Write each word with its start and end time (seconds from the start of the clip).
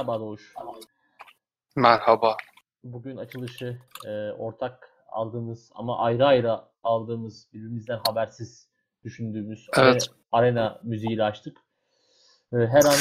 Merhaba 0.00 0.20
Doğuş. 0.20 0.54
Merhaba. 1.76 2.36
Bugün 2.84 3.16
açılışı 3.16 3.78
e, 4.06 4.30
ortak 4.30 4.90
aldığımız 5.08 5.70
ama 5.74 5.98
ayrı 5.98 6.26
ayrı 6.26 6.60
aldığımız 6.82 7.48
birbirimizden 7.52 8.00
habersiz 8.08 8.68
düşündüğümüz 9.04 9.66
Evet. 9.78 10.10
arena 10.32 10.80
müziğiyle 10.82 11.24
açtık. 11.24 11.56
E, 12.52 12.56
her 12.56 12.82
an 12.84 12.94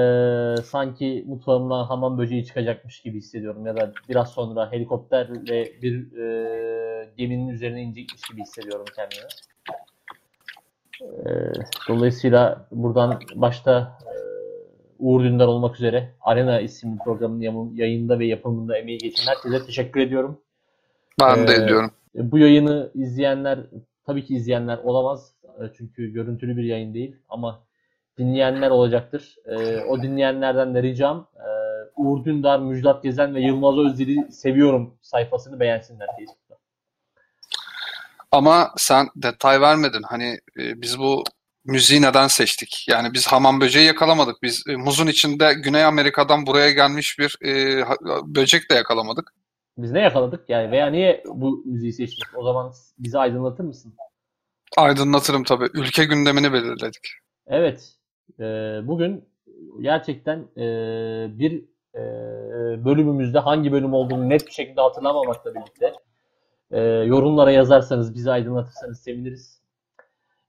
e, 0.00 0.62
sanki 0.62 1.24
mutfağımdan 1.26 1.84
hamam 1.84 2.18
böceği 2.18 2.44
çıkacakmış 2.46 3.00
gibi 3.02 3.18
hissediyorum 3.18 3.66
ya 3.66 3.76
da 3.76 3.92
biraz 4.08 4.32
sonra 4.32 4.72
helikopterle 4.72 5.72
bir 5.82 6.16
e, 6.16 7.12
geminin 7.16 7.48
üzerine 7.48 7.82
inecekmiş 7.82 8.22
gibi 8.22 8.40
hissediyorum 8.40 8.86
kendimi. 8.96 9.28
E, 11.02 11.52
dolayısıyla 11.88 12.68
buradan 12.70 13.20
başta 13.34 13.98
e, 14.06 14.27
Uğur 14.98 15.24
Dündar 15.24 15.46
olmak 15.46 15.76
üzere 15.76 16.14
Arena 16.20 16.60
isimli 16.60 16.98
programın 16.98 17.40
yayında 17.74 18.18
ve 18.18 18.26
yapımında 18.26 18.78
emeği 18.78 18.98
geçen 18.98 19.26
herkese 19.26 19.66
teşekkür 19.66 20.00
ediyorum. 20.00 20.40
Ben 21.20 21.48
de 21.48 21.52
Ee, 21.52 21.54
ediyorum. 21.54 21.90
E, 22.16 22.30
Bu 22.30 22.38
yayını 22.38 22.90
izleyenler 22.94 23.58
tabii 24.06 24.24
ki 24.24 24.34
izleyenler 24.34 24.78
olamaz. 24.78 25.34
E, 25.44 25.62
Çünkü 25.76 26.12
görüntülü 26.12 26.56
bir 26.56 26.64
yayın 26.64 26.94
değil 26.94 27.16
ama 27.28 27.62
dinleyenler 28.18 28.70
olacaktır. 28.70 29.36
E, 29.46 29.80
O 29.84 30.02
dinleyenlerden 30.02 30.74
de 30.74 30.82
ricam 30.82 31.26
e, 31.36 31.48
Uğur 31.96 32.24
Dündar, 32.24 32.58
Müjdat 32.60 33.02
Gezen 33.02 33.34
ve 33.34 33.40
Yılmaz 33.40 33.78
Özdil'i 33.78 34.32
seviyorum 34.32 34.94
sayfasını 35.02 35.60
beğensinler 35.60 36.06
Facebook'ta. 36.06 36.56
Ama 38.32 38.72
sen 38.76 39.06
detay 39.16 39.60
vermedin. 39.60 40.02
Hani 40.02 40.38
e, 40.58 40.82
biz 40.82 40.98
bu 40.98 41.24
müziği 41.68 42.02
neden 42.02 42.26
seçtik? 42.26 42.86
Yani 42.88 43.14
biz 43.14 43.26
hamam 43.26 43.60
böceği 43.60 43.86
yakalamadık. 43.86 44.42
Biz 44.42 44.64
e, 44.68 44.76
muzun 44.76 45.06
içinde 45.06 45.54
Güney 45.54 45.84
Amerika'dan 45.84 46.46
buraya 46.46 46.70
gelmiş 46.70 47.18
bir 47.18 47.38
e, 47.44 47.82
ha- 47.82 47.96
böcek 48.26 48.70
de 48.70 48.74
yakalamadık. 48.74 49.32
Biz 49.78 49.92
ne 49.92 50.00
yakaladık 50.00 50.48
yani 50.48 50.70
veya 50.70 50.86
niye 50.86 51.22
bu 51.26 51.62
müziği 51.66 51.92
seçtik? 51.92 52.24
O 52.36 52.44
zaman 52.44 52.72
bizi 52.98 53.18
aydınlatır 53.18 53.64
mısın? 53.64 53.94
Aydınlatırım 54.76 55.44
tabii. 55.44 55.68
Ülke 55.74 56.04
gündemini 56.04 56.52
belirledik. 56.52 57.08
Evet. 57.46 57.92
e, 58.40 58.44
bugün 58.82 59.24
gerçekten 59.80 60.38
e, 60.56 60.64
bir 61.38 61.64
e, 61.94 62.00
bölümümüzde 62.84 63.38
hangi 63.38 63.72
bölüm 63.72 63.94
olduğunu 63.94 64.28
net 64.28 64.46
bir 64.46 64.52
şekilde 64.52 64.80
hatırlamamakla 64.80 65.54
birlikte 65.54 65.94
e, 66.70 66.80
yorumlara 66.80 67.50
yazarsanız, 67.50 68.14
bizi 68.14 68.30
aydınlatırsanız 68.30 69.00
seviniriz. 69.00 69.58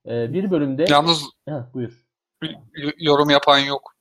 E, 0.10 0.34
bir 0.34 0.52
bölümde... 0.52 0.86
Yalnız 0.90 1.24
Heh, 1.48 1.74
buyur. 1.74 2.06
yorum 2.98 3.30
yapan 3.30 3.58
yok. 3.58 3.94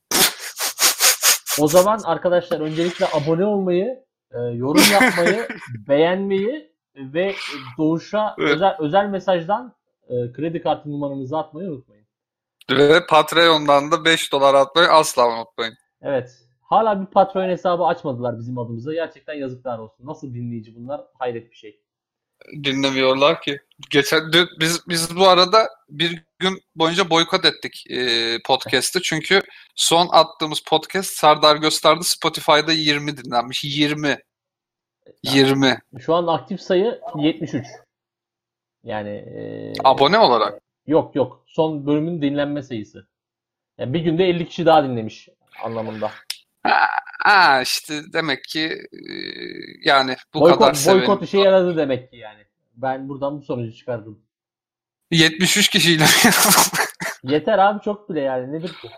O 1.61 1.69
zaman 1.69 1.99
arkadaşlar 2.05 2.61
öncelikle 2.61 3.07
abone 3.13 3.45
olmayı, 3.45 4.05
e, 4.33 4.39
yorum 4.39 4.83
yapmayı, 4.93 5.49
beğenmeyi 5.89 6.73
ve 6.97 7.35
Doğuş'a 7.79 8.35
Evet. 8.39 8.51
özel, 8.51 8.77
özel 8.79 9.07
mesajdan 9.07 9.75
e, 10.09 10.33
kredi 10.33 10.63
kartı 10.63 10.91
numaranızı 10.91 11.39
atmayı 11.39 11.71
unutmayın. 11.71 12.07
Ve 12.71 13.07
Patreon'dan 13.07 13.91
da 13.91 14.05
5 14.05 14.33
dolar 14.33 14.55
atmayı 14.55 14.89
asla 14.89 15.29
unutmayın. 15.29 15.75
Evet. 16.03 16.31
Hala 16.61 17.01
bir 17.01 17.07
patron 17.07 17.49
hesabı 17.49 17.85
açmadılar 17.85 18.39
bizim 18.39 18.59
adımıza. 18.59 18.93
Gerçekten 18.95 19.35
yazıklar 19.35 19.79
olsun. 19.79 20.07
Nasıl 20.07 20.35
dinleyici 20.35 20.77
bunlar? 20.77 21.01
Hayret 21.19 21.51
bir 21.51 21.57
şey. 21.57 21.81
Dinlemiyorlar 22.65 23.43
ki. 23.43 23.61
Geçen 23.91 24.33
dün- 24.33 24.49
biz 24.61 24.89
biz 24.89 25.17
bu 25.17 25.29
arada 25.29 25.69
bir 25.89 26.23
gün 26.39 26.63
boyunca 26.77 27.11
boykot 27.11 27.45
ettik 27.45 27.85
e, 27.91 28.37
podcast'ı. 28.47 29.03
Çünkü 29.03 29.43
son 29.75 30.09
attığımız 30.13 30.61
podcast 30.61 31.11
Serdar 31.11 31.57
gösterdi 31.57 32.05
Spotify'da 32.05 32.73
20 32.73 33.17
dinlenmiş. 33.17 33.65
20. 33.65 34.19
20. 35.23 35.79
Şu 36.01 36.15
an 36.15 36.27
aktif 36.27 36.61
sayı 36.61 37.01
73. 37.17 37.67
Yani 38.85 39.09
e, 39.09 39.73
Abone 39.85 40.19
olarak. 40.19 40.63
yok 40.87 41.15
yok. 41.17 41.45
Son 41.47 41.87
bölümün 41.87 42.23
dinlenme 42.23 42.63
sayısı. 42.63 43.07
Yani 43.79 43.95
bir 43.95 44.01
günde 44.01 44.25
50 44.25 44.49
kişi 44.49 44.67
daha 44.67 44.85
dinlemiş 44.85 45.29
anlamında. 45.65 46.11
Ha 47.25 47.63
işte 47.63 48.03
demek 48.13 48.45
ki 48.45 48.83
yani 49.85 50.17
bu 50.35 50.41
boykot, 50.41 50.59
kadar 50.59 50.75
sevenim. 50.75 51.01
boykot 51.01 51.23
işe 51.23 51.39
yaradı 51.39 51.77
demek 51.77 52.11
ki 52.11 52.17
yani. 52.17 52.45
Ben 52.77 53.09
buradan 53.09 53.39
bu 53.39 53.43
sonucu 53.43 53.77
çıkardım. 53.77 54.23
73 55.11 55.69
kişiyle 55.69 56.05
Yeter 57.23 57.59
abi 57.59 57.81
çok 57.85 58.11
bile 58.11 58.21
yani 58.21 58.53
nedir 58.53 58.69
ki? 58.69 58.89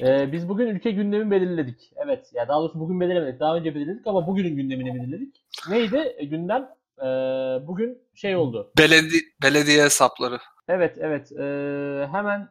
Ee, 0.00 0.32
biz 0.32 0.48
bugün 0.48 0.66
ülke 0.66 0.90
gündemi 0.90 1.30
belirledik. 1.30 1.92
Evet. 1.96 2.30
Ya 2.34 2.48
daha 2.48 2.60
doğrusu 2.60 2.80
bugün 2.80 3.00
belirlemedik. 3.00 3.40
Daha 3.40 3.56
önce 3.56 3.74
belirledik 3.74 4.06
ama 4.06 4.26
bugünün 4.26 4.56
gündemini 4.56 4.94
belirledik. 4.94 5.44
Neydi 5.68 6.14
e, 6.16 6.24
gündem? 6.24 6.68
Ee, 6.98 7.04
bugün 7.66 7.98
şey 8.14 8.36
oldu. 8.36 8.72
belediye 8.78 9.22
belediye 9.42 9.84
hesapları. 9.84 10.38
Evet 10.68 10.96
evet. 11.00 11.32
Ee, 11.32 12.08
hemen 12.12 12.48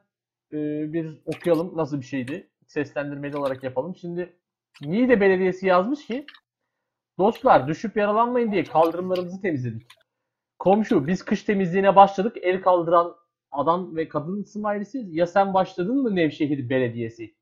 e, 0.53 0.57
bir 0.93 1.21
okuyalım 1.25 1.77
nasıl 1.77 2.01
bir 2.01 2.05
şeydi. 2.05 2.48
Seslendirmeli 2.69 3.37
olarak 3.37 3.63
yapalım. 3.63 3.95
Şimdi 3.95 4.35
Niğde 4.81 5.21
Belediyesi 5.21 5.67
yazmış 5.67 6.07
ki 6.07 6.25
Dostlar 7.17 7.67
düşüp 7.67 7.97
yaralanmayın 7.97 8.51
diye 8.51 8.63
kaldırımlarımızı 8.63 9.41
temizledik. 9.41 9.87
Komşu 10.59 11.07
biz 11.07 11.25
kış 11.25 11.43
temizliğine 11.43 11.95
başladık. 11.95 12.37
El 12.41 12.61
kaldıran 12.61 13.15
adam 13.51 13.95
ve 13.95 14.07
kadın 14.07 14.43
smiley'si. 14.43 15.07
Ya 15.09 15.27
sen 15.27 15.53
başladın 15.53 16.03
mı 16.03 16.15
Nevşehir 16.15 16.69
Belediyesi? 16.69 17.35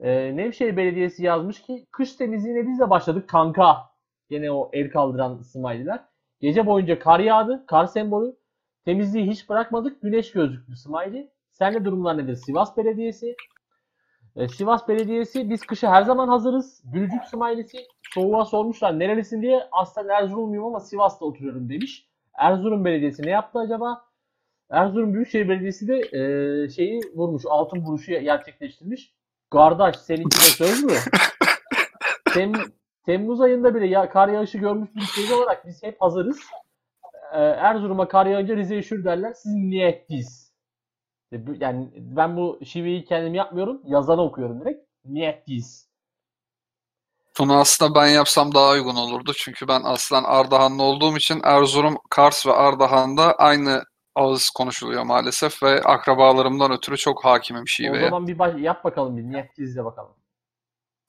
Ee, 0.00 0.36
Nevşehir 0.36 0.76
Belediyesi 0.76 1.24
yazmış 1.24 1.62
ki 1.62 1.86
kış 1.90 2.16
temizliğine 2.16 2.66
biz 2.66 2.80
de 2.80 2.90
başladık 2.90 3.28
kanka. 3.28 3.78
Gene 4.30 4.52
o 4.52 4.70
el 4.72 4.90
kaldıran 4.90 5.42
smiley'ler. 5.42 6.04
Gece 6.40 6.66
boyunca 6.66 6.98
kar 6.98 7.20
yağdı. 7.20 7.64
Kar 7.66 7.86
sembolü. 7.86 8.36
Temizliği 8.84 9.30
hiç 9.30 9.48
bırakmadık. 9.48 10.02
Güneş 10.02 10.32
gözlüklü 10.32 10.76
smiley. 10.76 11.30
Sende 11.52 11.84
durumlar 11.84 12.18
nedir? 12.18 12.34
Sivas 12.34 12.76
Belediyesi. 12.76 13.36
Ee, 14.36 14.48
Sivas 14.48 14.88
Belediyesi 14.88 15.50
biz 15.50 15.60
kışa 15.60 15.90
her 15.92 16.02
zaman 16.02 16.28
hazırız. 16.28 16.82
Gülücük 16.92 17.24
smiley'si. 17.24 17.78
Soğuğa 18.14 18.44
sormuşlar 18.44 18.98
nerelisin 18.98 19.42
diye. 19.42 19.68
Aslında 19.72 20.14
Erzurumluyum 20.14 20.64
ama 20.64 20.80
Sivas'ta 20.80 21.24
oturuyorum 21.24 21.68
demiş. 21.68 22.08
Erzurum 22.34 22.84
Belediyesi 22.84 23.22
ne 23.22 23.30
yaptı 23.30 23.58
acaba? 23.58 24.04
Erzurum 24.70 25.14
Büyükşehir 25.14 25.48
Belediyesi 25.48 25.88
de 25.88 25.98
e, 25.98 26.68
şeyi 26.70 27.00
vurmuş. 27.14 27.42
Altın 27.48 27.78
vuruşu 27.78 28.12
gerçekleştirmiş. 28.12 29.14
Kardeş 29.50 29.96
seninki 29.96 30.36
de 30.36 30.40
söz 30.40 30.84
mü? 30.84 30.92
Tem- 32.28 32.72
Temmuz 33.06 33.40
ayında 33.40 33.74
bile 33.74 33.86
ya, 33.86 34.08
kar 34.08 34.28
yağışı 34.28 34.58
görmüş 34.58 34.88
bir 34.94 35.22
ülke 35.24 35.34
olarak 35.34 35.66
biz 35.66 35.82
hep 35.82 36.00
hazırız. 36.00 36.40
Ee, 37.34 37.38
Erzurum'a 37.38 38.08
kar 38.08 38.26
yağınca 38.26 38.56
Rize'ye 38.56 38.80
üşür 38.80 39.04
derler. 39.04 39.32
Siz 39.32 39.54
niye 39.54 39.88
ettiyiz? 39.88 40.41
E, 41.32 41.36
Yani 41.60 41.90
ben 41.96 42.36
bu 42.36 42.60
şiveyi 42.64 43.04
kendim 43.04 43.34
yapmıyorum. 43.34 43.80
Yazana 43.84 44.22
okuyorum 44.22 44.60
direkt. 44.60 44.86
Niye 45.04 45.28
ettiyiz? 45.28 45.88
Bunu 47.38 47.54
aslında 47.56 47.94
ben 47.94 48.06
yapsam 48.06 48.54
daha 48.54 48.70
uygun 48.72 48.96
olurdu. 48.96 49.32
Çünkü 49.36 49.68
ben 49.68 49.82
aslen 49.84 50.24
Ardahanlı 50.24 50.82
olduğum 50.82 51.16
için 51.16 51.40
Erzurum, 51.44 51.96
Kars 52.10 52.46
ve 52.46 52.52
Ardahan'da 52.52 53.32
aynı 53.34 53.84
ağız 54.14 54.50
konuşuluyor 54.50 55.02
maalesef 55.02 55.62
ve 55.62 55.82
akrabalarımdan 55.82 56.72
ötürü 56.72 56.96
çok 56.96 57.24
hakimim 57.24 57.62
O 57.62 57.66
şiveye. 57.66 58.02
zaman 58.02 58.26
bir 58.26 58.38
baş- 58.38 58.60
yap 58.60 58.84
bakalım 58.84 59.16
bir. 59.16 59.22
Niye 59.22 59.40
ettiyiz 59.42 59.76
de 59.76 59.84
bakalım. 59.84 60.12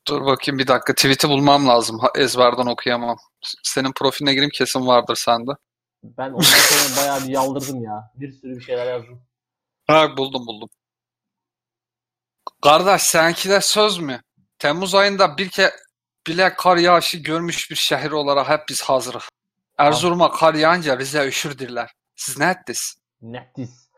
Dur 0.07 0.25
bakayım 0.25 0.59
bir 0.59 0.67
dakika. 0.67 0.93
Tweet'i 0.95 1.29
bulmam 1.29 1.67
lazım. 1.67 1.99
Ezberden 2.17 2.65
okuyamam. 2.65 3.17
Senin 3.63 3.91
profiline 3.91 4.33
gireyim 4.33 4.51
kesin 4.53 4.87
vardır 4.87 5.15
sende. 5.15 5.51
Ben 6.03 6.29
ondan 6.29 6.41
sonra 6.41 7.01
bayağı 7.01 7.27
bir 7.27 7.33
yaldırdım 7.33 7.83
ya. 7.83 8.11
Bir 8.15 8.31
sürü 8.31 8.55
bir 8.55 8.61
şeyler 8.61 8.87
yazdım. 8.87 9.21
Ha 9.87 10.17
buldum 10.17 10.47
buldum. 10.47 10.69
Kardeş 12.61 13.01
seninki 13.01 13.49
de 13.49 13.61
söz 13.61 13.99
mü? 13.99 14.21
Temmuz 14.59 14.95
ayında 14.95 15.37
bir 15.37 15.49
ke 15.49 15.71
bile 16.27 16.53
kar 16.53 16.77
yağışı 16.77 17.17
görmüş 17.17 17.71
bir 17.71 17.75
şehir 17.75 18.11
olarak 18.11 18.49
hep 18.49 18.61
biz 18.69 18.81
hazırız. 18.81 19.29
Erzurum'a 19.77 20.31
kar 20.31 20.53
yağınca 20.53 20.97
Rize 20.99 21.27
üşürdüler. 21.27 21.91
Siz 22.15 22.39
ne 22.39 22.45
ettiniz? 22.49 22.97
Neftis. 23.21 23.89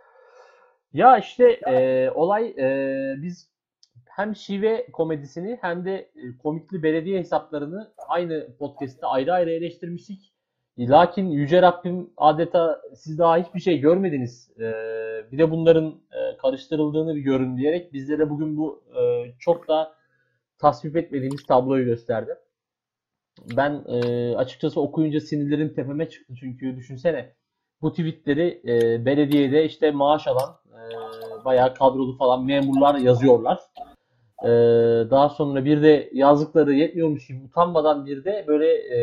Ya 0.93 1.17
işte 1.17 1.49
e, 1.49 2.09
olay 2.09 2.47
e, 2.47 2.67
biz 3.17 3.49
hem 4.09 4.35
şive 4.35 4.91
komedisini 4.91 5.57
hem 5.61 5.85
de 5.85 5.93
e, 5.95 6.37
komikli 6.43 6.83
belediye 6.83 7.19
hesaplarını 7.19 7.93
aynı 8.07 8.57
podcast'te 8.57 9.07
ayrı 9.07 9.33
ayrı 9.33 9.51
eleştirmiştik. 9.51 10.34
Lakin 10.79 11.29
Yüce 11.29 11.61
Rabbim 11.61 12.09
adeta 12.17 12.81
siz 12.95 13.19
daha 13.19 13.37
hiçbir 13.37 13.59
şey 13.59 13.79
görmediniz. 13.79 14.51
E, 14.59 14.71
bir 15.31 15.37
de 15.37 15.51
bunların 15.51 15.87
e, 15.87 16.37
karıştırıldığını 16.37 17.15
bir 17.15 17.21
görün 17.21 17.57
diyerek 17.57 17.93
bizlere 17.93 18.29
bugün 18.29 18.57
bu 18.57 18.83
e, 18.99 19.31
çok 19.39 19.67
da 19.67 19.93
tasvip 20.57 20.97
etmediğimiz 20.97 21.43
tabloyu 21.43 21.85
gösterdi. 21.85 22.35
Ben 23.57 23.83
e, 23.87 24.35
açıkçası 24.35 24.81
okuyunca 24.81 25.19
sinirlerim 25.21 25.73
tepeme 25.73 26.09
çıktı 26.09 26.33
çünkü 26.39 26.75
düşünsene 26.75 27.33
bu 27.81 27.91
tweetleri 27.91 28.61
belediyede 29.05 29.65
işte 29.65 29.91
maaş 29.91 30.27
alan 30.27 30.55
bayağı 31.45 31.73
kadrolu 31.73 32.17
falan 32.17 32.45
memurlar 32.45 32.95
yazıyorlar. 32.95 33.59
Ee, 34.43 34.47
daha 35.09 35.29
sonra 35.29 35.65
bir 35.65 35.81
de 35.81 36.09
yazdıkları 36.13 36.73
yetmiyormuş 36.73 37.27
gibi 37.27 37.43
utanmadan 37.43 38.05
bir 38.05 38.23
de 38.25 38.45
böyle 38.47 38.67
e, 38.73 38.99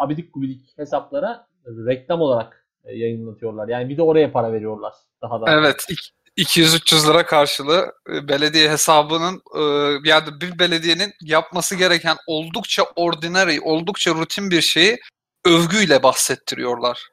abidik 0.00 0.34
gubidik 0.34 0.78
hesaplara 0.78 1.46
reklam 1.66 2.20
olarak 2.20 2.66
e, 2.84 2.96
yayınlatıyorlar. 2.96 3.68
Yani 3.68 3.88
bir 3.88 3.96
de 3.96 4.02
oraya 4.02 4.32
para 4.32 4.52
veriyorlar. 4.52 4.92
Daha 5.22 5.40
da. 5.40 5.44
Evet. 5.48 5.86
ik- 5.90 6.10
200-300 6.36 7.08
lira 7.10 7.26
karşılığı 7.26 7.92
e, 8.14 8.28
belediye 8.28 8.70
hesabının 8.70 9.42
e, 9.56 9.62
yani 10.08 10.40
bir 10.40 10.58
belediyenin 10.58 11.12
yapması 11.22 11.76
gereken 11.76 12.16
oldukça 12.26 12.82
ordinary, 12.96 13.58
oldukça 13.62 14.14
rutin 14.14 14.50
bir 14.50 14.60
şeyi 14.60 14.98
övgüyle 15.44 16.02
bahsettiriyorlar. 16.02 17.08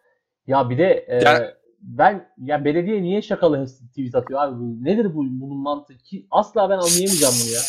Ya 0.47 0.69
bir 0.69 0.77
de 0.77 1.05
e, 1.07 1.15
Yani- 1.23 1.51
ben 1.81 2.29
ya 2.37 2.65
belediye 2.65 3.01
niye 3.01 3.21
şakalı 3.21 3.65
tweet 3.65 4.15
atıyor 4.15 4.43
abi? 4.43 4.83
Nedir 4.83 5.05
bu 5.05 5.23
bunun 5.25 5.57
mantığı 5.57 5.97
ki? 5.97 6.27
Asla 6.31 6.69
ben 6.69 6.77
anlayamayacağım 6.77 7.33
bunu 7.43 7.51
ya. 7.53 7.61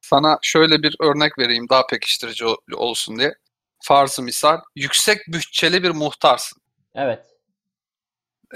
Sana 0.00 0.38
şöyle 0.42 0.82
bir 0.82 0.96
örnek 1.00 1.38
vereyim 1.38 1.66
daha 1.68 1.86
pekiştirici 1.86 2.44
ol- 2.44 2.56
olsun 2.76 3.18
diye. 3.18 3.34
Farzı 3.82 4.22
misal 4.22 4.60
yüksek 4.76 5.18
bütçeli 5.28 5.82
bir 5.82 5.90
muhtarsın. 5.90 6.62
Evet. 6.94 7.26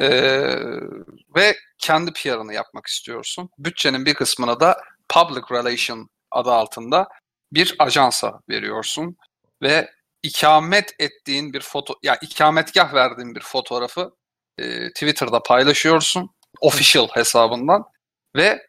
Ee, 0.00 0.56
ve 1.36 1.56
kendi 1.78 2.12
PR'ını 2.12 2.54
yapmak 2.54 2.86
istiyorsun. 2.86 3.50
Bütçenin 3.58 4.06
bir 4.06 4.14
kısmını 4.14 4.60
da 4.60 4.80
Public 5.08 5.42
Relation 5.50 6.08
adı 6.30 6.50
altında 6.50 7.08
bir 7.52 7.76
ajansa 7.78 8.40
veriyorsun 8.50 9.16
ve 9.62 9.90
ikamet 10.22 10.94
ettiğin 10.98 11.52
bir 11.52 11.60
foto 11.60 11.94
ya 12.02 12.16
ikametgah 12.16 12.94
verdiğin 12.94 13.34
bir 13.34 13.40
fotoğrafı 13.40 14.10
e, 14.58 14.88
Twitter'da 14.88 15.42
paylaşıyorsun 15.42 16.30
official 16.60 17.08
hesabından 17.08 17.84
ve 18.36 18.66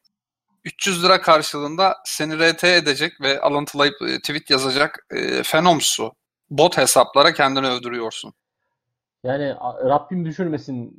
300 0.64 1.04
lira 1.04 1.22
karşılığında 1.22 1.98
seni 2.06 2.52
RT 2.52 2.64
edecek 2.64 3.22
ve 3.22 3.42
alıntılayıp 3.42 4.02
e, 4.02 4.20
tweet 4.20 4.50
yazacak 4.50 5.06
e, 5.12 5.44
fenomsu 5.44 6.16
bot 6.50 6.78
hesaplara 6.78 7.34
kendini 7.34 7.68
övdürüyorsun. 7.68 8.34
Yani 9.24 9.56
Rabbim 9.86 10.26
düşürmesin. 10.26 10.98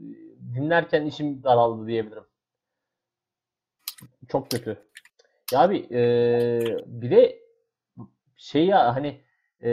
Dinlerken 0.54 1.06
işim 1.06 1.42
daraldı 1.44 1.86
diyebilirim. 1.86 2.24
Çok 4.28 4.50
kötü. 4.50 4.78
Ya 5.52 5.60
abi 5.60 5.78
e, 5.90 6.00
bir 6.86 7.10
de 7.10 7.38
şey 8.36 8.66
ya 8.66 8.96
hani 8.96 9.20
e, 9.60 9.70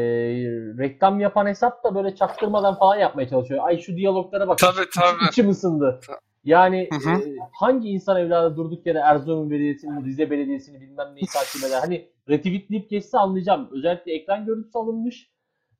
reklam 0.77 1.19
yapan 1.19 1.47
hesap 1.47 1.83
da 1.83 1.95
böyle 1.95 2.15
çaktırmadan 2.15 2.75
falan 2.75 2.95
yapmaya 2.95 3.29
çalışıyor. 3.29 3.67
Ay 3.67 3.77
şu 3.77 3.97
diyaloglara 3.97 4.47
bak. 4.47 4.57
Tabii, 4.57 4.85
tabii. 4.95 5.29
içim 5.29 5.49
ısındı. 5.49 5.99
Yani 6.43 6.89
Hı 6.91 7.09
hı. 7.09 7.19
e, 7.19 7.35
hangi 7.51 7.89
insan 7.89 8.17
evladı 8.17 8.55
durduk 8.57 8.85
yere 8.85 8.99
Erzurum 8.99 9.51
Belediyesi'ni, 9.51 10.05
Rize 10.05 10.31
Belediyesi'ni 10.31 10.81
bilmem 10.81 11.15
neyi 11.15 11.25
takip 11.25 11.63
eder. 11.63 11.79
Hani 11.79 12.09
retweetleyip 12.29 12.89
geçse 12.89 13.17
anlayacağım. 13.17 13.69
Özellikle 13.71 14.13
ekran 14.13 14.45
görüntüsü 14.45 14.77
alınmış 14.77 15.32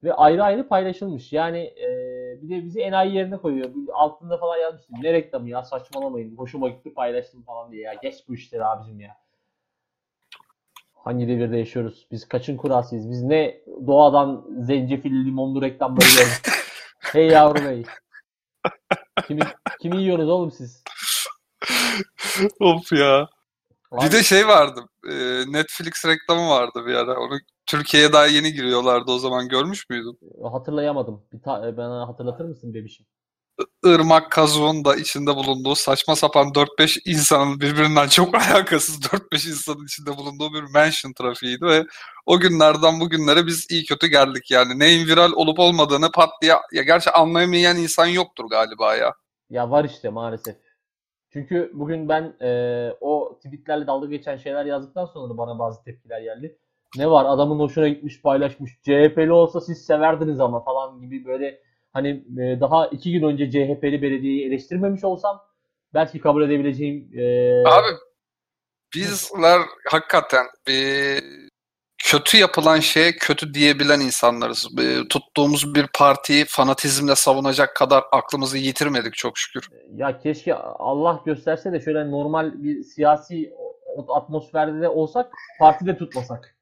ve 0.03 0.13
ayrı 0.13 0.43
ayrı 0.43 0.67
paylaşılmış. 0.67 1.33
Yani 1.33 1.59
e, 1.59 1.87
bir 2.41 2.49
de 2.49 2.63
bizi 2.65 2.79
enayi 2.81 3.15
yerine 3.15 3.37
koyuyor. 3.37 3.69
Altında 3.93 4.37
falan 4.37 4.57
yazmıştım. 4.57 4.95
Ne 5.01 5.13
reklamı 5.13 5.49
ya 5.49 5.63
saçmalamayın. 5.63 6.37
Hoşuma 6.37 6.69
gitti 6.69 6.93
paylaştım 6.93 7.43
falan 7.43 7.71
diye 7.71 7.81
ya. 7.81 7.93
Geç 7.93 8.15
bu 8.27 8.35
işleri 8.35 8.65
abicim 8.65 8.99
ya. 8.99 9.17
Hangi 10.93 11.27
devirde 11.27 11.57
yaşıyoruz? 11.57 12.07
Biz 12.11 12.27
kaçın 12.27 12.57
kurasıyız? 12.57 13.09
Biz 13.09 13.23
ne 13.23 13.61
doğadan 13.87 14.45
zencefilli 14.59 15.25
limonlu 15.25 15.61
reklamları 15.61 16.05
gördük. 16.17 16.53
hey 16.99 17.27
yavrum 17.27 17.65
hey. 17.65 17.83
Kimi, 19.27 19.41
kimi 19.81 19.97
yiyorsunuz 20.01 20.29
oğlum 20.29 20.51
siz? 20.51 20.83
of 22.59 22.91
ya. 22.91 23.27
Abi, 23.91 24.05
Bir 24.05 24.11
de 24.11 24.23
şey 24.23 24.47
vardı. 24.47 24.79
e, 25.09 25.13
Netflix 25.51 26.05
reklamı 26.05 26.49
vardı 26.49 26.83
bir 26.85 26.93
ara. 26.95 27.19
Onu 27.19 27.39
Türkiye'ye 27.65 28.13
daha 28.13 28.25
yeni 28.25 28.53
giriyorlardı 28.53 29.11
o 29.11 29.19
zaman 29.19 29.47
görmüş 29.47 29.89
müydün? 29.89 30.19
hatırlayamadım. 30.43 31.21
Bir 31.33 31.41
ta- 31.41 31.67
e, 31.67 31.77
bana 31.77 32.07
hatırlatır 32.07 32.45
mısın 32.45 32.73
bebişim? 32.73 33.05
Irmak 33.85 34.31
kazuğun 34.31 34.85
da 34.85 34.95
içinde 34.95 35.35
bulunduğu 35.35 35.75
saçma 35.75 36.15
sapan 36.15 36.47
4-5 36.47 37.01
insanın 37.05 37.59
birbirinden 37.59 38.07
çok 38.07 38.35
alakasız 38.51 38.99
4-5 38.99 39.49
insanın 39.49 39.85
içinde 39.85 40.17
bulunduğu 40.17 40.53
bir 40.53 40.63
mention 40.73 41.13
trafiğiydi 41.13 41.65
ve 41.65 41.85
o 42.25 42.39
günlerden 42.39 42.99
bugünlere 42.99 43.47
biz 43.47 43.67
iyi 43.71 43.85
kötü 43.85 44.07
geldik 44.07 44.51
yani. 44.51 44.79
Neyin 44.79 45.07
viral 45.07 45.31
olup 45.31 45.59
olmadığını 45.59 46.11
pat 46.11 46.29
diye 46.41 46.53
ya 46.71 46.83
gerçi 46.83 47.11
anlayamayan 47.11 47.77
insan 47.77 48.05
yoktur 48.05 48.45
galiba 48.49 48.95
ya. 48.95 49.13
Ya 49.49 49.71
var 49.71 49.83
işte 49.85 50.09
maalesef. 50.09 50.55
Çünkü 51.33 51.71
bugün 51.73 52.09
ben 52.09 52.35
e, 52.41 52.91
o 53.01 53.39
tweetlerle 53.43 53.87
dalga 53.87 54.07
geçen 54.07 54.37
şeyler 54.37 54.65
yazdıktan 54.65 55.05
sonra 55.05 55.37
bana 55.37 55.59
bazı 55.59 55.83
tepkiler 55.83 56.21
geldi. 56.21 56.57
Ne 56.97 57.09
var 57.09 57.25
adamın 57.25 57.59
hoşuna 57.59 57.87
gitmiş 57.87 58.21
paylaşmış. 58.21 58.71
CHP'li 58.81 59.31
olsa 59.31 59.61
siz 59.61 59.85
severdiniz 59.85 60.39
ama 60.39 60.63
falan 60.63 61.01
gibi 61.01 61.25
böyle 61.25 61.59
hani 61.93 62.09
e, 62.09 62.61
daha 62.61 62.87
iki 62.87 63.11
gün 63.11 63.23
önce 63.23 63.51
CHP'li 63.51 64.01
belediyeyi 64.01 64.47
eleştirmemiş 64.47 65.03
olsam 65.03 65.41
belki 65.93 66.19
kabul 66.19 66.43
edebileceğim 66.43 67.09
e, 67.17 67.23
Abi 67.67 67.87
bizler 68.95 69.61
hakikaten 69.89 70.45
e, 70.69 70.75
kötü 71.97 72.37
yapılan 72.37 72.79
şeye 72.79 73.11
kötü 73.11 73.53
diyebilen 73.53 73.99
insanlarız. 73.99 74.67
E, 74.79 75.07
tuttuğumuz 75.07 75.75
bir 75.75 75.87
partiyi 75.93 76.45
fanatizmle 76.45 77.15
savunacak 77.15 77.75
kadar 77.75 78.03
aklımızı 78.11 78.57
yitirmedik 78.57 79.13
çok 79.13 79.37
şükür. 79.37 79.69
ya 79.95 80.19
keşke 80.19 80.55
Allah 80.55 81.21
gösterse 81.25 81.71
de 81.71 81.81
şöyle 81.81 82.11
normal 82.11 82.63
bir 82.63 82.83
siyasi 82.83 83.53
atmosferde 84.07 84.81
de 84.81 84.89
olsak 84.89 85.31
partide 85.59 85.97
tutmasak. 85.97 86.52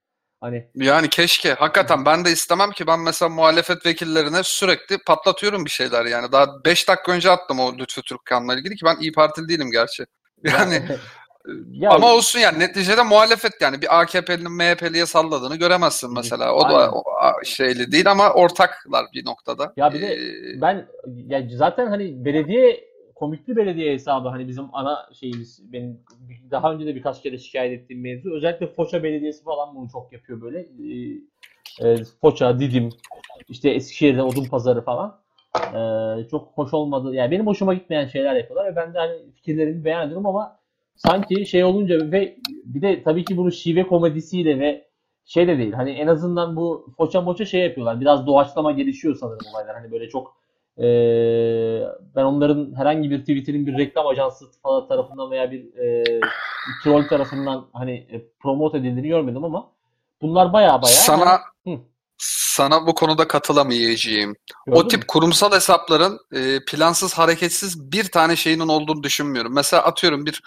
Hani 0.41 0.67
Yani 0.75 1.09
keşke. 1.09 1.53
Hakikaten 1.53 2.05
ben 2.05 2.25
de 2.25 2.31
istemem 2.31 2.71
ki 2.71 2.87
ben 2.87 2.99
mesela 2.99 3.29
muhalefet 3.29 3.85
vekillerine 3.85 4.43
sürekli 4.43 4.97
patlatıyorum 4.97 5.65
bir 5.65 5.69
şeyler 5.69 6.05
yani. 6.05 6.31
Daha 6.31 6.63
5 6.65 6.87
dakika 6.87 7.11
önce 7.11 7.31
attım 7.31 7.59
o 7.59 7.77
Lütfü 7.77 8.01
Türkkan'la 8.01 8.55
ilgili 8.55 8.75
ki 8.75 8.85
ben 8.85 8.97
iyi 8.99 9.11
Partili 9.11 9.47
değilim 9.49 9.71
gerçi. 9.71 10.05
Yani 10.43 10.81
ya, 11.71 11.91
ama 11.91 12.13
olsun 12.13 12.39
yani 12.39 12.59
neticede 12.59 13.03
muhalefet 13.03 13.61
yani 13.61 13.81
bir 13.81 13.99
AKP'linin 14.01 14.51
MHP'liye 14.51 15.05
salladığını 15.05 15.55
göremezsin 15.55 16.13
mesela. 16.13 16.53
O 16.53 16.65
Aynen. 16.65 16.79
da 16.79 16.91
o, 16.91 17.03
şeyli 17.43 17.91
değil 17.91 18.11
ama 18.11 18.33
ortaklar 18.33 19.05
bir 19.13 19.25
noktada. 19.25 19.73
Ya 19.77 19.93
bir 19.93 20.01
de 20.01 20.13
Ee, 20.13 20.61
ben 20.61 20.87
ya 21.27 21.41
zaten 21.57 21.87
hani 21.87 22.25
belediye 22.25 22.90
komikli 23.21 23.55
belediye 23.55 23.93
hesabı 23.93 24.29
hani 24.29 24.47
bizim 24.47 24.65
ana 24.73 25.09
şeyimiz 25.13 25.73
benim 25.73 25.99
daha 26.51 26.73
önce 26.73 26.85
de 26.85 26.95
birkaç 26.95 27.21
kere 27.21 27.37
şikayet 27.37 27.81
ettiğim 27.81 28.01
mevzu. 28.01 28.33
Özellikle 28.33 28.67
Foça 28.67 29.03
Belediyesi 29.03 29.43
falan 29.43 29.75
bunu 29.75 29.89
çok 29.89 30.13
yapıyor 30.13 30.41
böyle. 30.41 30.59
Ee, 31.79 31.89
e, 31.89 32.03
Foça, 32.21 32.59
Didim, 32.59 32.89
işte 33.49 33.69
Eskişehir'de 33.69 34.21
Odunpazarı 34.21 34.81
falan. 34.81 35.19
Ee, 35.57 36.27
çok 36.31 36.51
hoş 36.55 36.73
olmadı. 36.73 37.15
Yani 37.15 37.31
benim 37.31 37.47
hoşuma 37.47 37.73
gitmeyen 37.73 38.07
şeyler 38.07 38.35
yapıyorlar 38.35 38.71
ve 38.71 38.75
ben 38.75 38.93
de 38.93 38.97
hani 38.97 39.31
fikirlerimi 39.35 39.85
beyan 39.85 40.05
ediyorum 40.05 40.25
ama 40.25 40.59
sanki 40.95 41.45
şey 41.45 41.63
olunca 41.63 42.11
ve 42.11 42.37
bir 42.65 42.81
de 42.81 43.03
tabii 43.03 43.25
ki 43.25 43.37
bunu 43.37 43.51
şive 43.51 43.87
komedisiyle 43.87 44.59
ve 44.59 44.87
şey 45.25 45.47
de 45.47 45.57
değil. 45.57 45.73
Hani 45.73 45.91
en 45.91 46.07
azından 46.07 46.55
bu 46.55 46.93
foça 46.97 47.21
moça 47.21 47.45
şey 47.45 47.61
yapıyorlar. 47.61 48.01
Biraz 48.01 48.27
doğaçlama 48.27 48.71
gelişiyor 48.71 49.15
sanırım 49.15 49.45
olaylar. 49.53 49.75
Hani 49.75 49.91
böyle 49.91 50.09
çok 50.09 50.40
eee, 50.77 51.87
ben 52.15 52.23
onların 52.23 52.73
herhangi 52.77 53.09
bir 53.11 53.19
Twitter'in 53.19 53.67
bir 53.67 53.77
reklam 53.77 54.07
ajansı 54.07 54.45
falan 54.63 54.87
tarafından 54.87 55.31
veya 55.31 55.51
bir 55.51 55.63
eee 55.77 56.19
troll 56.83 57.07
tarafından 57.07 57.67
hani 57.73 57.91
e, 57.93 58.21
promote 58.39 58.77
edildiğini 58.77 59.07
görmedim 59.07 59.43
ama 59.43 59.71
bunlar 60.21 60.53
baya 60.53 60.81
baya 60.81 60.93
sana 60.93 61.39
Hı. 61.67 61.71
sana 62.17 62.87
bu 62.87 62.95
konuda 62.95 63.27
katılamayacağım. 63.27 64.35
O 64.67 64.75
Gördün 64.75 64.87
tip 64.89 64.99
mü? 64.99 65.07
kurumsal 65.07 65.51
hesapların 65.51 66.19
e, 66.33 66.59
plansız 66.67 67.13
hareketsiz 67.13 67.91
bir 67.91 68.03
tane 68.11 68.35
şeyinin 68.35 68.67
olduğunu 68.67 69.03
düşünmüyorum. 69.03 69.53
Mesela 69.55 69.83
atıyorum 69.83 70.25
bir 70.25 70.41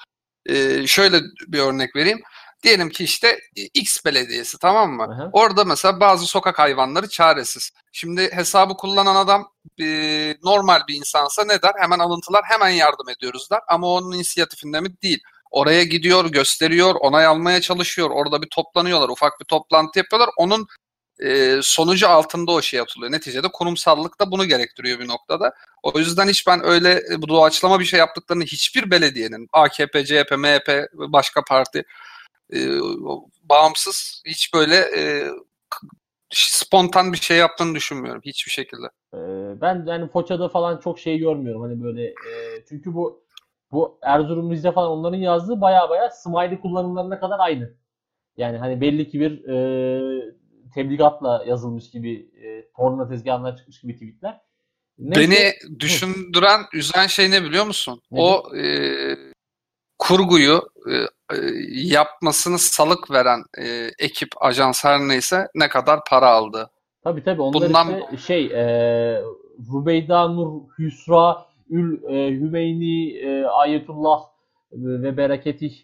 e, 0.47 0.87
şöyle 0.87 1.21
bir 1.49 1.59
örnek 1.59 1.97
vereyim. 1.97 2.21
Diyelim 2.64 2.90
ki 2.90 3.04
işte 3.04 3.28
e, 3.56 3.62
X 3.75 4.04
belediyesi 4.04 4.59
tamam 4.59 4.92
mı? 4.92 5.02
Aha. 5.02 5.30
Orada 5.33 5.64
mesela 5.64 6.00
bazı 6.00 6.26
sokak 6.26 6.59
hayvanları 6.59 7.09
çaresiz. 7.09 7.71
Şimdi 7.92 8.33
hesabı 8.33 8.76
kullanan 8.76 9.16
adam 9.16 9.49
e, 9.80 9.87
normal 10.42 10.80
bir 10.88 10.94
insansa 10.94 11.44
ne 11.44 11.62
der? 11.62 11.73
Hemen 11.78 11.99
alıntılar 11.99 12.42
hemen 12.44 12.68
yardım 12.68 13.09
ediyoruz 13.09 13.50
der. 13.50 13.61
Ama 13.68 13.87
onun 13.87 14.12
inisiyatifinde 14.12 14.80
mi? 14.80 14.88
Değil. 15.02 15.23
Oraya 15.50 15.85
gidiyor, 15.85 16.25
gösteriyor, 16.25 16.94
onay 16.94 17.26
almaya 17.26 17.61
çalışıyor. 17.61 18.11
Orada 18.11 18.42
bir 18.42 18.49
toplanıyorlar, 18.49 19.09
ufak 19.09 19.40
bir 19.40 19.44
toplantı 19.44 19.99
yapıyorlar. 19.99 20.30
Onun 20.37 20.66
e, 21.21 21.59
sonucu 21.62 22.09
altında 22.09 22.52
o 22.52 22.62
şey 22.62 22.80
atılıyor. 22.80 23.12
Neticede 23.12 23.49
kurumsallık 23.49 24.21
da 24.21 24.30
bunu 24.30 24.44
gerektiriyor 24.44 24.99
bir 24.99 25.09
noktada. 25.09 25.52
O 25.83 25.99
yüzden 25.99 26.28
hiç 26.28 26.47
ben 26.47 26.64
öyle 26.66 27.02
e, 27.12 27.23
bu 27.23 27.28
doğaçlama 27.28 27.80
bir 27.80 27.85
şey 27.85 27.99
yaptıklarını 27.99 28.44
hiçbir 28.44 28.90
belediyenin 28.90 29.49
AKP, 29.52 30.04
CHP, 30.04 30.33
MHP, 30.38 30.88
başka 30.92 31.42
parti 31.44 31.85
e, 32.54 32.80
bağımsız 33.42 34.23
hiç 34.26 34.54
böyle 34.54 34.76
e, 34.76 35.30
spontan 36.30 37.12
bir 37.12 37.18
şey 37.18 37.37
yaptığını 37.37 37.75
düşünmüyorum 37.75 38.23
hiçbir 38.25 38.50
şekilde. 38.50 38.87
Eee, 39.14 39.61
ben 39.61 39.84
yani 39.87 40.08
Foça'da 40.08 40.49
falan 40.49 40.80
çok 40.80 40.99
şey 40.99 41.18
görmüyorum. 41.18 41.62
Hani 41.62 41.82
böyle 41.82 42.02
eee, 42.02 42.64
çünkü 42.68 42.94
bu 42.94 43.25
bu 43.73 43.99
Erzurum 44.02 44.52
Rize 44.52 44.73
falan 44.73 44.90
onların 44.90 45.18
yazdığı 45.18 45.61
baya 45.61 45.90
baya 45.90 46.11
smiley 46.11 46.61
kullanımlarına 46.61 47.20
kadar 47.20 47.38
aynı. 47.38 47.75
Yani 48.37 48.58
hani 48.58 48.80
belli 48.80 49.08
ki 49.08 49.20
bir 49.20 49.49
e, 49.49 50.34
tebligatla 50.75 51.44
yazılmış 51.46 51.90
gibi 51.90 52.30
e, 52.42 52.70
porno 52.75 53.08
tezgahından 53.08 53.56
çıkmış 53.56 53.80
gibi 53.80 53.92
tweetler. 53.94 54.40
Neyse, 54.99 55.30
Beni 55.30 55.80
düşündüren, 55.80 56.61
üzen 56.75 57.06
şey 57.06 57.30
ne 57.30 57.42
biliyor 57.44 57.66
musun? 57.66 58.02
Nedir? 58.11 58.23
O 58.23 58.56
e, 58.56 58.64
kurguyu 59.99 60.61
e, 60.91 60.95
e, 61.37 61.37
yapmasını 61.73 62.59
salık 62.59 63.11
veren 63.11 63.45
e, 63.59 63.91
ekip, 63.99 64.29
ajans 64.41 64.85
her 64.85 65.01
neyse 65.01 65.49
ne 65.55 65.69
kadar 65.69 66.01
para 66.11 66.29
aldı. 66.29 66.71
Tabii 67.05 67.25
tabii 67.25 67.43
onlar 67.43 67.69
Bundan- 67.69 68.01
işte 68.13 68.17
şey 68.17 68.47
e, 68.47 69.23
Rubeyda 69.73 70.29
Nur 70.29 70.63
Hüsra 70.79 71.47
Ül 71.71 72.03
e, 72.03 72.31
Hümeyni 72.31 73.17
e, 73.19 73.45
Ayetullah 73.45 74.21
ve 74.73 75.17
Bereketih 75.17 75.75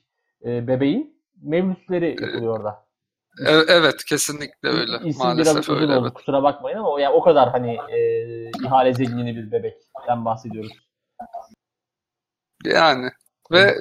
e, 0.44 0.66
bebeğin 0.68 1.20
mevlütleri 1.42 2.16
yapılıyor 2.24 2.56
orada. 2.58 2.84
E- 3.46 3.72
evet, 3.74 4.04
kesinlikle 4.04 4.68
öyle. 4.68 4.98
İsim 5.04 5.22
Maalesef 5.22 5.54
biraz 5.54 5.68
öyle. 5.68 5.92
oldu 5.92 6.04
Evet. 6.04 6.14
kusura 6.14 6.42
bakmayın 6.42 6.78
ama 6.78 6.88
o, 6.90 6.98
yani 6.98 7.14
o 7.14 7.22
kadar 7.22 7.50
hani 7.50 7.78
e, 7.90 8.00
ihale 8.64 8.94
zengini 8.94 9.36
bir 9.36 9.52
bebekten 9.52 10.24
bahsediyoruz. 10.24 10.72
Yani 12.64 13.10
ve 13.50 13.76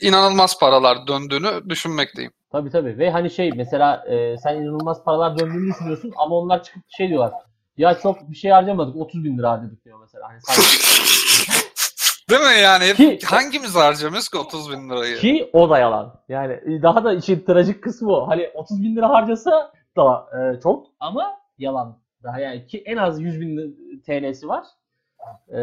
inanılmaz 0.00 0.58
paralar 0.58 1.06
döndüğünü 1.06 1.68
düşünmekteyim. 1.68 2.32
Tabii 2.52 2.70
tabii 2.70 2.98
ve 2.98 3.10
hani 3.10 3.30
şey 3.30 3.50
mesela 3.56 4.04
e, 4.08 4.36
sen 4.38 4.54
inanılmaz 4.54 5.04
paralar 5.04 5.38
döndüğünü 5.38 5.72
düşünüyorsun 5.72 6.12
ama 6.16 6.36
onlar 6.36 6.62
çıkıp 6.62 6.82
şey 6.88 7.08
diyorlar. 7.08 7.32
Ya 7.76 7.98
çok 7.98 8.30
bir 8.30 8.36
şey 8.36 8.50
harcamadık 8.50 8.96
30 8.96 9.24
bin 9.24 9.38
lira 9.38 9.50
harcadık 9.50 9.84
diyor 9.84 9.98
mesela. 10.00 10.28
Hani 10.28 10.38
Değil 12.30 12.40
mi 12.40 12.60
yani? 12.62 12.94
Ki- 12.94 13.18
hangimiz 13.26 13.74
harcamıyoruz 13.76 14.28
ki 14.28 14.38
30 14.38 14.72
bin 14.72 14.90
lirayı? 14.90 15.16
Ki 15.16 15.50
o 15.52 15.70
da 15.70 15.78
yalan. 15.78 16.14
Yani 16.28 16.82
daha 16.82 17.04
da 17.04 17.14
işin 17.14 17.40
trajik 17.40 17.82
kısmı 17.82 18.12
o. 18.12 18.28
Hani 18.28 18.50
30 18.54 18.82
bin 18.82 18.96
lira 18.96 19.08
harcasa 19.08 19.72
da 19.96 20.26
e, 20.38 20.60
çok 20.60 20.86
ama 21.00 21.38
yalan. 21.58 21.98
Daha 22.22 22.40
yani 22.40 22.66
ki 22.66 22.82
en 22.86 22.96
az 22.96 23.20
100 23.20 23.40
bin 23.40 23.76
TL'si 24.06 24.48
var. 24.48 24.64
E, 25.48 25.60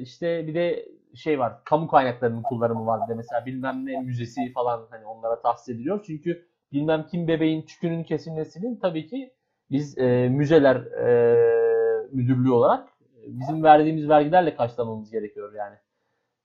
işte 0.00 0.46
bir 0.46 0.54
de 0.54 0.86
şey 1.14 1.38
var. 1.38 1.64
Kamu 1.64 1.88
kaynaklarının 1.88 2.42
kullanımı 2.42 2.86
var. 2.86 3.08
De 3.08 3.14
mesela 3.14 3.46
bilmem 3.46 3.86
ne 3.86 4.00
müzesi 4.00 4.52
falan 4.52 4.86
hani 4.90 5.06
onlara 5.06 5.40
tahsis 5.40 5.68
ediliyor. 5.68 6.04
Çünkü 6.06 6.46
bilmem 6.72 7.06
kim 7.10 7.28
bebeğin 7.28 7.62
tükünün 7.62 8.04
kesilmesinin 8.04 8.76
tabii 8.76 9.06
ki 9.06 9.32
biz 9.70 9.98
e, 9.98 10.28
müzeler 10.28 10.76
e, 10.76 12.08
müdürlüğü 12.12 12.50
olarak 12.50 12.88
e, 12.88 13.38
bizim 13.40 13.62
verdiğimiz 13.62 14.08
vergilerle 14.08 14.56
karşılamamız 14.56 15.10
gerekiyor 15.10 15.52
yani. 15.54 15.76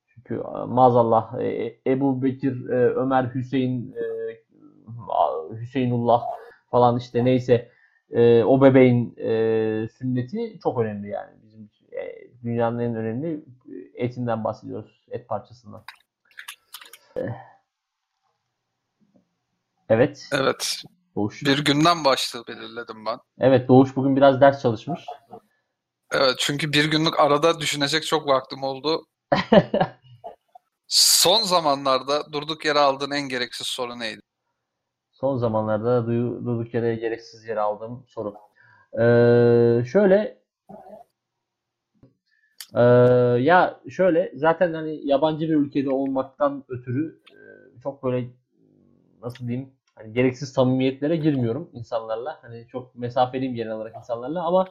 Çünkü 0.07 0.35
e, 0.35 0.65
maazallah 0.65 1.39
e, 1.41 1.75
Ebu 1.87 2.23
Bekir, 2.23 2.69
e, 2.69 2.75
Ömer, 2.75 3.35
Hüseyin, 3.35 3.95
e, 3.95 4.09
Hüseyinullah 5.55 6.23
falan 6.71 6.97
işte 6.97 7.25
neyse 7.25 7.69
e, 8.11 8.43
o 8.43 8.61
bebeğin 8.61 9.15
e, 9.17 9.87
sünneti 9.87 10.59
çok 10.63 10.79
önemli 10.79 11.09
yani. 11.09 11.31
Bizim. 11.43 11.69
E, 11.91 12.29
dünyanın 12.43 12.79
en 12.79 12.95
önemli 12.95 13.43
etinden 13.93 14.43
bahsediyoruz. 14.43 15.05
Et 15.11 15.27
parçasından. 15.27 15.83
E, 17.17 17.21
Evet. 19.89 20.29
Evet. 20.33 20.83
Doğuş. 21.15 21.43
Bir 21.45 21.65
günden 21.65 22.05
başlığı 22.05 22.47
belirledim 22.47 23.05
ben. 23.05 23.19
Evet 23.39 23.67
Doğuş 23.67 23.95
bugün 23.95 24.15
biraz 24.15 24.41
ders 24.41 24.61
çalışmış. 24.61 25.05
Evet, 26.11 26.35
çünkü 26.37 26.73
bir 26.73 26.91
günlük 26.91 27.19
arada 27.19 27.59
düşünecek 27.59 28.05
çok 28.05 28.27
vaktim 28.27 28.63
oldu. 28.63 29.05
Son 30.87 31.41
zamanlarda 31.43 32.33
durduk 32.33 32.65
yere 32.65 32.79
aldığın 32.79 33.11
en 33.11 33.29
gereksiz 33.29 33.67
soru 33.67 33.99
neydi? 33.99 34.21
Son 35.11 35.37
zamanlarda 35.37 36.07
durduk 36.45 36.73
yere 36.73 36.95
gereksiz 36.95 37.45
yere 37.45 37.59
aldığım 37.59 38.05
soru. 38.07 38.33
Ee, 38.93 39.85
şöyle 39.85 40.38
ee, 42.75 42.81
ya 43.41 43.79
şöyle 43.89 44.31
zaten 44.35 44.73
hani 44.73 45.07
yabancı 45.07 45.49
bir 45.49 45.55
ülkede 45.55 45.89
olmaktan 45.89 46.63
ötürü 46.69 47.19
e, 47.31 47.37
çok 47.83 48.03
böyle 48.03 48.27
nasıl 49.21 49.47
diyeyim 49.47 49.69
hani 49.95 50.13
gereksiz 50.13 50.49
samimiyetlere 50.49 51.15
girmiyorum 51.15 51.69
insanlarla. 51.73 52.39
Hani 52.41 52.67
çok 52.67 52.95
mesafeliyim 52.95 53.55
genel 53.55 53.71
olarak 53.71 53.95
insanlarla 53.95 54.43
ama 54.43 54.67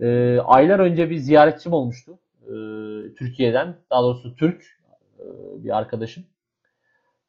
e, 0.00 0.38
aylar 0.38 0.78
önce 0.78 1.10
bir 1.10 1.16
ziyaretçim 1.16 1.72
olmuştu. 1.72 2.18
E, 2.42 2.52
Türkiye'den 3.14 3.76
daha 3.90 4.02
doğrusu 4.02 4.36
Türk 4.36 4.62
e, 5.18 5.24
bir 5.64 5.78
arkadaşım. 5.78 6.24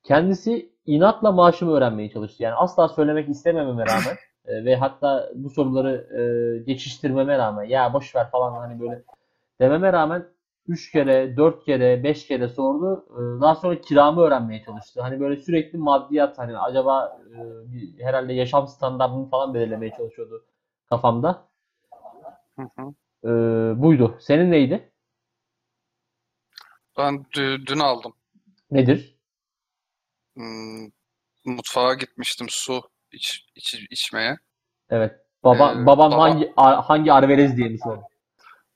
Kendisi 0.03 0.71
inatla 0.85 1.31
maaşımı 1.31 1.71
öğrenmeye 1.71 2.09
çalıştı. 2.09 2.43
Yani 2.43 2.53
asla 2.55 2.87
söylemek 2.87 3.29
istemememe 3.29 3.85
rağmen 3.85 4.17
e, 4.45 4.65
ve 4.65 4.75
hatta 4.75 5.29
bu 5.35 5.49
soruları 5.49 6.07
e, 6.19 6.21
geçiştirmeme 6.63 7.37
rağmen 7.37 7.63
ya 7.63 7.93
boş 7.93 8.15
ver 8.15 8.29
falan 8.29 8.51
hani 8.51 8.79
böyle 8.79 9.03
dememe 9.61 9.93
rağmen 9.93 10.25
3 10.67 10.91
kere, 10.91 11.37
4 11.37 11.65
kere, 11.65 12.03
5 12.03 12.27
kere 12.27 12.47
sordu. 12.49 13.05
E, 13.11 13.41
Daha 13.41 13.55
sonra 13.55 13.81
kiramı 13.81 14.21
öğrenmeye 14.21 14.63
çalıştı. 14.63 15.01
Hani 15.01 15.19
böyle 15.19 15.41
sürekli 15.41 15.77
maddiyat 15.77 16.37
hani 16.37 16.57
acaba 16.57 17.19
e, 17.99 18.03
herhalde 18.03 18.33
yaşam 18.33 18.67
standartını 18.67 19.29
falan 19.29 19.53
belirlemeye 19.53 19.91
çalışıyordu 19.97 20.45
kafamda. 20.89 21.49
Hı 22.55 22.61
hı. 22.75 22.93
E, 23.23 23.29
buydu. 23.81 24.17
Senin 24.19 24.51
neydi? 24.51 24.91
Ben 26.97 27.25
dü- 27.33 27.65
dün 27.65 27.79
aldım. 27.79 28.13
Nedir? 28.71 29.17
Hmm, 30.35 30.87
mutfağa 31.45 31.93
gitmiştim 31.93 32.47
su 32.49 32.81
iç, 33.11 33.45
iç- 33.55 33.87
içmeye. 33.91 34.37
Evet. 34.89 35.15
Baba, 35.43 35.73
Ee, 35.73 35.85
babam 35.85 36.11
baba- 36.11 36.21
hangi 36.21 36.53
hangi 36.57 37.13
Arvelez 37.13 37.57
diye 37.57 37.69
mi 37.69 37.77
sordu? 37.77 38.01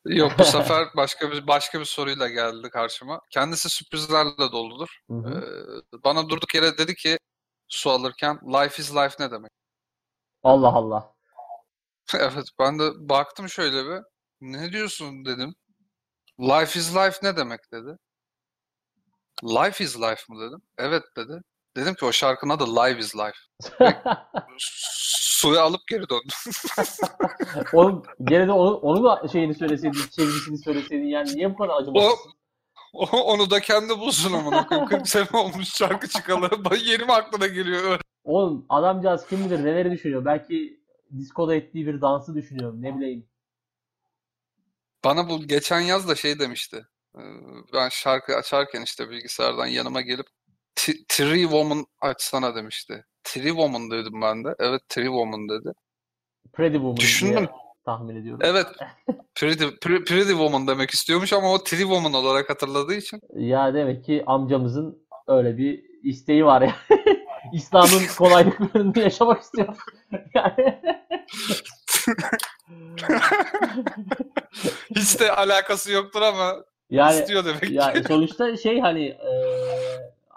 Yok 0.06 0.32
bu 0.40 0.44
sefer 0.44 0.88
başka 0.96 1.32
bir 1.32 1.48
başka 1.48 1.80
bir 1.80 1.86
soruyla 1.86 2.30
geldi 2.30 2.70
karşıma. 2.70 3.22
Kendisi 3.30 3.70
sürprizlerle 3.70 4.52
doludur. 4.52 5.00
Hı 5.10 5.14
hı. 5.14 5.46
Ee, 5.94 6.04
bana 6.04 6.30
durduk 6.30 6.56
yere 6.56 6.78
dedi 6.78 6.96
ki 6.96 7.18
su 7.68 7.90
alırken 7.90 8.40
life 8.44 8.82
is 8.82 8.96
life 8.96 9.16
ne 9.20 9.32
demek? 9.32 9.52
Allah 10.44 10.68
Allah. 10.74 11.14
Evet 12.16 12.48
ben 12.60 12.80
de 12.80 13.10
baktım 13.10 13.50
şöyle 13.50 13.86
bir. 13.86 14.04
Ne 14.42 14.72
diyorsun 14.72 15.26
dedim. 15.26 15.56
Life 16.40 16.80
is 16.80 16.96
life 16.96 17.20
ne 17.24 17.38
demek 17.38 17.60
dedi. 17.72 17.98
Life 19.44 19.84
is 19.84 19.98
life 19.98 20.24
mı 20.30 20.42
dedim. 20.42 20.62
Evet 20.78 21.04
dedi. 21.18 21.42
Dedim 21.76 21.96
ki 21.96 22.06
o 22.06 22.12
şarkının 22.12 22.54
adı 22.54 22.76
Live 22.76 23.00
is 23.00 23.16
Life. 23.16 23.40
Suyu 25.44 25.60
alıp 25.60 25.88
geri 25.88 26.10
döndüm. 26.10 26.28
Oğlum 27.74 28.04
gene 28.24 28.48
de 28.48 28.52
onu, 28.52 28.74
onu 28.76 29.04
da 29.04 29.28
şeyini 29.28 29.54
söyleseydin, 29.56 30.00
çevirisini 30.12 30.58
söyleseydin 30.58 31.06
yani 31.08 31.36
niye 31.36 31.54
bu 31.54 31.58
kadar 31.58 31.82
acımasızsın? 31.82 32.32
O- 32.94 33.06
Onu 33.22 33.50
da 33.50 33.60
kendi 33.60 33.90
bulsun 34.00 34.34
amına 34.34 34.68
koyayım. 34.68 34.90
40 34.90 35.08
sene 35.08 35.28
olmuş 35.34 35.70
şarkı 35.76 36.08
çıkalı. 36.08 36.50
Yeni 36.86 37.04
mi 37.04 37.12
aklına 37.12 37.48
geliyor? 37.48 38.00
Oğlum 38.24 38.66
adamcağız 38.70 39.28
kim 39.28 39.46
bilir 39.46 39.60
neleri 39.66 39.92
düşünüyor. 39.92 40.26
Belki 40.26 40.80
diskoda 41.18 41.56
ettiği 41.56 41.88
bir 41.88 42.02
dansı 42.02 42.36
düşünüyor. 42.36 42.74
Ne 42.76 42.98
bileyim. 42.98 43.28
Bana 45.04 45.30
bu 45.30 45.48
geçen 45.48 45.80
yaz 45.80 46.08
da 46.10 46.16
şey 46.16 46.40
demişti. 46.40 46.88
Ee, 47.16 47.20
Ben 47.74 47.90
şarkı 47.90 48.36
açarken 48.36 48.82
işte 48.82 49.10
bilgisayardan 49.10 49.66
yanıma 49.68 50.02
gelip 50.02 50.28
"T- 50.76 51.06
Tree 51.10 51.42
Woman 51.44 51.86
açsana 52.02 52.56
demişti. 52.56 53.06
Tree 53.24 53.48
Woman 53.48 53.92
dedim 53.92 54.22
ben 54.22 54.44
de. 54.44 54.56
Evet 54.60 54.82
Tree 54.90 55.06
Woman 55.06 55.50
dedi. 55.50 55.74
Pretty 56.54 56.76
Woman 56.76 56.98
Düşündüm. 56.98 57.38
diye 57.38 57.50
tahmin 57.86 58.16
ediyorum. 58.16 58.40
Evet 58.44 58.68
Pretty, 59.36 59.64
Pre- 59.64 60.06
Pretty 60.06 60.30
Woman 60.32 60.68
demek 60.68 60.90
istiyormuş 60.92 61.34
ama 61.34 61.52
o 61.54 61.64
Tree 61.64 61.80
Woman 61.80 62.14
olarak 62.14 62.50
hatırladığı 62.50 62.94
için. 62.96 63.20
Ya 63.36 63.74
demek 63.74 64.06
ki 64.06 64.24
amcamızın 64.28 65.08
öyle 65.28 65.58
bir 65.58 65.84
isteği 66.04 66.46
var 66.46 66.62
ya. 66.62 66.76
İslam'ın 67.54 68.02
kolaylıklarını 68.18 69.00
yaşamak 69.00 69.42
istiyor. 69.42 69.76
Yani 70.36 70.82
Hiç 74.96 75.20
de 75.20 75.32
alakası 75.32 75.92
yoktur 75.92 76.22
ama 76.22 76.56
yani 76.90 77.20
istiyor 77.20 77.46
demek 77.46 77.62
ki. 77.62 77.74
ya 77.74 77.94
sonuçta 78.08 78.58
şey 78.58 78.80
hani 78.80 79.06
e, 79.06 79.32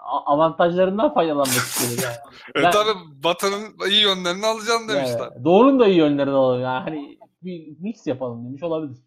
avantajlarından 0.07 1.13
faydalanmak 1.13 1.47
istiyor 1.47 2.03
yani. 2.03 2.15
E 2.55 2.63
ben- 2.63 2.71
tabii 2.71 3.23
Batı'nın 3.23 3.89
iyi 3.89 4.01
yönlerini 4.03 4.45
alacaksın 4.45 4.87
demişler. 4.89 5.19
Yani 5.19 5.43
doğunun 5.43 5.79
da 5.79 5.87
iyi 5.87 5.97
yönleri 5.97 6.27
de 6.27 6.31
olur. 6.31 6.59
Yani 6.59 6.83
hani 6.83 7.19
bir 7.41 7.79
mix 7.79 8.07
yapalım 8.07 8.45
demiş 8.45 8.63
olabilir. 8.63 8.97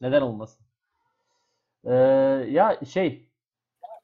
Neden 0.00 0.22
olmasın? 0.22 0.66
Ee, 1.84 1.94
ya 2.50 2.80
şey 2.88 3.28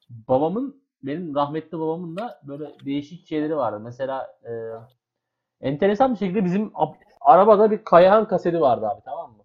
babamın 0.09 0.83
benim 1.03 1.35
rahmetli 1.35 1.79
babamın 1.79 2.17
da 2.17 2.41
böyle 2.43 2.71
değişik 2.85 3.27
şeyleri 3.27 3.57
vardı. 3.57 3.79
Mesela 3.79 4.37
e, 4.43 4.51
enteresan 5.61 6.13
bir 6.13 6.17
şekilde 6.19 6.45
bizim 6.45 6.67
ab- 6.67 6.95
arabada 7.21 7.71
bir 7.71 7.83
Kayahan 7.83 8.27
kaseti 8.27 8.61
vardı 8.61 8.87
abi 8.87 9.01
tamam 9.05 9.31
mı? 9.31 9.43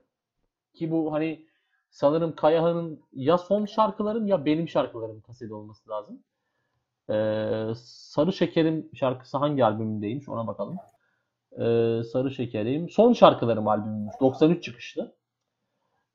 Ki 0.75 0.91
bu 0.91 1.13
hani 1.13 1.47
sanırım 1.91 2.35
Kayahan'ın 2.37 3.01
ya 3.13 3.39
son 3.39 3.67
şarkılarım 3.67 4.27
ya 4.27 4.45
benim 4.45 4.69
şarkılarım 4.69 5.21
kaseti 5.21 5.55
olması 5.55 5.91
lazım. 5.91 6.23
Ee, 7.11 7.75
Sarı 7.77 8.33
Şekerim 8.33 8.91
şarkısı 8.95 9.39
hangi 9.39 9.65
albümündeymiş 9.65 10.29
ona 10.29 10.47
bakalım. 10.47 10.77
Ee, 11.53 12.03
Sarı 12.05 12.31
Şekerim 12.31 12.89
son 12.89 13.13
şarkılarım 13.13 13.69
albümümüş. 13.69 14.15
93 14.21 14.65
çıkışlı. 14.65 15.15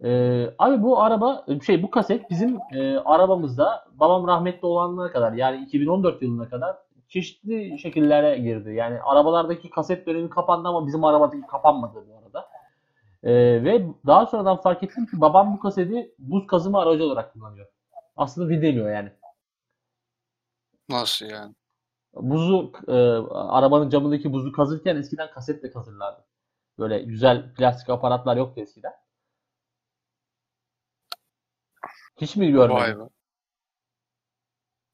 Ee, 0.04 0.50
abi 0.60 0.84
bu 0.84 1.02
araba 1.02 1.46
şey 1.66 1.84
bu 1.84 1.92
kaset 1.92 2.30
bizim 2.30 2.58
e, 2.74 2.98
arabamızda 2.98 3.86
babam 3.94 4.28
rahmetli 4.28 4.66
olanlara 4.66 5.12
kadar 5.12 5.34
yani 5.34 5.66
2014 5.66 6.22
yılına 6.22 6.50
kadar 6.50 6.76
çeşitli 7.08 7.80
şekillere 7.80 8.38
girdi. 8.38 8.74
Yani 8.74 9.00
arabalardaki 9.02 9.70
kaset 9.70 10.08
dönemi 10.08 10.30
kapandı 10.30 10.68
ama 10.68 10.88
bizim 10.88 11.04
arabadaki 11.04 11.48
kapanmadı 11.48 12.06
bu 12.10 12.18
arada. 12.18 12.48
Ee, 13.24 13.64
ve 13.64 13.86
daha 14.08 14.26
sonradan 14.26 14.58
fark 14.58 14.84
ettim 14.84 15.06
ki 15.06 15.22
babam 15.22 15.54
bu 15.54 15.60
kaseti 15.60 16.16
buz 16.20 16.48
kazıma 16.48 16.82
aracı 16.82 17.04
olarak 17.04 17.34
kullanıyor. 17.34 17.68
Aslında 18.18 18.50
dinlemiyor 18.50 18.90
yani. 18.90 19.10
Nasıl 20.90 21.26
yani? 21.26 21.56
Buzu 22.14 22.72
e, 22.88 22.94
arabanın 23.32 23.90
camındaki 23.90 24.34
buzu 24.34 24.52
kazırken 24.52 24.96
eskiden 24.96 25.32
kasetle 25.32 25.72
kazırlardı. 25.72 26.26
Böyle 26.80 27.00
güzel 27.00 27.54
plastik 27.54 27.90
aparatlar 27.90 28.38
yoktu 28.38 28.62
eskiden. 28.62 28.94
Hiç 32.22 32.36
mi 32.36 32.52
görmedin? 32.52 32.80
Vay 32.80 33.00
be. 33.00 33.04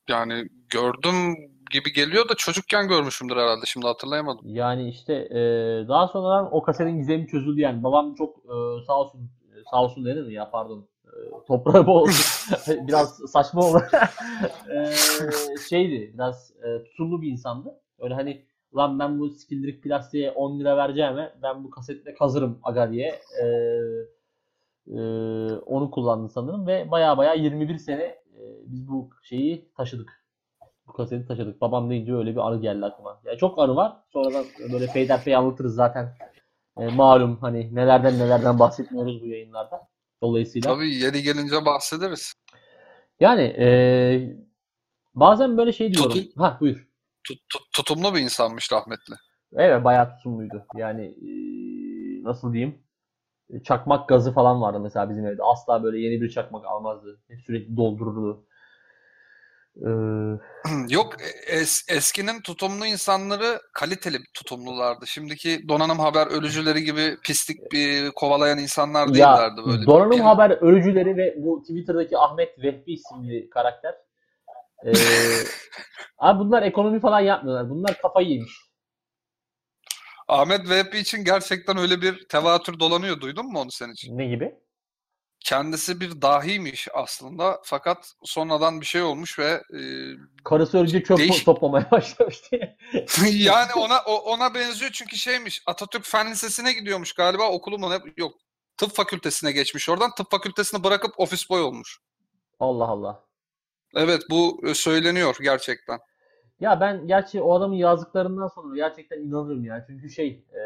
Yani 0.10 0.48
gördüm 0.70 1.36
gibi 1.72 1.94
geliyor 1.94 2.30
da 2.30 2.36
çocukken 2.36 2.88
görmüşümdür 2.88 3.36
herhalde. 3.36 3.66
Şimdi 3.66 3.88
hatırlayamadım. 3.88 4.56
Yani 4.56 4.90
işte 4.90 5.14
e, 5.14 5.40
daha 5.88 6.08
sonradan 6.08 6.56
o 6.56 6.64
kasetin 6.64 6.98
gizemi 6.98 7.28
çözüldü 7.28 7.62
yani. 7.62 7.84
Babam 7.84 8.16
çok 8.16 8.38
e, 8.38 8.86
sağ 8.88 9.00
olsun 9.00 9.32
sağ 9.72 9.84
olsun 9.84 10.06
denir 10.06 10.22
mi 10.22 10.34
ya 10.34 10.52
pardon. 10.52 10.91
E, 11.14 11.46
toprağı 11.48 11.88
bol 11.88 12.08
biraz 12.88 13.16
saçma 13.16 13.62
oldu. 13.62 13.82
e, 14.76 14.94
şeydi 15.70 16.12
biraz 16.14 16.54
e, 16.64 16.84
tutumlu 16.84 17.22
bir 17.22 17.32
insandı. 17.32 17.80
Öyle 18.00 18.14
hani 18.14 18.46
lan 18.76 19.00
ben 19.00 19.20
bu 19.20 19.30
skildirik 19.30 19.84
plastiğe 19.84 20.32
10 20.32 20.60
lira 20.60 20.78
vereceğime 20.78 21.34
ben 21.44 21.64
bu 21.64 21.70
kasetle 21.70 22.14
kazırım 22.14 22.60
aga 22.64 22.92
diye 22.92 23.20
e, 23.44 23.46
e, 24.88 25.00
onu 25.56 25.92
kullandı 25.92 26.30
sanırım 26.30 26.68
ve 26.68 26.92
baya 26.92 27.18
baya 27.18 27.34
21 27.34 27.78
sene 27.78 28.04
e, 28.04 28.42
biz 28.66 28.88
bu 28.88 29.10
şeyi 29.24 29.72
taşıdık. 29.78 30.22
Bu 30.88 30.94
kaseti 30.94 31.28
taşıdık. 31.28 31.62
Babam 31.62 31.90
deyince 31.90 32.16
öyle 32.16 32.32
bir 32.32 32.48
anı 32.48 32.62
geldi 32.62 32.86
aklıma. 32.86 33.22
Ya 33.26 33.38
çok 33.38 33.60
anı 33.60 33.76
var. 33.76 33.98
Sonradan 34.10 34.46
böyle 34.74 34.88
peyderpey 34.88 35.36
anlatırız 35.36 35.76
zaten. 35.76 36.14
E, 36.78 36.88
malum 36.88 37.38
hani 37.42 37.76
nelerden 37.76 38.20
nelerden 38.20 38.60
bahsetmiyoruz 38.60 39.22
bu 39.22 39.26
yayınlarda. 39.26 39.91
Dolayısıyla. 40.22 40.74
Tabii 40.74 40.96
yeri 40.96 41.24
gelince 41.24 41.66
bahsederiz. 41.66 42.34
Yani 43.20 43.42
e, 43.42 43.68
bazen 45.16 45.58
böyle 45.58 45.74
şey 45.74 45.94
diyorum. 45.94 46.12
Tutum- 46.12 46.42
Ha 46.42 46.58
buyur. 46.62 46.88
Tut- 47.24 47.50
tut- 47.50 47.72
tutumlu 47.76 48.16
bir 48.16 48.20
insanmış 48.20 48.72
rahmetli. 48.72 49.14
Evet 49.54 49.84
bayağı 49.84 50.16
tutumluydu. 50.18 50.66
Yani 50.78 51.06
e, 51.06 51.30
nasıl 52.24 52.54
diyeyim? 52.54 52.84
Çakmak 53.64 54.10
gazı 54.10 54.34
falan 54.34 54.62
vardı 54.62 54.80
mesela 54.80 55.10
bizim 55.10 55.26
evde. 55.26 55.44
Asla 55.44 55.84
böyle 55.84 56.00
yeni 56.00 56.22
bir 56.22 56.30
çakmak 56.30 56.66
almazdı. 56.66 57.22
Sürekli 57.46 57.78
doldururdu. 57.78 58.46
Yok 60.90 61.16
es- 61.48 61.96
eskinin 61.96 62.42
tutumlu 62.42 62.86
insanları 62.86 63.62
kaliteli 63.74 64.18
tutumlulardı. 64.34 65.08
Şimdiki 65.08 65.68
donanım 65.68 66.00
haber 66.00 66.28
ölücüleri 66.28 66.84
gibi 66.84 67.18
pislik 67.24 67.72
bir 67.72 68.12
kovalayan 68.12 68.58
insanlar 68.58 69.08
ya 69.08 69.14
değillerdi 69.14 69.62
böyle. 69.68 69.86
donanım 69.86 70.12
Bir- 70.12 70.20
haber 70.20 70.50
ölücüleri 70.50 71.18
ve 71.18 71.36
bu 71.38 71.62
Twitter'daki 71.62 72.18
Ahmet 72.18 72.60
Vehbi 72.60 72.94
isimli 72.94 73.50
karakter. 73.50 73.96
Ee, 74.86 74.92
abi 76.18 76.40
bunlar 76.40 76.64
ekonomi 76.64 77.00
falan 77.00 77.20
yapmıyorlar. 77.20 77.70
Bunlar 77.70 78.02
kafayı 78.02 78.28
yemiş. 78.30 78.54
Ahmet 80.28 80.70
Vehbi 80.70 80.98
için 80.98 81.24
gerçekten 81.24 81.78
öyle 81.78 82.02
bir 82.02 82.28
tevatür 82.28 82.80
dolanıyor. 82.80 83.22
Duydun 83.22 83.52
mu 83.52 83.60
onu 83.60 83.72
sen 83.72 83.90
için? 83.90 84.18
Ne 84.18 84.26
gibi? 84.26 84.56
Kendisi 85.44 86.00
bir 86.00 86.22
dahiymiş 86.22 86.88
aslında 86.94 87.60
fakat 87.64 88.14
sonradan 88.24 88.82
bir 88.82 88.86
şey 88.86 89.02
olmuş 89.02 89.40
ve 89.40 89.46
e, 89.50 89.80
Karısı 90.44 90.78
ölünce 90.78 91.04
çöp 91.04 91.18
Değiş- 91.18 91.44
toplamaya 91.46 91.92
başlamış 91.92 92.52
diye. 92.52 92.78
yani 93.32 93.74
ona 93.78 94.00
ona 94.02 94.54
benziyor 94.54 94.92
çünkü 94.92 95.16
şeymiş 95.18 95.64
Atatürk 95.66 96.06
Fen 96.06 96.32
Lisesi'ne 96.32 96.74
gidiyormuş 96.74 97.14
galiba 97.14 97.50
okulu 97.52 97.80
mu 97.80 97.90
ne 97.90 98.00
yok 98.18 98.34
tıp 98.78 98.92
fakültesine 98.96 99.52
geçmiş 99.52 99.90
oradan 99.90 100.12
tıp 100.18 100.32
fakültesini 100.32 100.84
bırakıp 100.84 101.20
ofis 101.20 101.50
boy 101.50 101.62
olmuş. 101.62 102.00
Allah 102.60 102.86
Allah. 102.88 103.24
Evet 103.96 104.22
bu 104.30 104.62
e, 104.68 104.74
söyleniyor 104.74 105.36
gerçekten. 105.42 106.00
Ya 106.60 106.80
ben 106.82 107.08
gerçi 107.08 107.42
o 107.42 107.54
adamın 107.54 107.76
yazdıklarından 107.76 108.48
sonra 108.48 108.76
gerçekten 108.76 109.18
inanırım 109.20 109.66
ya. 109.66 109.84
Çünkü 109.88 110.10
şey 110.10 110.28
e, 110.54 110.60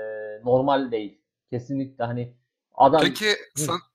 normal 0.43 0.91
değil. 0.91 1.21
Kesinlikle 1.49 2.03
hani 2.03 2.33
adam 2.75 3.01
Peki 3.01 3.25
san- 3.55 3.75
e, 3.75 3.79
s- 3.79 3.94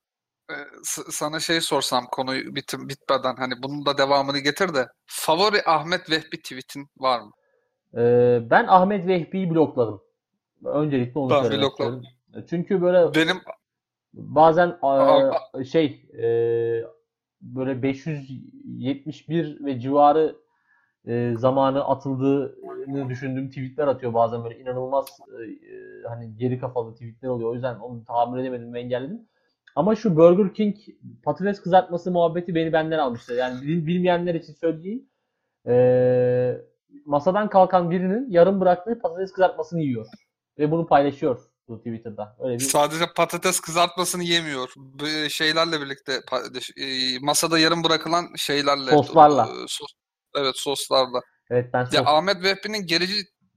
sana 1.11 1.39
şey 1.39 1.61
sorsam 1.61 2.05
konuyu 2.11 2.55
bitim 2.55 2.89
bitmeden 2.89 3.35
hani 3.35 3.53
bunun 3.63 3.85
da 3.85 3.97
devamını 3.97 4.39
getir 4.39 4.73
de 4.73 4.87
favori 5.05 5.61
Ahmet 5.65 6.09
Vehbi 6.11 6.37
tweetin 6.41 6.87
var 6.97 7.19
mı? 7.19 7.31
e, 7.97 8.01
ben 8.49 8.65
Ahmet 8.67 9.07
Vehbi'yi 9.07 9.49
blokladım. 9.49 10.01
Öncelikle 10.65 11.19
onu 11.19 11.29
Ben 11.29 11.41
söylemek 11.41 11.63
blokladım. 11.63 12.01
istiyorum. 12.01 12.47
Çünkü 12.49 12.81
böyle 12.81 13.15
Benim 13.15 13.37
bazen 14.13 14.79
e, 15.59 15.63
şey 15.63 16.09
e, 16.13 16.23
böyle 17.41 17.83
571 17.83 19.65
ve 19.65 19.79
civarı 19.79 20.35
e, 21.07 21.33
zamanı 21.37 21.83
atıldığını 21.87 23.09
düşündüğüm 23.09 23.49
tweetler 23.49 23.87
atıyor 23.87 24.13
bazen 24.13 24.43
böyle 24.43 24.59
inanılmaz 24.59 25.05
e, 25.39 25.43
e, 25.43 26.03
hani 26.09 26.37
geri 26.37 26.59
kafalı 26.59 26.93
tweetler 26.93 27.29
oluyor. 27.29 27.49
O 27.49 27.53
yüzden 27.53 27.75
onu 27.79 28.05
tahammül 28.05 28.39
edemedim 28.41 28.73
ve 28.73 28.79
engelledim. 28.79 29.27
Ama 29.75 29.95
şu 29.95 30.15
Burger 30.15 30.53
King 30.53 30.75
patates 31.23 31.61
kızartması 31.61 32.11
muhabbeti 32.11 32.55
beni 32.55 32.73
benden 32.73 32.97
almıştı. 32.99 33.33
Yani 33.33 33.61
bil- 33.61 33.87
bilmeyenler 33.87 34.35
için 34.35 34.53
söyleyeyim. 34.53 35.05
E, 35.67 35.73
masadan 37.05 37.49
kalkan 37.49 37.91
birinin 37.91 38.29
yarım 38.31 38.61
bıraktığı 38.61 38.99
patates 38.99 39.31
kızartmasını 39.31 39.81
yiyor. 39.81 40.05
Ve 40.59 40.71
bunu 40.71 40.87
paylaşıyor 40.87 41.39
bu 41.67 41.77
Twitter'da. 41.77 42.35
Öyle 42.39 42.55
bir 42.55 42.63
sadece 42.63 43.05
patates 43.15 43.59
kızartmasını 43.59 44.23
yemiyor. 44.23 44.69
Bu 44.75 45.05
şeylerle 45.29 45.81
birlikte 45.81 46.15
pa- 46.17 46.73
e, 46.81 47.19
masada 47.21 47.59
yarım 47.59 47.83
bırakılan 47.83 48.25
şeylerle 48.37 48.91
Soslarla. 48.91 49.43
e, 49.43 49.67
sos, 49.67 49.91
evet 50.35 50.57
soslarla. 50.57 51.21
evet 51.49 51.73
ben 51.73 51.79
Ya 51.79 51.85
sos- 51.87 52.07
Ahmet 52.07 52.43
Vehbi'nin 52.43 52.87
gerici 52.87 53.13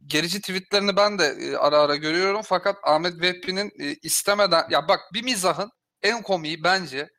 gerici 0.07 0.41
tweetlerini 0.41 0.97
ben 0.97 1.19
de 1.19 1.25
e, 1.25 1.57
ara 1.57 1.79
ara 1.79 1.97
görüyorum 1.97 2.41
fakat 2.45 2.77
Ahmet 2.85 3.21
Vehbi'nin 3.21 3.67
e, 3.81 3.95
istemeden 4.03 4.63
ya 4.71 4.89
bak 4.89 5.01
bir 5.15 5.25
mizahın 5.25 5.71
en 6.05 6.23
komiği 6.23 6.65
bence 6.65 7.11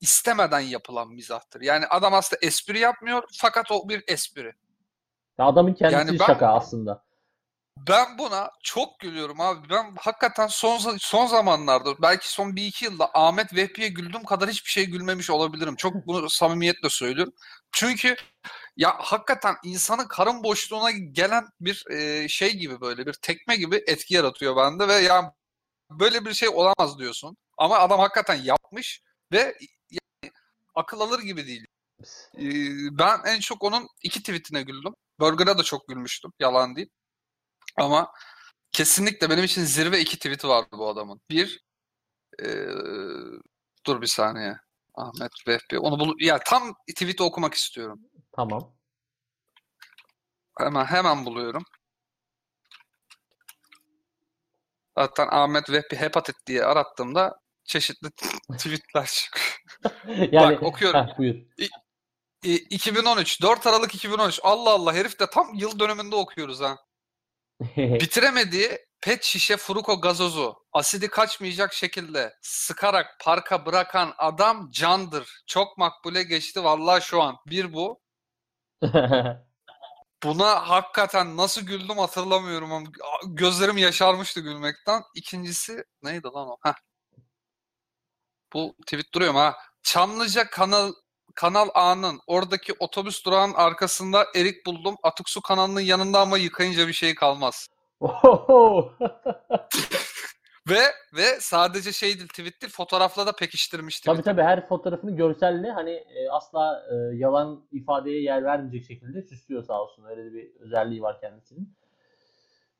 istemeden 0.00 0.60
yapılan 0.60 1.08
mizahtır. 1.08 1.60
Yani 1.60 1.86
adam 1.86 2.14
aslında 2.14 2.40
espri 2.42 2.78
yapmıyor 2.78 3.22
fakat 3.38 3.70
o 3.70 3.88
bir 3.88 4.04
espri. 4.08 4.52
Ya 5.38 5.44
adamın 5.46 5.74
kendisi 5.74 5.98
Yani 5.98 6.18
ben- 6.18 6.26
şaka 6.26 6.46
aslında. 6.46 7.04
Ben 7.88 8.18
buna 8.18 8.50
çok 8.62 9.00
gülüyorum 9.00 9.40
abi. 9.40 9.68
Ben 9.70 9.94
hakikaten 10.00 10.46
son 10.46 10.96
son 10.98 11.26
zamanlarda 11.26 12.02
belki 12.02 12.32
son 12.32 12.56
bir 12.56 12.66
iki 12.66 12.84
yılda 12.84 13.10
Ahmet 13.14 13.54
Vehbi'ye 13.54 13.88
güldüğüm 13.88 14.24
kadar 14.24 14.48
hiçbir 14.48 14.70
şey 14.70 14.86
gülmemiş 14.86 15.30
olabilirim. 15.30 15.76
Çok 15.76 16.06
bunu 16.06 16.30
samimiyetle 16.30 16.88
söylüyorum. 16.88 17.32
Çünkü 17.72 18.16
ya 18.76 18.94
hakikaten 18.98 19.54
insanın 19.64 20.08
karın 20.08 20.42
boşluğuna 20.44 20.90
gelen 20.90 21.44
bir 21.60 21.84
e, 21.90 22.28
şey 22.28 22.56
gibi 22.56 22.80
böyle 22.80 23.06
bir 23.06 23.12
tekme 23.12 23.56
gibi 23.56 23.84
etki 23.86 24.14
yaratıyor 24.14 24.56
bende 24.56 24.88
ve 24.88 24.94
ya 24.94 25.34
böyle 25.90 26.24
bir 26.24 26.34
şey 26.34 26.48
olamaz 26.48 26.98
diyorsun. 26.98 27.36
Ama 27.60 27.78
adam 27.78 28.00
hakikaten 28.00 28.34
yapmış 28.34 29.02
ve 29.32 29.56
yani 29.90 30.32
akıl 30.74 31.00
alır 31.00 31.20
gibi 31.20 31.46
değil. 31.46 31.66
Ee, 32.38 32.98
Ben 32.98 33.20
en 33.26 33.40
çok 33.40 33.62
onun 33.64 33.88
iki 34.02 34.20
tweetine 34.20 34.62
güldüm. 34.62 34.94
Burger'a 35.20 35.58
da 35.58 35.62
çok 35.62 35.88
gülmüştüm. 35.88 36.32
Yalan 36.38 36.76
değil. 36.76 36.88
Ama 37.76 38.12
kesinlikle 38.72 39.30
benim 39.30 39.44
için 39.44 39.64
zirve 39.64 40.00
iki 40.00 40.16
tweet'i 40.16 40.48
vardı 40.48 40.68
bu 40.72 40.88
adamın. 40.88 41.20
Bir, 41.30 41.64
eee, 42.42 42.68
dur 43.86 44.02
bir 44.02 44.06
saniye. 44.06 44.56
Ahmet 44.94 45.32
Vehbi. 45.48 45.78
Onu 45.78 45.98
bul 46.00 46.14
ya 46.20 46.38
tam 46.38 46.74
tweet'i 46.88 47.22
okumak 47.22 47.54
istiyorum. 47.54 48.00
Tamam. 48.36 48.76
Hemen 50.58 50.84
hemen 50.84 51.26
buluyorum. 51.26 51.62
Zaten 54.98 55.28
Ahmet 55.30 55.70
Vehbi 55.70 55.96
hepatit 55.96 56.36
diye 56.46 56.64
arattığımda 56.64 57.39
çeşitli 57.70 58.10
tweetler 58.52 59.06
çıkıyor. 59.06 59.60
Yani 60.32 60.56
Bak, 60.56 60.62
okuyorum. 60.62 61.06
Heh, 61.06 61.18
buyur. 61.18 61.34
İ- 62.44 62.66
2013, 62.70 63.42
4 63.42 63.66
Aralık 63.66 63.94
2013. 63.94 64.40
Allah 64.42 64.70
Allah 64.70 64.94
herif 64.94 65.20
de 65.20 65.30
tam 65.30 65.54
yıl 65.54 65.78
döneminde 65.78 66.16
okuyoruz 66.16 66.60
ha. 66.60 66.76
bitiremediği 67.76 68.78
pet 69.00 69.24
şişe 69.24 69.56
Furuko 69.56 70.00
gazozu 70.00 70.54
asidi 70.72 71.08
kaçmayacak 71.08 71.72
şekilde 71.72 72.34
sıkarak 72.42 73.06
parka 73.20 73.66
bırakan 73.66 74.14
adam 74.18 74.70
candır. 74.70 75.42
Çok 75.46 75.78
makbule 75.78 76.22
geçti 76.22 76.64
vallahi 76.64 77.02
şu 77.02 77.22
an. 77.22 77.36
Bir 77.46 77.72
bu. 77.72 78.00
Buna 80.22 80.68
hakikaten 80.68 81.36
nasıl 81.36 81.62
güldüm 81.62 81.98
hatırlamıyorum 81.98 82.72
ama 82.72 82.88
gözlerim 83.26 83.76
yaşarmıştı 83.76 84.40
gülmekten. 84.40 85.02
İkincisi 85.14 85.84
neydi 86.02 86.26
lan 86.26 86.48
o? 86.48 86.56
Heh. 86.64 86.89
Bu 88.54 88.74
tweet 88.86 89.14
duruyor 89.14 89.34
ha? 89.34 89.54
Çamlıca 89.82 90.50
kanal 90.50 90.92
Kanal 91.34 91.68
A'nın 91.74 92.20
oradaki 92.26 92.72
otobüs 92.78 93.24
durağının 93.24 93.54
arkasında 93.54 94.24
erik 94.36 94.66
buldum. 94.66 94.96
Atık 95.02 95.28
su 95.28 95.42
kanalının 95.42 95.80
yanında 95.80 96.20
ama 96.20 96.38
yıkayınca 96.38 96.88
bir 96.88 96.92
şey 96.92 97.14
kalmaz. 97.14 97.68
Ve 100.70 100.80
ve 101.16 101.40
sadece 101.40 101.92
şey 101.92 102.18
değil 102.18 102.28
tweet 102.28 102.62
değil 102.62 102.72
fotoğrafla 102.72 103.26
da 103.26 103.32
pekiştirmiş 103.32 104.00
tabii 104.00 104.18
tweet. 104.18 104.36
tabii 104.36 104.46
her 104.46 104.68
fotoğrafını 104.68 105.16
görselle 105.16 105.70
hani 105.70 105.90
e, 105.90 106.28
asla 106.30 106.82
e, 106.90 107.16
yalan 107.16 107.64
ifadeye 107.72 108.22
yer 108.22 108.44
vermeyecek 108.44 108.84
şekilde 108.84 109.22
süslüyor 109.22 109.62
sağ 109.62 109.82
olsun. 109.82 110.04
Öyle 110.04 110.24
de 110.24 110.32
bir 110.32 110.50
özelliği 110.60 111.02
var 111.02 111.20
kendisinin. 111.20 111.74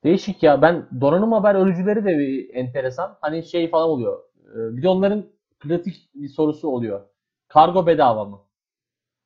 Değişik 0.04 0.42
ya. 0.42 0.62
Ben 0.62 0.88
donanım 1.00 1.32
haber 1.32 1.54
ölücüleri 1.54 2.04
de 2.04 2.18
bir 2.18 2.54
enteresan. 2.54 3.18
Hani 3.20 3.44
şey 3.44 3.70
falan 3.70 3.88
oluyor. 3.88 4.22
E, 4.44 4.76
bir 4.76 4.82
de 4.82 4.88
onların 4.88 5.26
klasik 5.60 6.10
bir 6.14 6.28
sorusu 6.28 6.68
oluyor. 6.68 7.08
Kargo 7.48 7.86
bedava 7.86 8.24
mı? 8.24 8.40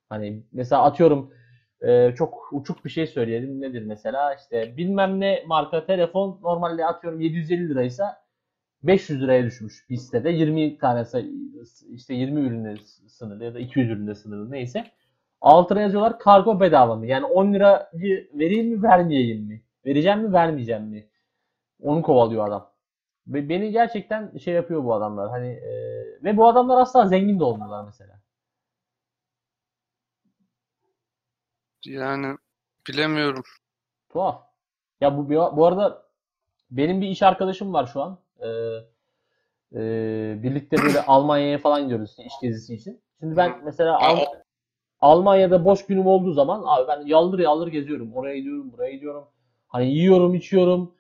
Hani 0.09 0.43
mesela 0.53 0.83
atıyorum 0.83 1.35
e, 1.81 2.15
çok 2.15 2.49
uçuk 2.53 2.85
bir 2.85 2.91
şey 2.91 3.07
söyleyelim. 3.07 3.61
Nedir 3.61 3.83
mesela? 3.83 4.35
İşte 4.35 4.77
bilmem 4.77 5.21
ne 5.21 5.45
marka 5.47 5.87
telefon 5.87 6.41
normalde 6.43 6.87
atıyorum 6.87 7.21
750 7.21 7.69
liraysa 7.69 8.25
500 8.83 9.23
liraya 9.23 9.45
düşmüş 9.45 9.91
bir 9.91 9.97
sitede. 9.97 10.31
20 10.31 10.79
tane 10.79 11.05
işte 11.91 12.15
20 12.15 12.41
ürüne 12.41 12.77
sınırlı 13.09 13.45
ya 13.45 13.55
da 13.55 13.59
200 13.61 13.91
ürüne 13.91 14.15
sınırlı 14.15 14.51
neyse. 14.51 14.85
Altına 15.41 15.81
yazıyorlar 15.81 16.19
kargo 16.19 16.61
bedava 16.61 16.97
mı? 16.97 17.07
Yani 17.07 17.25
10 17.27 17.55
lirayı 17.55 18.31
vereyim 18.35 18.69
mi 18.69 18.83
vermeyeyim 18.83 19.47
mi? 19.47 19.63
Vereceğim 19.87 20.21
mi 20.21 20.33
vermeyeceğim 20.33 20.85
mi? 20.85 21.09
Onu 21.83 22.03
kovalıyor 22.03 22.49
adam. 22.49 22.74
Beni 23.27 23.71
gerçekten 23.71 24.37
şey 24.37 24.55
yapıyor 24.55 24.85
bu 24.85 24.95
adamlar. 24.95 25.31
Hani 25.31 25.49
e, 25.49 25.73
ve 26.25 26.37
bu 26.37 26.49
adamlar 26.49 26.81
asla 26.81 27.07
zengin 27.07 27.41
de 27.41 27.45
olmuyorlar 27.45 27.85
mesela. 27.85 28.21
Yani 31.85 32.37
bilemiyorum. 32.89 33.43
Tuhaf. 34.09 34.43
Ya 35.01 35.19
bu 35.19 35.29
bu 35.31 35.67
arada 35.67 36.03
benim 36.71 37.01
bir 37.01 37.09
iş 37.09 37.23
arkadaşım 37.23 37.73
var 37.73 37.87
şu 37.87 38.03
an. 38.03 38.19
Ee, 38.41 38.49
e, 39.75 40.43
birlikte 40.43 40.77
böyle 40.77 41.03
Almanya'ya 41.07 41.59
falan 41.59 41.83
gidiyoruz 41.83 42.17
iş 42.19 42.33
gezisi 42.43 42.75
için. 42.75 43.03
Şimdi 43.21 43.37
ben 43.37 43.65
mesela 43.65 43.99
Al- 43.99 44.27
Almanya'da 45.01 45.65
boş 45.65 45.87
günüm 45.87 46.07
olduğu 46.07 46.33
zaman 46.33 46.63
abi 46.67 46.89
ben 46.89 47.07
yaldır 47.07 47.39
yaldır 47.39 47.69
geziyorum. 47.69 48.15
Oraya 48.15 48.37
gidiyorum, 48.39 48.73
buraya 48.73 48.93
gidiyorum. 48.93 49.25
Hani 49.69 49.87
yiyorum, 49.95 50.35
içiyorum. 50.35 50.95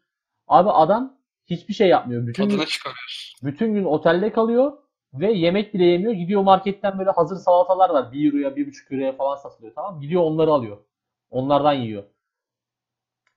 Abi 0.49 0.71
adam 0.71 1.17
hiçbir 1.47 1.75
şey 1.75 1.89
yapmıyor. 1.89 2.27
Bütün 2.27 2.45
gün, 2.45 2.51
Tadını 2.51 2.67
çıkarıyoruz. 2.67 3.37
bütün 3.43 3.75
gün 3.75 3.85
otelde 3.85 4.33
kalıyor 4.33 4.73
ve 5.15 5.33
yemek 5.33 5.75
bile 5.75 5.85
yemiyor. 5.85 6.13
Gidiyor 6.13 6.43
marketten 6.43 6.99
böyle 6.99 7.11
hazır 7.11 7.37
salatalar 7.37 7.91
var. 7.91 8.13
1 8.13 8.27
euroya, 8.33 8.49
1,5 8.49 8.95
euroya 8.95 9.17
falan 9.17 9.37
satılıyor 9.37 9.75
tamam? 9.75 10.01
Gidiyor 10.01 10.23
onları 10.23 10.51
alıyor. 10.51 10.79
Onlardan 11.31 11.73
yiyor. 11.73 12.05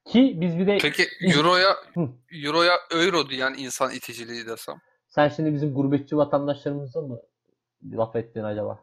Ki 0.05 0.37
biz 0.41 0.57
bir 0.57 0.67
de 0.67 0.77
Peki 0.81 1.07
Euro'ya. 1.21 1.75
Euro'ya 2.43 2.73
euro 2.91 3.29
diyen 3.29 3.55
insan 3.57 3.91
iticiliği 3.91 4.47
desem. 4.47 4.75
sen 5.07 5.29
şimdi 5.29 5.53
bizim 5.53 5.73
gurbetçi 5.73 6.17
vatandaşlarımıza 6.17 7.01
mı 7.01 7.21
laf 7.91 8.15
ettin 8.15 8.43
acaba? 8.43 8.79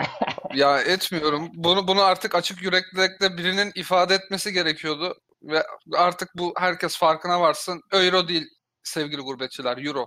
Ya 0.54 0.80
etmiyorum. 0.80 1.48
Bunu 1.54 1.88
bunu 1.88 2.02
artık 2.02 2.34
açık 2.34 2.62
yüreklilikle 2.62 3.36
birinin 3.38 3.72
ifade 3.74 4.14
etmesi 4.14 4.52
gerekiyordu 4.52 5.14
ve 5.42 5.62
artık 5.96 6.28
bu 6.36 6.54
herkes 6.56 6.98
farkına 6.98 7.40
varsın. 7.40 7.82
Euro 7.92 8.28
değil 8.28 8.46
sevgili 8.82 9.20
gurbetçiler, 9.20 9.86
euro. 9.86 10.06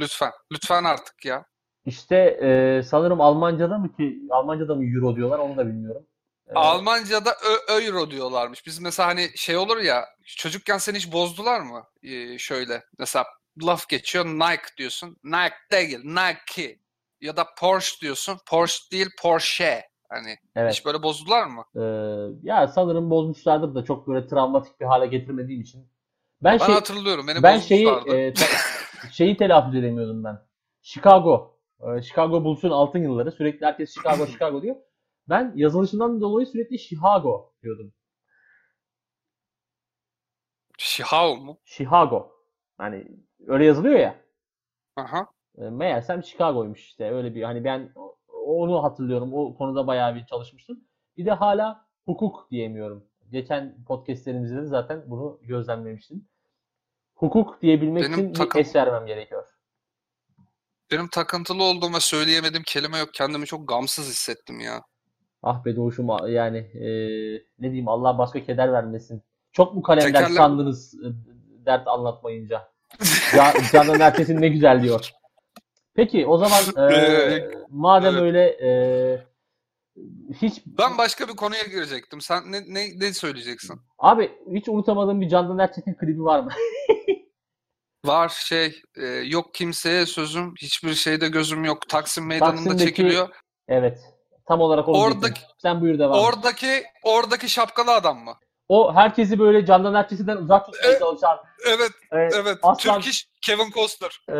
Lütfen. 0.00 0.30
Lütfen 0.52 0.84
artık 0.84 1.24
ya. 1.24 1.44
İşte 1.86 2.16
e, 2.16 2.82
sanırım 2.82 3.20
Almanca'da 3.20 3.78
mı 3.78 3.96
ki 3.96 4.22
Almanca'da 4.30 4.74
mı 4.74 4.84
euro 4.84 5.16
diyorlar 5.16 5.38
onu 5.38 5.56
da 5.56 5.66
bilmiyorum. 5.66 6.06
E, 6.48 6.52
Almanca'da 6.54 7.30
ö- 7.70 7.82
euro 7.82 8.10
diyorlarmış. 8.10 8.66
Biz 8.66 8.78
mesela 8.78 9.08
hani 9.08 9.28
şey 9.36 9.56
olur 9.56 9.76
ya 9.76 10.04
çocukken 10.24 10.78
seni 10.78 10.96
hiç 10.96 11.12
bozdular 11.12 11.60
mı? 11.60 11.84
Ee, 12.02 12.38
şöyle 12.38 12.82
mesela 12.98 13.24
laf 13.62 13.88
geçiyor 13.88 14.24
Nike 14.24 14.76
diyorsun. 14.78 15.16
Nike 15.24 15.54
değil 15.72 16.00
Nike. 16.04 16.78
Ya 17.20 17.36
da 17.36 17.46
Porsche 17.58 18.00
diyorsun. 18.00 18.38
Porsche 18.50 18.90
değil 18.92 19.08
Porsche. 19.22 19.82
Hani 20.08 20.36
evet. 20.56 20.72
hiç 20.74 20.86
böyle 20.86 21.02
bozdular 21.02 21.46
mı? 21.46 21.64
E, 21.76 21.82
ya 22.42 22.68
sanırım 22.68 23.10
bozmuşlardır 23.10 23.74
da 23.74 23.84
çok 23.84 24.08
böyle 24.08 24.26
travmatik 24.26 24.80
bir 24.80 24.86
hale 24.86 25.06
getirmediğim 25.06 25.60
için. 25.60 25.91
Ben 26.44 26.58
Ben 26.58 26.66
şey 26.66 26.74
hatırlıyorum. 26.74 27.26
Beni 27.28 27.42
ben 27.42 27.58
şeyi 27.58 27.88
e, 27.88 28.34
te- 28.34 28.44
şeyi 29.12 29.36
telaffuz 29.36 29.74
edemiyordum 29.74 30.24
ben. 30.24 30.38
Chicago. 30.82 31.58
E, 31.80 32.02
Chicago 32.02 32.44
Bulls'un 32.44 32.70
altın 32.70 32.98
yılları. 32.98 33.32
Sürekli 33.32 33.66
herkes 33.66 33.94
Chicago 33.94 34.26
Chicago 34.32 34.62
diyor. 34.62 34.76
Ben 35.28 35.52
yazılışından 35.56 36.20
dolayı 36.20 36.46
sürekli 36.46 36.78
Chicago 36.78 37.52
diyordum. 37.62 37.92
Şihav 40.78 41.36
mu? 41.36 41.58
Chicago. 41.64 42.32
Hani 42.78 43.06
öyle 43.46 43.64
yazılıyor 43.64 43.98
ya. 43.98 44.20
Aha. 44.96 45.26
E, 45.58 45.62
Meğersem 45.70 46.22
Chicago'ymuş 46.24 46.80
işte. 46.86 47.10
Öyle 47.10 47.34
bir 47.34 47.42
hani 47.42 47.64
ben 47.64 47.92
onu 48.46 48.82
hatırlıyorum. 48.82 49.34
O 49.34 49.54
konuda 49.56 49.86
bayağı 49.86 50.14
bir 50.14 50.26
çalışmıştım. 50.26 50.84
Bir 51.16 51.26
de 51.26 51.32
hala 51.32 51.86
hukuk 52.04 52.50
diyemiyorum. 52.50 53.04
Geçen 53.30 53.84
podcastlerimizde 53.84 54.56
de 54.56 54.66
zaten 54.66 55.04
bunu 55.06 55.40
gözlemlemiştim. 55.42 56.28
Hukuk 57.22 57.62
diyebilmek 57.62 58.02
Benim 58.04 58.12
için 58.14 58.28
bir 58.30 58.34
takım- 58.34 58.60
es 58.60 58.76
vermem 58.76 59.06
gerekiyor. 59.06 59.44
Benim 60.90 61.08
takıntılı 61.08 61.62
olduğum 61.62 61.94
ve 61.94 62.00
söyleyemediğim 62.00 62.62
kelime 62.66 62.98
yok. 62.98 63.08
Kendimi 63.14 63.46
çok 63.46 63.68
gamsız 63.68 64.08
hissettim 64.10 64.60
ya. 64.60 64.82
Ah 65.42 65.64
be 65.64 65.76
doğuşum 65.76 66.08
yani 66.28 66.58
e, 66.58 66.88
ne 67.58 67.62
diyeyim 67.70 67.88
Allah 67.88 68.18
başka 68.18 68.44
keder 68.44 68.72
vermesin. 68.72 69.22
Çok 69.52 69.74
mu 69.74 69.82
kalender 69.82 70.20
Tekerlem- 70.22 70.36
sandınız 70.36 70.94
e, 70.94 71.06
dert 71.66 71.88
anlatmayınca? 71.88 72.68
Ya, 73.36 73.52
Canan 73.72 74.00
Erçetin 74.00 74.40
ne 74.40 74.48
güzel 74.48 74.82
diyor. 74.82 75.10
Peki 75.94 76.26
o 76.26 76.38
zaman 76.38 76.90
e, 76.92 77.48
madem 77.68 78.12
evet. 78.14 78.22
öyle 78.22 78.44
e, 78.62 78.68
hiç 80.42 80.62
Ben 80.66 80.98
başka 80.98 81.28
bir 81.28 81.36
konuya 81.36 81.62
girecektim. 81.64 82.20
Sen 82.20 82.52
ne, 82.52 82.60
ne, 82.68 82.98
ne 82.98 83.12
söyleyeceksin? 83.12 83.80
abi 83.98 84.32
hiç 84.54 84.68
unutamadığım 84.68 85.20
bir 85.20 85.28
Candan 85.28 85.58
Erçetin 85.58 85.94
klibi 85.94 86.24
var 86.24 86.40
mı? 86.40 86.50
Var 88.04 88.28
şey, 88.28 88.82
e, 88.96 89.06
yok 89.06 89.54
kimseye 89.54 90.06
sözüm, 90.06 90.54
hiçbir 90.54 90.94
şeyde 90.94 91.28
gözüm 91.28 91.64
yok. 91.64 91.88
Taksim 91.88 92.26
Meydanı'nda 92.26 92.56
Taksim'deki- 92.56 92.84
çekiliyor. 92.84 93.28
Evet. 93.68 93.98
Tam 94.48 94.60
olarak 94.60 94.88
onu 94.88 94.96
Oradaki- 94.98 95.20
diyecektim. 95.22 95.48
Sen 95.58 95.80
buyur 95.80 95.98
devam. 95.98 96.18
Oradaki 96.24 96.84
oradaki 97.02 97.48
şapkalı 97.48 97.90
adam 97.94 98.18
mı? 98.24 98.34
O 98.68 98.94
herkesi 98.94 99.38
böyle 99.38 99.66
Candan 99.66 99.94
Erçetin'den 99.94 100.36
uzak 100.36 100.66
tutmaya 100.66 100.88
Evet. 100.88 100.98
çalışan 101.00 101.38
Evet, 101.68 101.90
e, 102.12 102.16
evet. 102.18 102.58
aslan 102.62 103.00
Türk 103.00 103.12
iş 103.12 103.28
Kevin 103.42 103.70
Costner. 103.70 104.20
e, 104.28 104.36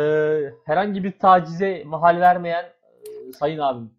herhangi 0.65 1.03
bir 1.03 1.19
tacize 1.19 1.83
mahal 1.85 2.19
vermeyen 2.19 2.63
e, 2.63 3.33
sayın 3.39 3.59
abim. 3.59 3.91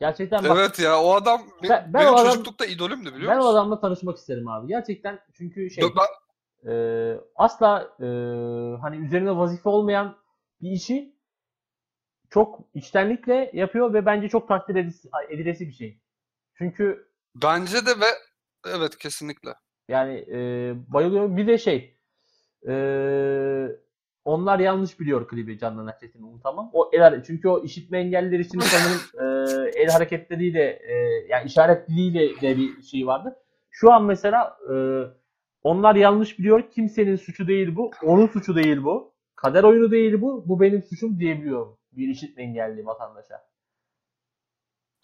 Gerçekten 0.00 0.44
bak 0.44 0.50
Evet 0.58 0.78
ya, 0.78 1.02
o 1.02 1.14
adam 1.14 1.40
be- 1.62 1.68
Ben- 1.68 1.84
ben 1.86 1.94
benim 1.94 2.08
o 2.14 2.16
adam- 2.16 2.26
çocuklukta 2.32 2.66
idolümdü 2.66 3.14
biliyor 3.14 3.32
ben 3.32 3.36
o 3.36 3.38
musun? 3.38 3.52
adamla 3.52 3.80
tanışmak 3.80 4.16
isterim 4.18 4.48
abi. 4.48 4.68
Gerçekten 4.68 5.20
çünkü 5.34 5.70
şey 5.70 5.84
ben- 5.84 5.90
e, 6.66 6.72
asla 7.36 7.96
e, 8.00 8.06
hani 8.80 8.96
üzerine 8.96 9.36
vazife 9.36 9.68
olmayan 9.68 10.16
bir 10.62 10.70
işi 10.70 11.14
çok 12.30 12.60
içtenlikle 12.74 13.50
yapıyor 13.54 13.94
ve 13.94 14.06
bence 14.06 14.28
çok 14.28 14.48
takdir 14.48 14.74
edilesi, 14.76 15.08
edilesi 15.28 15.68
bir 15.68 15.72
şey. 15.72 16.00
Çünkü 16.54 17.08
bence 17.34 17.86
de 17.86 17.90
ve 18.00 18.06
evet 18.66 18.98
kesinlikle. 18.98 19.54
Yani 19.88 20.26
e, 20.32 20.38
bayılıyorum. 20.92 21.36
Bir 21.36 21.46
de 21.46 21.58
şey 21.58 21.96
e, 22.68 22.74
onlar 24.24 24.58
yanlış 24.58 25.00
biliyor 25.00 25.28
klibi 25.28 25.58
Candan 25.58 25.86
Erçetin'i 25.86 26.24
unutamam. 26.24 26.70
O 26.72 26.90
el 26.92 27.22
çünkü 27.24 27.48
o 27.48 27.64
işitme 27.64 27.98
engelliler 27.98 28.38
için 28.38 28.60
sanırım 28.60 29.00
e, 29.14 29.70
el 29.80 29.88
hareketleriyle 29.88 30.64
e, 30.64 30.94
yani 31.28 31.46
işaret 31.46 31.88
diliyle 31.88 32.40
de 32.40 32.56
bir 32.56 32.82
şey 32.82 33.06
vardı. 33.06 33.36
Şu 33.70 33.92
an 33.92 34.04
mesela 34.04 34.58
e, 34.72 34.74
onlar 35.62 35.94
yanlış 35.94 36.38
biliyor. 36.38 36.70
Kimsenin 36.70 37.16
suçu 37.16 37.48
değil 37.48 37.76
bu. 37.76 37.90
Onun 38.02 38.26
suçu 38.26 38.56
değil 38.56 38.84
bu. 38.84 39.14
Kader 39.36 39.64
oyunu 39.64 39.90
değil 39.90 40.20
bu. 40.20 40.48
Bu 40.48 40.60
benim 40.60 40.82
suçum 40.82 41.18
diyebiliyorum. 41.18 41.78
Bir 41.92 42.08
işitme 42.08 42.42
engelli 42.42 42.86
vatandaşa. 42.86 43.48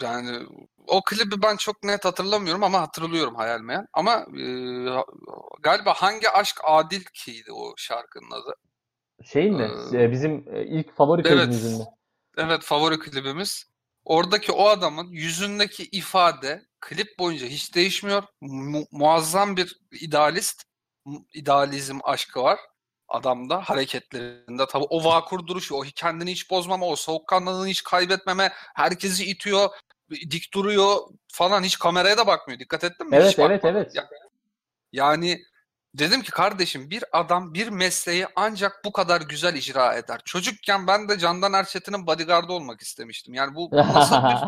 Yani 0.02 0.46
o 0.86 1.02
klibi 1.02 1.42
ben 1.42 1.56
çok 1.56 1.82
net 1.82 2.04
hatırlamıyorum 2.04 2.62
ama 2.62 2.80
hatırlıyorum 2.80 3.34
hayal 3.34 3.60
meyal. 3.60 3.86
Ama 3.92 4.12
e, 4.14 4.44
galiba 5.62 5.94
hangi 5.94 6.30
aşk 6.30 6.60
adil 6.64 7.04
kiydi 7.14 7.52
o 7.52 7.74
şarkının 7.76 8.30
adı. 8.30 8.54
Şeyin 9.24 9.54
mi? 9.54 9.70
Ee, 9.92 10.10
Bizim 10.10 10.44
e, 10.52 10.64
ilk 10.64 10.96
favori 10.96 11.22
evet. 11.24 11.30
klibimizin 11.30 11.78
mi? 11.78 11.84
Evet 12.36 12.62
favori 12.62 12.98
klibimiz. 12.98 13.64
Oradaki 14.04 14.52
o 14.52 14.68
adamın 14.68 15.06
yüzündeki 15.06 15.84
ifade 15.92 16.62
klip 16.88 17.18
boyunca 17.18 17.46
hiç 17.46 17.74
değişmiyor. 17.74 18.22
Mu- 18.40 18.86
muazzam 18.90 19.56
bir 19.56 19.76
idealist, 20.00 20.62
idealizm 21.34 21.98
aşkı 22.02 22.42
var 22.42 22.58
adamda 23.08 23.60
hareketlerinde. 23.60 24.66
Tabii 24.66 24.84
o 24.90 25.04
vakur 25.04 25.46
duruşu, 25.46 25.74
o 25.74 25.82
kendini 25.94 26.30
hiç 26.30 26.50
bozmama, 26.50 26.86
o 26.86 26.96
soğukkanlılığını 26.96 27.68
hiç 27.68 27.82
kaybetmeme, 27.82 28.52
herkesi 28.74 29.24
itiyor, 29.24 29.68
dik 30.10 30.54
duruyor 30.54 30.96
falan 31.32 31.62
hiç 31.62 31.78
kameraya 31.78 32.18
da 32.18 32.26
bakmıyor. 32.26 32.60
Dikkat 32.60 32.84
ettin 32.84 33.10
mi? 33.10 33.16
Evet, 33.16 33.32
Hiç 33.32 33.38
evet, 33.38 33.64
bakmadı. 33.64 33.78
evet. 33.78 33.94
Ya- 33.94 34.08
Yani 34.92 35.42
dedim 35.94 36.22
ki 36.22 36.30
kardeşim 36.30 36.90
bir 36.90 37.04
adam 37.12 37.54
bir 37.54 37.68
mesleği 37.68 38.26
ancak 38.36 38.84
bu 38.84 38.92
kadar 38.92 39.20
güzel 39.20 39.54
icra 39.54 39.94
eder. 39.94 40.20
Çocukken 40.24 40.86
ben 40.86 41.08
de 41.08 41.18
Candan 41.18 41.52
Erçetin'in 41.52 42.06
bodyguardı 42.06 42.52
olmak 42.52 42.80
istemiştim. 42.80 43.34
Yani 43.34 43.54
bu 43.54 43.70
nasıl 43.72 44.16
bir 44.16 44.38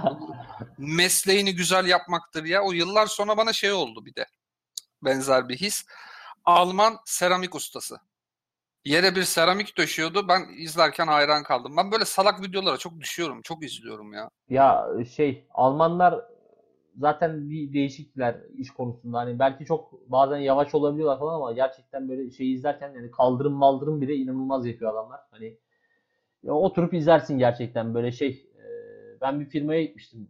mesleğini 0.78 1.54
güzel 1.54 1.86
yapmaktır 1.86 2.44
ya. 2.44 2.62
O 2.62 2.72
yıllar 2.72 3.06
sonra 3.06 3.36
bana 3.36 3.52
şey 3.52 3.72
oldu 3.72 4.06
bir 4.06 4.14
de. 4.14 4.26
Benzer 5.02 5.48
bir 5.48 5.56
his. 5.56 5.86
Alman 6.44 6.98
seramik 7.04 7.54
ustası. 7.54 7.96
Yere 8.84 9.16
bir 9.16 9.22
seramik 9.22 9.78
döşüyordu. 9.78 10.28
Ben 10.28 10.48
izlerken 10.56 11.06
hayran 11.06 11.42
kaldım. 11.42 11.76
Ben 11.76 11.92
böyle 11.92 12.04
salak 12.04 12.42
videolara 12.42 12.76
çok 12.76 13.00
düşüyorum. 13.00 13.42
Çok 13.42 13.64
izliyorum 13.64 14.12
ya. 14.12 14.30
Ya 14.48 14.86
şey 15.16 15.46
Almanlar 15.54 16.35
zaten 16.96 17.50
bir 17.50 17.72
değişikler 17.72 18.36
iş 18.58 18.70
konusunda. 18.70 19.18
Hani 19.18 19.38
belki 19.38 19.64
çok 19.64 20.10
bazen 20.10 20.38
yavaş 20.38 20.74
olabiliyorlar 20.74 21.18
falan 21.18 21.34
ama 21.34 21.52
gerçekten 21.52 22.08
böyle 22.08 22.30
şey 22.30 22.52
izlerken 22.52 22.94
yani 22.94 23.10
kaldırım 23.10 23.52
maldırım 23.52 24.00
bile 24.00 24.14
inanılmaz 24.14 24.66
yapıyor 24.66 24.92
adamlar. 24.92 25.20
Hani 25.30 25.56
ya 26.42 26.52
oturup 26.54 26.94
izlersin 26.94 27.38
gerçekten 27.38 27.94
böyle 27.94 28.12
şey. 28.12 28.30
e, 28.30 28.64
Ben 29.20 29.40
bir 29.40 29.46
firmaya 29.46 29.82
gitmiştim 29.84 30.28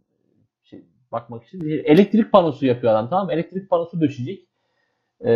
şey, 0.63 0.85
bakmak 1.11 1.43
için. 1.43 1.61
Elektrik 1.61 2.31
panosu 2.31 2.65
yapıyor 2.65 2.93
adam 2.93 3.09
tamam? 3.09 3.31
Elektrik 3.31 3.69
panosu 3.69 4.01
döşeyecek. 4.01 4.47
E, 5.21 5.31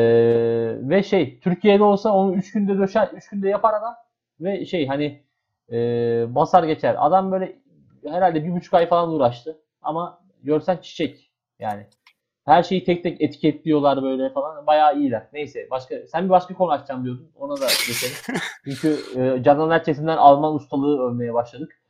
ve 0.82 1.04
şey 1.04 1.39
Türkiye'de 1.39 1.84
olsa 1.84 2.13
onu 2.13 2.36
3 2.36 2.52
günde 2.52 2.78
döşer, 2.78 3.10
3 3.15 3.30
günde 3.30 3.50
yapar 3.50 3.74
adam. 3.74 3.96
Ve 4.41 4.65
şey 4.65 4.88
hani 4.88 5.24
e, 5.72 5.78
basar 6.36 6.63
geçer. 6.63 6.96
Adam 7.00 7.32
böyle 7.32 7.60
herhalde 8.08 8.46
bir 8.46 8.52
buçuk 8.52 8.74
ay 8.74 8.88
falan 8.88 9.10
uğraştı. 9.13 9.58
Ama 9.82 10.20
görsen 10.43 10.77
çiçek 10.77 11.32
yani. 11.60 11.88
Her 12.45 12.63
şeyi 12.63 12.84
tek 12.84 13.04
tek 13.04 13.21
etiketliyorlar 13.21 14.04
böyle 14.04 14.34
falan. 14.34 14.67
Bayağı 14.67 14.97
iyiler. 14.99 15.27
Neyse 15.34 15.67
başka 15.71 15.95
sen 16.12 16.25
bir 16.25 16.30
başka 16.30 16.54
konu 16.54 16.71
açacağım 16.71 17.04
diyordun. 17.06 17.32
Ona 17.36 17.62
da 17.62 17.65
geçelim. 17.88 18.15
Çünkü 18.63 18.99
e, 19.15 19.43
Canan 19.43 19.71
Erçetin'den 19.71 20.17
Alman 20.17 20.56
ustalığı 20.56 21.10
övmeye 21.10 21.34
başladık. 21.34 21.82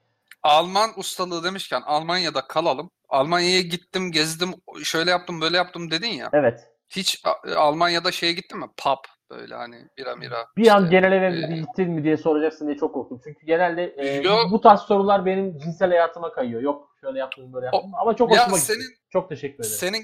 Alman 0.43 0.89
ustalığı 0.97 1.43
demişken 1.43 1.81
Almanya'da 1.85 2.41
kalalım. 2.41 2.89
Almanya'ya 3.09 3.61
gittim, 3.61 4.11
gezdim, 4.11 4.49
şöyle 4.83 5.11
yaptım, 5.11 5.41
böyle 5.41 5.57
yaptım 5.57 5.91
dedin 5.91 6.07
ya. 6.07 6.29
Evet. 6.33 6.59
Hiç 6.89 7.21
A- 7.25 7.55
Almanya'da 7.55 8.11
şeye 8.11 8.33
gittin 8.33 8.59
mi? 8.59 8.65
Pub 8.77 8.97
böyle 9.29 9.55
hani 9.55 9.75
bira 9.97 10.15
mira. 10.15 10.45
Bir 10.57 10.67
an 10.67 10.83
işte. 10.83 10.97
genel 10.97 11.11
eve 11.11 11.53
e, 11.53 11.57
gittin 11.57 11.89
mi 11.91 12.03
diye 12.03 12.17
soracaksın 12.17 12.67
diye 12.67 12.77
çok 12.77 12.93
korktum. 12.93 13.21
Çünkü 13.23 13.45
genelde 13.45 13.83
e, 13.97 14.15
Yo. 14.15 14.37
bu 14.51 14.61
tarz 14.61 14.79
sorular 14.79 15.25
benim 15.25 15.57
cinsel 15.57 15.89
hayatıma 15.89 16.31
kayıyor. 16.33 16.61
Yok 16.61 16.90
şöyle 17.01 17.19
yaptım 17.19 17.53
böyle 17.53 17.65
yaptım. 17.65 17.91
Ama 18.01 18.15
çok 18.15 18.29
hoşuma 18.31 18.57
gitti. 18.57 18.61
senin 18.73 18.95
Çok 19.09 19.29
teşekkür 19.29 19.59
ederim. 19.59 19.75
senin 19.77 20.03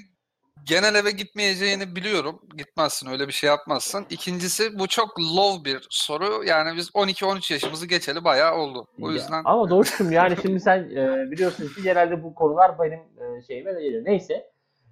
genel 0.64 0.94
eve 0.94 1.10
gitmeyeceğini 1.10 1.96
biliyorum. 1.96 2.40
Gitmezsin 2.56 3.10
öyle 3.10 3.28
bir 3.28 3.32
şey 3.32 3.48
yapmazsın. 3.48 4.06
İkincisi 4.10 4.78
bu 4.78 4.86
çok 4.86 5.20
low 5.20 5.64
bir 5.72 5.86
soru. 5.90 6.44
Yani 6.44 6.76
biz 6.76 6.88
12-13 6.90 7.52
yaşımızı 7.52 7.86
geçeli 7.86 8.24
bayağı 8.24 8.54
oldu. 8.56 8.86
O 9.02 9.08
Ya, 9.08 9.14
yüzden 9.14 9.42
ama 9.44 9.70
Doğuş'cum 9.70 10.12
yani 10.12 10.36
şimdi 10.42 10.60
sen 10.60 10.78
e, 10.78 11.30
biliyorsun 11.30 11.68
ki 11.68 11.82
genelde 11.82 12.22
bu 12.22 12.34
konular 12.34 12.78
benim 12.78 12.98
e, 13.38 13.42
şeyime 13.42 13.74
de 13.74 13.82
geliyor. 13.82 14.04
Neyse. 14.04 14.50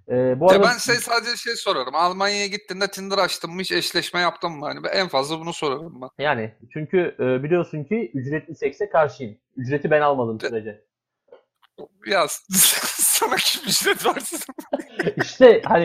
E, 0.08 0.40
bu 0.40 0.44
Ya 0.44 0.50
arada 0.50 0.62
ben 0.68 0.78
şey 0.78 0.94
sadece 0.94 1.36
şey 1.36 1.56
sorarım. 1.56 1.94
Almanya'ya 1.94 2.46
gittiğinde 2.46 2.88
Tinder 2.90 3.18
açtın 3.18 3.50
mı 3.50 3.60
hiç 3.60 3.72
eşleşme 3.72 4.20
yaptın 4.20 4.52
mı? 4.52 4.66
Hani 4.66 4.86
en 4.86 5.08
fazla 5.08 5.40
bunu 5.40 5.52
sorarım 5.52 6.00
ben. 6.02 6.24
yani 6.24 6.54
çünkü 6.72 7.16
e, 7.20 7.42
biliyorsun 7.42 7.84
ki 7.84 8.10
ücretli 8.14 8.54
sekse 8.54 8.88
karşıyım. 8.88 9.36
Ücreti 9.56 9.90
ben 9.90 10.00
almadığım 10.00 10.40
De- 10.40 10.48
sürece. 10.48 10.85
Ya 12.06 12.26
sana 12.98 13.36
kim 13.36 13.62
ücret 13.62 14.06
versin? 14.06 14.40
İşte 15.24 15.62
hani 15.64 15.84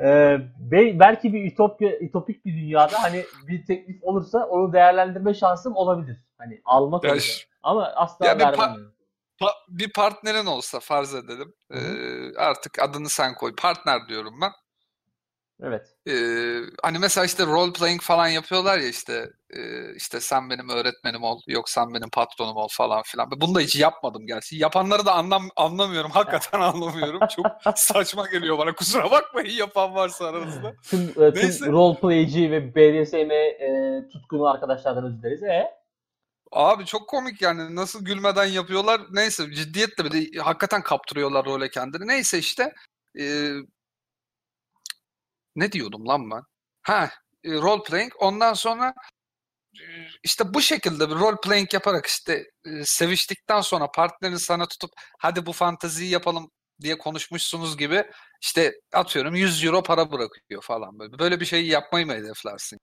e, 0.00 0.38
be- 0.58 0.98
belki 1.00 1.32
bir 1.32 1.52
ütopya, 1.52 1.98
ütopik 2.00 2.44
bir 2.44 2.52
dünyada 2.54 3.02
hani 3.02 3.24
bir 3.48 3.66
teklif 3.66 4.02
olursa 4.02 4.38
onu 4.46 4.72
değerlendirme 4.72 5.34
şansım 5.34 5.76
olabilir. 5.76 6.16
Hani 6.38 6.60
almak 6.64 7.04
Ya 7.04 7.20
ş- 7.20 7.44
Ama 7.62 7.86
asla 7.96 8.26
Ya 8.26 8.38
bir 8.38 8.44
vermem. 8.44 8.58
pa- 8.60 8.68
yani. 8.78 8.88
Pa- 9.40 9.64
bir 9.68 9.92
partnerin 9.92 10.46
olsa 10.46 10.80
farz 10.80 11.14
edelim. 11.14 11.54
Ee, 11.70 11.78
artık 12.38 12.82
adını 12.82 13.08
sen 13.08 13.34
koy. 13.34 13.54
Partner 13.56 14.08
diyorum 14.08 14.34
ben. 14.42 14.50
Evet. 15.62 15.94
Ee, 16.08 16.60
hani 16.82 16.98
mesela 16.98 17.24
işte 17.24 17.46
role 17.46 17.72
playing 17.72 18.02
falan 18.02 18.28
yapıyorlar 18.28 18.78
ya 18.78 18.88
işte 18.88 19.30
e, 19.50 19.60
işte 19.94 20.20
sen 20.20 20.50
benim 20.50 20.68
öğretmenim 20.68 21.22
ol 21.22 21.40
yok 21.46 21.68
sen 21.68 21.94
benim 21.94 22.10
patronum 22.10 22.56
ol 22.56 22.68
falan 22.70 23.02
filan. 23.02 23.30
Bunu 23.36 23.54
da 23.54 23.60
hiç 23.60 23.76
yapmadım 23.76 24.26
gerçi. 24.26 24.56
Yapanları 24.56 25.06
da 25.06 25.12
anlam 25.12 25.48
anlamıyorum. 25.56 26.10
Hakikaten 26.10 26.60
anlamıyorum. 26.60 27.20
Çok 27.36 27.46
saçma 27.78 28.26
geliyor 28.26 28.58
bana. 28.58 28.74
Kusura 28.74 29.10
bakmayın 29.10 29.56
yapan 29.56 29.94
varsa 29.94 30.26
aranızda. 30.26 30.74
Tüm, 30.82 31.00
e, 31.00 31.12
tüm 31.12 31.34
Neyse. 31.34 31.66
roleplayci 31.66 32.50
ve 32.50 32.74
BDSM 32.74 33.30
e, 33.30 34.08
tutkunu 34.12 34.46
arkadaşlardan 34.46 35.04
özür 35.04 35.18
dileriz. 35.18 35.42
E? 35.42 35.70
Abi 36.52 36.86
çok 36.86 37.08
komik 37.08 37.42
yani. 37.42 37.76
Nasıl 37.76 38.04
gülmeden 38.04 38.46
yapıyorlar. 38.46 39.00
Neyse 39.12 39.52
ciddiyetle 39.54 40.04
bir 40.04 40.12
de 40.12 40.38
hakikaten 40.38 40.82
kaptırıyorlar 40.82 41.44
role 41.44 41.70
kendini. 41.70 42.06
Neyse 42.06 42.38
işte 42.38 42.72
e, 43.20 43.52
ne 45.56 45.72
diyordum 45.72 46.08
lan 46.08 46.30
ben? 46.30 46.42
Ha, 46.82 47.10
e, 47.44 47.52
role 47.52 47.82
playing. 47.82 48.12
Ondan 48.20 48.54
sonra 48.54 48.94
e, 49.74 49.84
işte 50.22 50.54
bu 50.54 50.60
şekilde 50.60 51.10
bir 51.10 51.14
role 51.14 51.36
playing 51.44 51.74
yaparak 51.74 52.06
işte 52.06 52.44
e, 52.66 52.84
seviştikten 52.84 53.60
sonra 53.60 53.90
partnerin 53.90 54.36
sana 54.36 54.66
tutup 54.66 54.90
hadi 55.18 55.46
bu 55.46 55.52
fanteziyi 55.52 56.10
yapalım 56.10 56.50
diye 56.80 56.98
konuşmuşsunuz 56.98 57.78
gibi 57.78 58.04
işte 58.42 58.72
atıyorum 58.92 59.34
100 59.34 59.64
euro 59.64 59.82
para 59.82 60.12
bırakıyor 60.12 60.62
falan 60.62 60.98
böyle. 60.98 61.18
Böyle 61.18 61.40
bir 61.40 61.44
şeyi 61.44 61.68
yapmayı 61.68 62.06
mı 62.06 62.12
hedeflersin? 62.12 62.78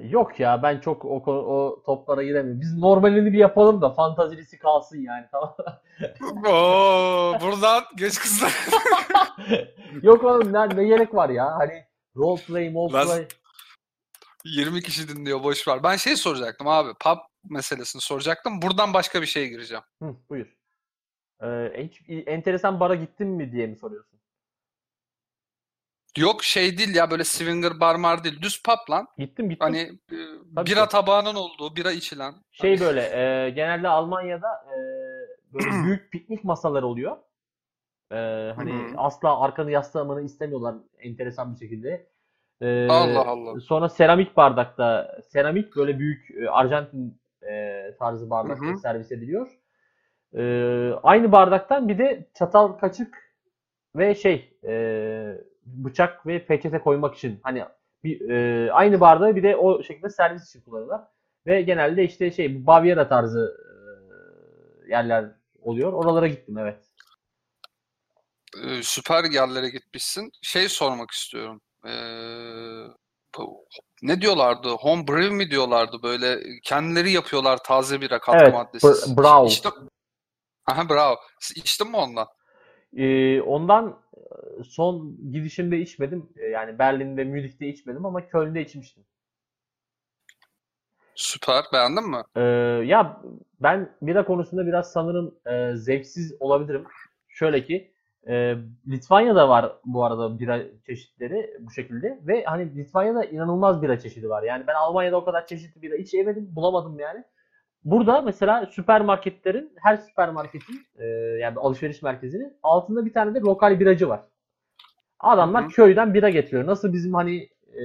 Yok 0.00 0.40
ya 0.40 0.62
ben 0.62 0.80
çok 0.80 1.04
o, 1.04 1.22
o 1.26 1.82
toplara 1.86 2.22
giremiyorum. 2.22 2.60
Biz 2.60 2.74
normalini 2.78 3.32
bir 3.32 3.38
yapalım 3.38 3.82
da 3.82 3.90
fantazilisi 3.90 4.58
kalsın 4.58 4.98
yani 4.98 5.26
tamam. 5.32 5.56
Oo, 6.46 7.40
buradan 7.40 7.84
geç 7.96 8.18
kızlar. 8.18 8.68
Yok 10.02 10.24
oğlum 10.24 10.52
ne, 10.52 10.76
ne 10.76 10.84
gerek 10.84 11.14
var 11.14 11.28
ya 11.28 11.58
hani 11.58 11.87
roleplay, 12.18 12.74
roleplay. 12.74 13.28
20 14.44 14.82
kişi 14.82 15.08
dinliyor 15.08 15.42
boş 15.42 15.68
ver. 15.68 15.82
Ben 15.82 15.96
şey 15.96 16.16
soracaktım 16.16 16.68
abi. 16.68 16.94
Pub 17.00 17.18
meselesini 17.50 18.02
soracaktım. 18.02 18.62
Buradan 18.62 18.94
başka 18.94 19.22
bir 19.22 19.26
şeye 19.26 19.48
gireceğim. 19.48 19.84
Hı, 20.02 20.14
buyur. 20.30 20.56
Ee, 21.42 21.46
hiç 21.84 22.02
enteresan 22.26 22.80
bara 22.80 22.94
gittin 22.94 23.28
mi 23.28 23.52
diye 23.52 23.66
mi 23.66 23.76
soruyorsun? 23.76 24.18
Yok 26.18 26.44
şey 26.44 26.78
değil 26.78 26.94
ya 26.94 27.10
böyle 27.10 27.24
swinger 27.24 27.80
bar 27.80 27.94
mar 27.94 28.24
değil. 28.24 28.42
Düz 28.42 28.62
pub 28.62 28.90
lan. 28.90 29.08
Gittim 29.18 29.50
gittim. 29.50 29.64
Hani 29.66 29.78
e, 30.12 30.16
Tabii 30.54 30.70
bira 30.70 30.84
ki. 30.84 30.90
tabağının 30.90 31.34
olduğu, 31.34 31.76
bira 31.76 31.92
içilen. 31.92 32.34
Şey 32.52 32.80
böyle 32.80 33.00
e, 33.00 33.50
genelde 33.50 33.88
Almanya'da 33.88 34.48
e, 34.48 34.76
böyle 35.54 35.70
büyük 35.84 36.12
piknik 36.12 36.44
masaları 36.44 36.86
oluyor. 36.86 37.16
E, 38.12 38.16
hani 38.56 38.72
Hı 38.72 38.92
hı. 38.92 38.94
asla 38.96 39.40
arkanı 39.40 39.70
yaslamanı 39.70 40.22
istemiyorlar 40.22 40.74
enteresan 40.98 41.54
bir 41.54 41.58
şekilde. 41.58 42.06
E, 42.60 42.88
Allah 42.90 43.26
Allah. 43.26 43.60
Sonra 43.60 43.88
seramik 43.88 44.36
bardakta, 44.36 45.18
seramik 45.28 45.76
böyle 45.76 45.98
büyük 45.98 46.30
e, 46.30 46.50
Arjantin 46.50 47.20
e, 47.50 47.84
tarzı 47.98 48.30
bardakta 48.30 48.76
servis 48.76 49.12
ediliyor. 49.12 49.48
E, 50.34 50.42
aynı 51.02 51.32
bardaktan 51.32 51.88
bir 51.88 51.98
de 51.98 52.26
çatal, 52.34 52.72
kaşık 52.72 53.18
ve 53.96 54.14
şey 54.14 54.58
e, 54.64 54.74
bıçak 55.66 56.26
ve 56.26 56.46
peçete 56.46 56.78
koymak 56.78 57.14
için 57.14 57.40
hani 57.42 57.64
bir 58.04 58.30
e, 58.30 58.72
aynı 58.72 59.00
bardağı 59.00 59.36
bir 59.36 59.42
de 59.42 59.56
o 59.56 59.82
şekilde 59.82 60.10
servis 60.10 60.48
için 60.48 60.60
kullanıyorlar. 60.60 61.00
Ve 61.46 61.62
genelde 61.62 62.04
işte 62.04 62.30
şey 62.30 62.66
Bavyera 62.66 63.08
tarzı 63.08 63.56
e, 63.58 64.90
yerler 64.90 65.24
oluyor. 65.62 65.92
Oralara 65.92 66.26
gittim 66.26 66.58
evet. 66.58 66.87
Ee, 68.56 68.82
süper 68.82 69.24
yerlere 69.24 69.68
gitmişsin. 69.68 70.32
Şey 70.42 70.68
sormak 70.68 71.10
istiyorum. 71.10 71.60
Ee, 71.86 71.90
bu- 73.38 73.64
ne 74.02 74.20
diyorlardı? 74.20 74.68
Home 74.68 75.08
brew 75.08 75.30
mi 75.30 75.50
diyorlardı? 75.50 76.02
Böyle 76.02 76.38
kendileri 76.64 77.10
yapıyorlar 77.10 77.58
taze 77.64 78.00
bira 78.00 78.18
katkı 78.18 78.44
Evet, 78.44 78.54
maddesiz. 78.54 78.90
br- 78.90 79.22
bravo. 79.22 79.46
İşte, 79.46 79.68
aha 80.66 80.88
bravo. 80.88 81.16
İçtin 81.56 81.90
mi 81.90 81.96
ondan? 81.96 82.26
Ee, 82.96 83.40
ondan 83.40 84.00
e, 84.16 84.64
son 84.64 85.16
gidişimde 85.32 85.78
içmedim. 85.78 86.28
E, 86.36 86.46
Yani 86.46 86.78
Berlin'de, 86.78 87.24
Münih'te 87.24 87.66
içmedim 87.68 88.06
ama 88.06 88.28
Köln'de 88.28 88.60
içmiştim. 88.62 89.04
Süper. 91.14 91.64
Beğendin 91.72 92.10
mi? 92.10 92.22
Ee, 92.36 92.40
ya 92.86 93.22
ben 93.60 93.96
bira 94.02 94.24
konusunda 94.24 94.66
biraz 94.66 94.92
sanırım 94.92 95.34
e, 95.46 95.76
zevksiz 95.76 96.34
olabilirim. 96.40 96.84
Şöyle 97.28 97.64
ki 97.64 97.92
e, 98.26 98.56
Litvanya'da 98.88 99.48
var 99.48 99.72
bu 99.84 100.04
arada 100.04 100.38
bira 100.38 100.60
çeşitleri 100.86 101.56
bu 101.60 101.70
şekilde 101.70 102.18
ve 102.26 102.44
hani 102.44 102.76
Litvanya'da 102.76 103.24
inanılmaz 103.24 103.82
bira 103.82 103.98
çeşidi 104.00 104.28
var. 104.28 104.42
Yani 104.42 104.64
ben 104.66 104.74
Almanya'da 104.74 105.16
o 105.16 105.24
kadar 105.24 105.46
çeşitli 105.46 105.82
bira 105.82 105.96
hiç 105.96 106.14
yemedim, 106.14 106.48
bulamadım 106.56 106.98
yani. 106.98 107.24
Burada 107.84 108.20
mesela 108.20 108.66
süpermarketlerin 108.66 109.72
her 109.82 109.96
süpermarketin 109.96 110.86
e, 110.98 111.04
yani 111.40 111.58
alışveriş 111.58 112.02
merkezinin 112.02 112.56
altında 112.62 113.04
bir 113.06 113.12
tane 113.12 113.34
de 113.34 113.40
lokal 113.40 113.80
biracı 113.80 114.08
var. 114.08 114.20
Adamlar 115.20 115.62
Hı 115.62 115.66
hı. 115.66 115.70
köyden 115.70 116.14
bira 116.14 116.30
getiriyor. 116.30 116.66
Nasıl 116.66 116.92
bizim 116.92 117.14
hani 117.14 117.48
e, 117.66 117.82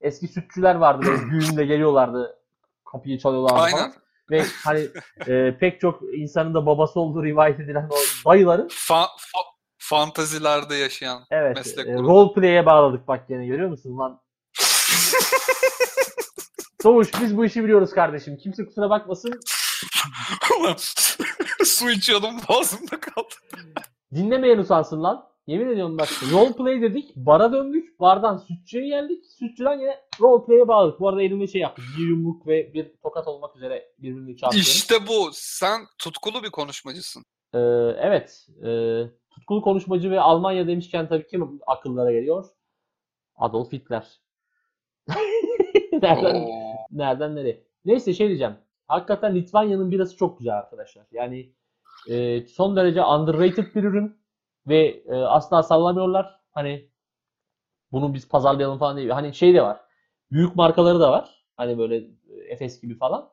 eski 0.00 0.28
sütçüler 0.28 0.74
vardı 0.74 1.06
böyle 1.06 1.22
düğünde 1.30 1.64
geliyorlardı 1.66 2.36
kapıyı 2.92 3.18
çalıyorlardı 3.18 3.60
Aynen. 3.60 3.76
falan. 3.76 3.92
Ve 4.30 4.42
hani 4.64 4.86
e, 5.26 5.56
pek 5.58 5.80
çok 5.80 6.02
insanın 6.14 6.54
da 6.54 6.66
babası 6.66 7.00
olduğu 7.00 7.24
rivayet 7.24 7.60
edilen 7.60 7.88
o 7.90 8.30
dayıların 8.30 8.68
Fa- 8.68 9.06
fa- 9.06 9.55
fantazilerde 9.88 10.74
yaşayan 10.74 11.24
evet 11.30 11.56
meslek 11.56 11.86
e, 11.86 11.92
grubu. 11.92 12.08
role 12.08 12.32
play'e 12.34 12.66
bağladık 12.66 13.08
bak 13.08 13.28
gene 13.28 13.46
görüyor 13.46 13.70
musun 13.70 13.98
lan? 13.98 14.20
Doğuş 16.84 17.08
biz 17.20 17.36
bu 17.36 17.44
işi 17.44 17.64
biliyoruz 17.64 17.90
kardeşim. 17.90 18.36
Kimse 18.36 18.64
kusura 18.66 18.90
bakmasın. 18.90 19.40
Su 21.64 21.90
içiyordum 21.90 22.34
boğazımda 22.48 23.00
kaldı. 23.00 23.34
Dinlemeyen 24.14 24.58
utansın 24.58 25.02
lan. 25.02 25.28
Yemin 25.46 25.70
ediyorum 25.72 25.98
bak 25.98 26.08
role 26.32 26.52
play 26.52 26.82
dedik. 26.82 27.16
Bara 27.16 27.52
döndük. 27.52 28.00
Bardan 28.00 28.36
sütçüye 28.38 28.88
geldik. 28.88 29.24
Sütçüden 29.38 29.80
yine 29.80 30.00
role 30.20 30.46
play'e 30.46 30.68
bağladık. 30.68 31.00
Bu 31.00 31.08
arada 31.08 31.22
elimde 31.22 31.46
şey 31.46 31.60
yaptım. 31.60 31.84
Bir 31.98 32.08
yumruk 32.08 32.46
ve 32.46 32.74
bir 32.74 32.92
tokat 33.02 33.28
olmak 33.28 33.56
üzere 33.56 33.84
birbirini 33.98 34.36
çarpıyorum. 34.36 34.70
İşte 34.70 35.06
bu. 35.06 35.30
Sen 35.32 35.80
tutkulu 35.98 36.42
bir 36.42 36.50
konuşmacısın. 36.50 37.22
Ee, 37.54 37.58
evet. 38.00 38.46
E, 38.66 38.70
tutkulu 39.36 39.62
konuşmacı 39.62 40.10
ve 40.10 40.20
Almanya 40.20 40.66
demişken 40.66 41.08
tabii 41.08 41.26
kim 41.26 41.60
akıllara 41.66 42.12
geliyor? 42.12 42.46
Adolf 43.36 43.72
Hitler. 43.72 44.20
nereden, 45.92 46.34
Oo. 46.34 46.76
nereden 46.90 47.36
nereye? 47.36 47.64
Neyse 47.84 48.14
şey 48.14 48.28
diyeceğim. 48.28 48.54
Hakikaten 48.88 49.34
Litvanya'nın 49.34 49.90
birası 49.90 50.16
çok 50.16 50.38
güzel 50.38 50.58
arkadaşlar. 50.58 51.06
Yani 51.12 51.52
e, 52.08 52.46
son 52.46 52.76
derece 52.76 53.04
underrated 53.04 53.74
bir 53.74 53.84
ürün 53.84 54.16
ve 54.66 54.86
e, 54.86 55.14
asla 55.14 55.62
sallamıyorlar. 55.62 56.40
Hani 56.50 56.88
bunu 57.92 58.14
biz 58.14 58.28
pazarlayalım 58.28 58.78
falan 58.78 58.96
değil. 58.96 59.10
Hani 59.10 59.34
şey 59.34 59.54
de 59.54 59.62
var. 59.62 59.80
Büyük 60.30 60.56
markaları 60.56 61.00
da 61.00 61.12
var. 61.12 61.44
Hani 61.56 61.78
böyle 61.78 61.96
e, 61.96 62.34
Efes 62.48 62.80
gibi 62.80 62.94
falan. 62.94 63.30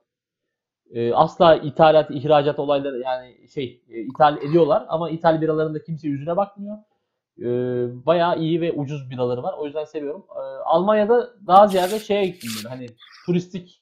E, 0.94 1.14
asla 1.14 1.56
ithalat, 1.56 2.12
ihracat 2.12 2.60
olayları 2.60 3.00
yani 3.00 3.50
şey 3.54 3.82
e, 3.90 4.02
ithal 4.02 4.38
ediyorlar 4.38 4.86
ama 4.90 5.10
ithal 5.10 5.42
biralarında 5.42 5.84
kimse 5.84 6.08
yüzüne 6.08 6.38
bakmıyor. 6.38 6.78
E, 7.40 7.46
bayağı 8.06 8.40
iyi 8.40 8.62
ve 8.62 8.72
ucuz 8.72 9.10
biraları 9.10 9.44
var. 9.44 9.56
O 9.58 9.66
yüzden 9.66 9.86
seviyorum. 9.86 10.26
E, 10.36 10.40
Almanya'da 10.66 11.30
daha 11.48 11.68
ziyade 11.68 12.00
şeye 12.00 12.26
gittim 12.26 12.50
böyle 12.58 12.70
hani 12.70 12.88
turistik 13.26 13.82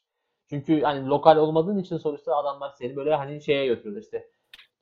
çünkü 0.49 0.81
hani 0.81 1.07
lokal 1.07 1.37
olmadığın 1.37 1.77
için 1.77 1.97
sonuçta 1.97 2.35
adamlar 2.35 2.71
seni 2.77 2.95
böyle 2.95 3.15
hani 3.15 3.41
şeye 3.41 3.67
götürüyorlar 3.67 4.01
işte 4.01 4.27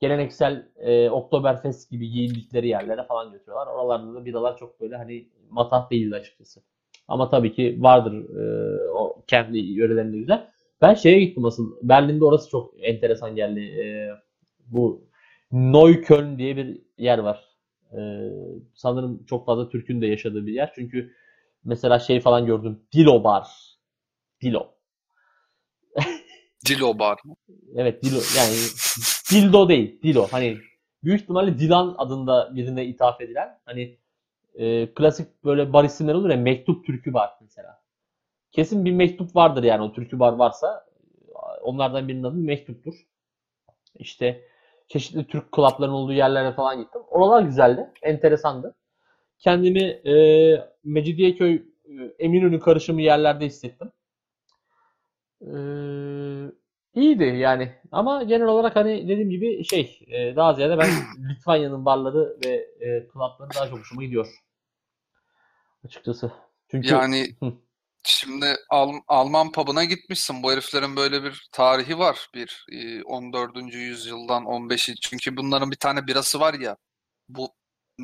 geleneksel 0.00 0.68
e, 0.76 1.10
Oktoberfest 1.10 1.90
gibi 1.90 2.10
giyindikleri 2.10 2.68
yerlere 2.68 3.04
falan 3.04 3.32
götürüyorlar. 3.32 3.66
Oralarda 3.66 4.14
da 4.14 4.24
biralar 4.24 4.56
çok 4.56 4.80
böyle 4.80 4.96
hani 4.96 5.28
matah 5.50 5.90
değildi 5.90 6.16
açıkçası. 6.16 6.60
Ama 7.08 7.28
tabii 7.28 7.52
ki 7.52 7.76
vardır 7.80 8.12
e, 8.12 8.90
o 8.90 9.22
kendi 9.26 9.58
yörelerinde 9.58 10.16
güzel. 10.16 10.50
Ben 10.82 10.94
şeye 10.94 11.20
gittim 11.20 11.44
asıl. 11.44 11.76
Berlin'de 11.82 12.24
orası 12.24 12.50
çok 12.50 12.74
enteresan 12.78 13.36
geldi. 13.36 13.60
E, 13.60 13.84
bu 14.66 15.08
Neukölln 15.52 16.38
diye 16.38 16.56
bir 16.56 16.82
yer 16.98 17.18
var. 17.18 17.44
E, 17.92 18.00
sanırım 18.74 19.24
çok 19.24 19.46
fazla 19.46 19.68
Türk'ün 19.68 20.02
de 20.02 20.06
yaşadığı 20.06 20.46
bir 20.46 20.52
yer. 20.52 20.72
Çünkü 20.74 21.12
mesela 21.64 21.98
şey 21.98 22.20
falan 22.20 22.46
gördüm. 22.46 22.80
Dilo 22.92 23.24
Bar. 23.24 23.48
Dilo. 24.42 24.80
Dilo 26.68 26.98
bar. 26.98 27.18
Evet 27.74 28.02
Dilo 28.02 28.20
yani 28.36 28.54
dildo 29.32 29.68
değil 29.68 30.02
Dilo 30.02 30.26
hani 30.30 30.58
büyük 31.04 31.20
ihtimalle 31.20 31.58
Dilan 31.58 31.94
adında 31.98 32.56
birine 32.56 32.86
ithaf 32.86 33.20
edilen 33.20 33.58
hani 33.64 33.98
e, 34.54 34.94
klasik 34.94 35.44
böyle 35.44 35.72
bar 35.72 35.84
isimleri 35.84 36.16
olur 36.16 36.30
ya 36.30 36.36
mektup 36.36 36.86
türkü 36.86 37.14
bar 37.14 37.30
mesela. 37.40 37.79
Kesin 38.52 38.84
bir 38.84 38.92
mektup 38.92 39.36
vardır 39.36 39.62
yani 39.62 39.82
o 39.82 39.92
türkü 39.92 40.18
bar 40.18 40.32
varsa 40.32 40.86
onlardan 41.62 42.08
birinin 42.08 42.22
adı 42.22 42.36
mektuptur. 42.36 42.94
İşte 43.94 44.44
çeşitli 44.88 45.26
Türk 45.26 45.52
klapların 45.52 45.92
olduğu 45.92 46.12
yerlere 46.12 46.52
falan 46.52 46.82
gittim. 46.82 47.00
Oralar 47.08 47.42
güzeldi. 47.42 47.90
Enteresandı. 48.02 48.76
Kendimi 49.38 49.82
e, 49.82 50.14
Mecidiyeköy 50.84 51.54
e, 51.54 51.92
Eminönü 52.18 52.60
karışımı 52.60 53.02
yerlerde 53.02 53.46
hissettim. 53.46 53.92
Ee, 55.42 56.52
iyiydi 56.94 57.24
yani. 57.24 57.72
Ama 57.92 58.22
genel 58.22 58.46
olarak 58.46 58.76
hani 58.76 59.08
dediğim 59.08 59.30
gibi 59.30 59.64
şey 59.64 60.00
e, 60.06 60.36
daha 60.36 60.54
ziyade 60.54 60.78
ben 60.78 60.88
Litvanya'nın 61.30 61.84
barları 61.84 62.36
ve 62.44 62.50
e, 62.80 63.08
klapları 63.08 63.50
daha 63.54 63.68
çok 63.68 63.78
hoşuma 63.78 64.04
gidiyor. 64.04 64.28
Açıkçası. 65.84 66.32
Çünkü 66.70 66.88
Yani. 66.88 67.26
Şimdi 68.04 68.56
Al- 68.70 69.00
Alman 69.08 69.52
pub'ına 69.52 69.84
gitmişsin. 69.84 70.42
Bu 70.42 70.52
heriflerin 70.52 70.96
böyle 70.96 71.22
bir 71.24 71.48
tarihi 71.52 71.98
var. 71.98 72.28
Bir 72.34 72.66
e, 72.72 73.02
14. 73.02 73.56
yüzyıldan 73.76 74.42
15'i. 74.44 74.94
Çünkü 75.02 75.36
bunların 75.36 75.70
bir 75.70 75.76
tane 75.76 76.06
birası 76.06 76.40
var 76.40 76.54
ya. 76.54 76.76
Bu 77.28 77.54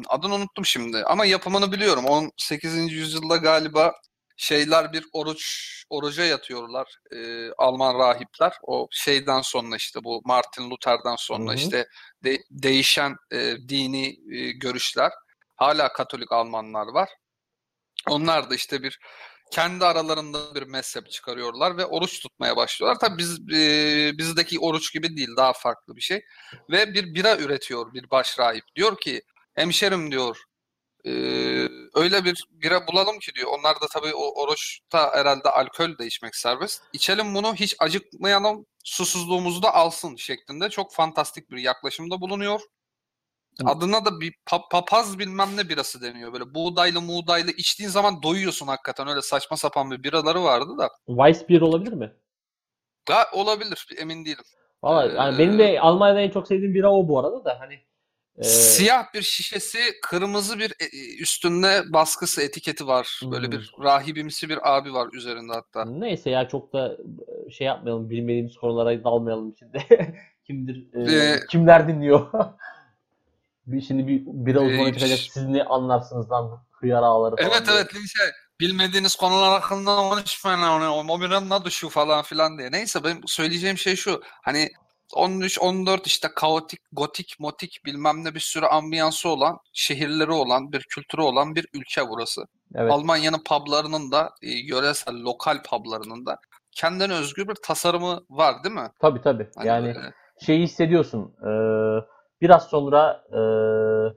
adını 0.08 0.34
unuttum 0.34 0.66
şimdi 0.66 1.04
ama 1.04 1.24
yapımını 1.26 1.72
biliyorum. 1.72 2.04
18. 2.04 2.92
yüzyılda 2.92 3.36
galiba 3.36 3.92
şeyler 4.36 4.92
bir 4.92 5.04
oruç 5.12 5.72
oruca 5.90 6.24
yatıyorlar. 6.24 6.96
e, 7.12 7.50
Alman 7.58 7.98
rahipler. 7.98 8.52
O 8.62 8.88
şeyden 8.90 9.40
sonra 9.40 9.76
işte 9.76 10.04
bu 10.04 10.22
Martin 10.24 10.70
Luther'den 10.70 11.16
sonra 11.16 11.48
Hı 11.50 11.54
hı. 11.54 11.58
işte 11.58 11.86
de- 12.24 12.42
değişen 12.50 13.16
e, 13.32 13.56
dini 13.68 14.06
e, 14.36 14.52
görüşler. 14.52 15.12
Hala 15.56 15.92
Katolik 15.92 16.32
Almanlar 16.32 16.86
var. 16.86 17.08
Onlar 18.08 18.50
da 18.50 18.54
işte 18.54 18.82
bir 18.82 18.98
kendi 19.50 19.84
aralarında 19.84 20.54
bir 20.54 20.62
mezhep 20.62 21.10
çıkarıyorlar 21.10 21.76
ve 21.76 21.86
oruç 21.86 22.20
tutmaya 22.20 22.56
başlıyorlar. 22.56 22.98
Tabii 23.00 23.18
biz 23.18 23.40
e, 23.54 24.18
bizdeki 24.18 24.58
oruç 24.58 24.92
gibi 24.92 25.16
değil, 25.16 25.28
daha 25.36 25.52
farklı 25.52 25.96
bir 25.96 26.00
şey. 26.00 26.24
Ve 26.70 26.94
bir 26.94 27.14
bira 27.14 27.36
üretiyor 27.36 27.94
bir 27.94 28.10
başrahip. 28.10 28.64
Diyor 28.76 28.98
ki, 29.00 29.22
hemşerim 29.54 30.10
diyor, 30.10 30.36
e, 31.04 31.10
öyle 31.94 32.24
bir 32.24 32.44
bira 32.50 32.86
bulalım 32.86 33.18
ki 33.18 33.34
diyor. 33.34 33.50
Onlar 33.58 33.80
da 33.80 33.86
tabii 33.92 34.14
o 34.14 34.42
oruçta 34.42 35.14
herhalde 35.14 35.50
alkol 35.50 35.98
de 35.98 36.06
içmek 36.06 36.36
serbest. 36.36 36.82
İçelim 36.92 37.34
bunu 37.34 37.54
hiç 37.54 37.76
acıkmayalım, 37.78 38.66
susuzluğumuzu 38.84 39.62
da 39.62 39.74
alsın 39.74 40.16
şeklinde 40.16 40.70
çok 40.70 40.94
fantastik 40.94 41.50
bir 41.50 41.58
yaklaşımda 41.58 42.20
bulunuyor. 42.20 42.60
Adına 43.64 44.04
da 44.04 44.20
bir 44.20 44.32
pa- 44.46 44.68
papaz 44.70 45.18
bilmem 45.18 45.48
ne 45.56 45.68
birası 45.68 46.02
deniyor. 46.02 46.32
Böyle 46.32 46.54
buğdaylı 46.54 47.00
muğdaylı 47.00 47.50
içtiğin 47.50 47.90
zaman 47.90 48.22
doyuyorsun 48.22 48.66
hakikaten. 48.66 49.08
Öyle 49.08 49.22
saçma 49.22 49.56
sapan 49.56 49.90
bir 49.90 50.02
biraları 50.02 50.42
vardı 50.44 50.78
da. 50.78 50.90
Weissbier 51.06 51.60
olabilir 51.60 51.92
mi? 51.92 52.12
Ya 53.08 53.26
olabilir 53.32 53.86
emin 53.98 54.24
değilim. 54.24 54.44
Valla 54.82 55.12
yani 55.12 55.38
benim 55.38 55.58
de 55.58 55.80
Almanya'da 55.80 56.20
en 56.20 56.30
çok 56.30 56.46
sevdiğim 56.48 56.74
bira 56.74 56.92
o 56.92 57.08
bu 57.08 57.18
arada 57.20 57.44
da 57.44 57.60
hani 57.60 57.74
e, 58.38 58.42
Siyah 58.44 59.14
bir 59.14 59.22
şişesi, 59.22 59.78
kırmızı 60.02 60.58
bir 60.58 60.70
e- 60.80 61.16
üstünde 61.22 61.82
baskısı, 61.92 62.42
etiketi 62.42 62.86
var. 62.86 63.20
Böyle 63.30 63.46
Hmm. 63.46 63.52
bir 63.52 63.72
rahibimsi 63.82 64.48
bir 64.48 64.76
abi 64.76 64.92
var 64.94 65.08
üzerinde 65.12 65.52
hatta. 65.52 65.84
neyse 65.84 66.30
ya 66.30 66.48
çok 66.48 66.72
da 66.72 66.96
e, 67.46 67.50
şey 67.50 67.66
yapmayalım 67.66 68.10
bilmediğimiz 68.10 68.56
konulara 68.56 69.04
dalmayalım 69.04 69.54
şimdi. 69.58 69.78
Kimdir 70.46 70.86
e, 70.94 71.12
Ee, 71.12 71.40
kimler 71.50 71.88
dinliyor? 71.88 72.26
bir 73.66 73.80
şimdi 73.80 74.06
bir 74.06 74.22
bira 74.26 74.60
uzmanı 74.60 74.88
Ee, 74.88 74.94
çıkacak 74.94 75.18
siz 75.18 75.44
ne 75.44 75.64
anlarsınız 75.64 76.30
lan 76.30 76.60
hıyar 76.72 77.02
ağları 77.02 77.36
falan 77.36 77.50
Evet 77.50 77.66
diye. 77.66 77.76
evet 77.76 77.90
şey, 77.92 78.26
bilmediğiniz 78.60 79.16
konular 79.16 79.60
hakkında 79.60 79.96
konuşmayın. 79.96 80.62
O, 80.62 81.04
o 81.14 81.20
biranın 81.20 81.50
adı 81.50 81.70
şu 81.70 81.88
falan 81.88 82.22
filan 82.22 82.58
diye. 82.58 82.72
Neyse 82.72 83.04
benim 83.04 83.20
söyleyeceğim 83.26 83.78
şey 83.78 83.96
şu. 83.96 84.22
Hani 84.44 84.68
13, 85.14 85.58
14 85.60 86.06
işte 86.06 86.28
kaotik, 86.36 86.80
gotik, 86.92 87.36
motik 87.38 87.80
bilmem 87.84 88.24
ne 88.24 88.34
bir 88.34 88.40
sürü 88.40 88.66
ambiyansı 88.66 89.28
olan, 89.28 89.58
şehirleri 89.72 90.30
olan, 90.32 90.72
bir 90.72 90.82
kültürü 90.82 91.22
olan 91.22 91.54
bir 91.54 91.66
ülke 91.74 92.08
burası. 92.08 92.42
Evet. 92.74 92.92
Almanya'nın 92.92 93.42
publarının 93.44 94.12
da, 94.12 94.30
e, 94.42 94.50
yöresel, 94.50 95.14
lokal 95.22 95.62
publarının 95.62 96.26
da 96.26 96.38
kendine 96.72 97.12
özgü 97.14 97.48
bir 97.48 97.54
tasarımı 97.54 98.20
var 98.30 98.64
değil 98.64 98.74
mi? 98.74 98.90
Tabii 99.00 99.20
tabii. 99.22 99.48
Hani 99.56 99.68
Yani 99.68 99.86
böyle- 99.86 100.12
şeyi 100.46 100.62
hissediyorsun. 100.62 101.34
e, 101.42 101.50
biraz 102.40 102.68
sonra 102.68 103.24
e, 103.30 103.40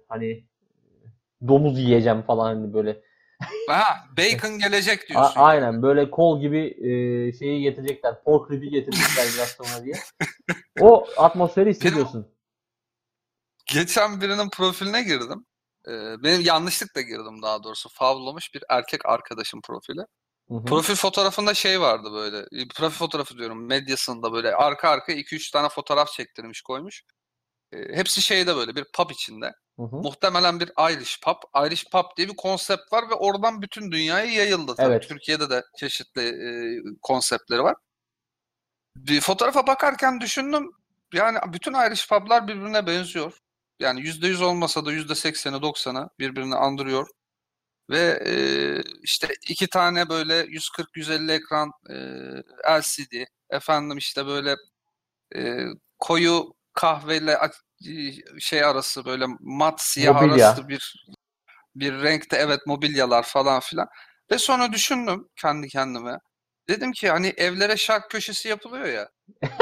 hani 0.10 0.46
domuz 1.48 1.80
yiyeceğim 1.80 2.22
falan 2.22 2.56
hani 2.56 2.74
böyle. 2.74 3.02
Ha, 3.68 3.84
bacon 4.18 4.60
gelecek 4.60 5.04
A- 5.04 5.08
diyorsun. 5.08 5.34
aynen 5.36 5.82
böyle 5.82 6.12
kol 6.12 6.42
gibi 6.42 6.60
e, 6.60 6.92
şeyi 7.34 7.62
getirecekler. 7.62 8.24
Pork 8.24 8.52
rib'i 8.52 8.70
getirecekler 8.70 9.26
biraz 9.36 9.50
sonra 9.50 9.86
diye. 9.86 9.96
O 10.80 11.08
atmosferi 11.18 11.70
hissediyorsun. 11.70 12.28
Geçen 13.74 14.22
birinin 14.22 14.50
profiline 14.50 15.02
girdim. 15.04 15.46
Ee, 15.88 16.24
benim 16.24 16.42
yanlışlıkla 16.42 17.02
girdim 17.02 17.42
daha 17.42 17.64
doğrusu. 17.64 17.90
Favlamış 17.90 18.54
bir 18.54 18.64
erkek 18.70 19.06
arkadaşım 19.06 19.62
profili. 19.62 20.00
Hı 20.50 20.56
hı. 20.56 20.66
Profil 20.66 20.96
fotoğrafında 20.96 21.54
şey 21.54 21.82
vardı 21.82 22.10
böyle. 22.14 22.38
e, 22.38 22.68
Profil 22.76 22.98
fotoğrafı 22.98 23.38
diyorum 23.38 23.68
medyasında 23.68 24.34
böyle 24.34 24.56
arka 24.56 24.90
arka 24.90 25.12
2-3 25.14 25.52
tane 25.52 25.70
fotoğraf 25.70 26.08
çektirmiş 26.12 26.62
koymuş. 26.62 27.04
Hepsi 27.72 28.22
şeyde 28.22 28.56
böyle 28.56 28.76
bir 28.76 28.86
pub 28.94 29.10
içinde. 29.10 29.54
Hı 29.80 29.84
hı. 29.84 29.96
Muhtemelen 29.96 30.60
bir 30.60 30.72
Irish 30.92 31.22
pub. 31.22 31.66
Irish 31.68 31.86
pub 31.92 32.18
diye 32.18 32.28
bir 32.28 32.36
konsept 32.36 32.94
var 32.94 33.10
ve 33.10 33.14
oradan 33.14 33.62
bütün 33.62 33.92
dünyaya 33.92 34.26
yayıldı. 34.26 34.76
Tabii 34.76 34.92
Evet. 34.92 35.08
Türkiye'de 35.10 35.50
de 35.50 35.64
çeşitli 35.78 36.22
e, 36.22 36.50
konseptleri 37.02 37.64
var. 37.64 37.76
Bir 38.96 39.22
fotoğrafa 39.22 39.68
bakarken 39.68 40.22
düşündüm. 40.22 40.72
Yani 41.14 41.40
bütün 41.54 41.74
Irish 41.74 42.10
pub'lar 42.10 42.48
birbirine 42.48 42.88
benziyor. 42.88 43.38
Yani 43.80 44.02
%100 44.02 44.44
olmasa 44.44 44.86
da 44.86 44.94
%80'i 44.94 45.62
90'ı 45.62 46.10
birbirini 46.20 46.56
andırıyor. 46.56 47.08
Ve 47.90 48.24
e, 48.26 48.34
işte 49.04 49.28
iki 49.50 49.68
tane 49.68 50.10
böyle 50.10 50.42
140-150 50.46 51.32
ekran 51.32 51.72
e, 51.90 51.96
LCD. 52.80 53.26
Efendim 53.50 53.98
işte 53.98 54.26
böyle 54.26 54.56
e, 55.36 55.66
koyu 56.00 56.54
kahveyle 56.80 57.38
şey 58.40 58.64
arası 58.64 59.06
böyle 59.06 59.26
mat 59.40 59.82
siyah 59.82 60.22
Mobilya. 60.22 60.48
arası 60.48 60.68
bir 60.68 61.06
bir 61.76 61.94
renkte 61.94 62.38
evet 62.38 62.60
mobilyalar 62.68 63.24
falan 63.24 63.60
filan. 63.60 63.88
Ve 64.32 64.38
sonra 64.38 64.72
düşündüm 64.74 65.28
kendi 65.42 65.68
kendime. 65.68 66.18
Dedim 66.70 66.92
ki 66.92 67.10
hani 67.10 67.28
evlere 67.38 67.78
şark 67.78 68.10
köşesi 68.12 68.48
yapılıyor 68.50 68.86
ya. 68.86 69.10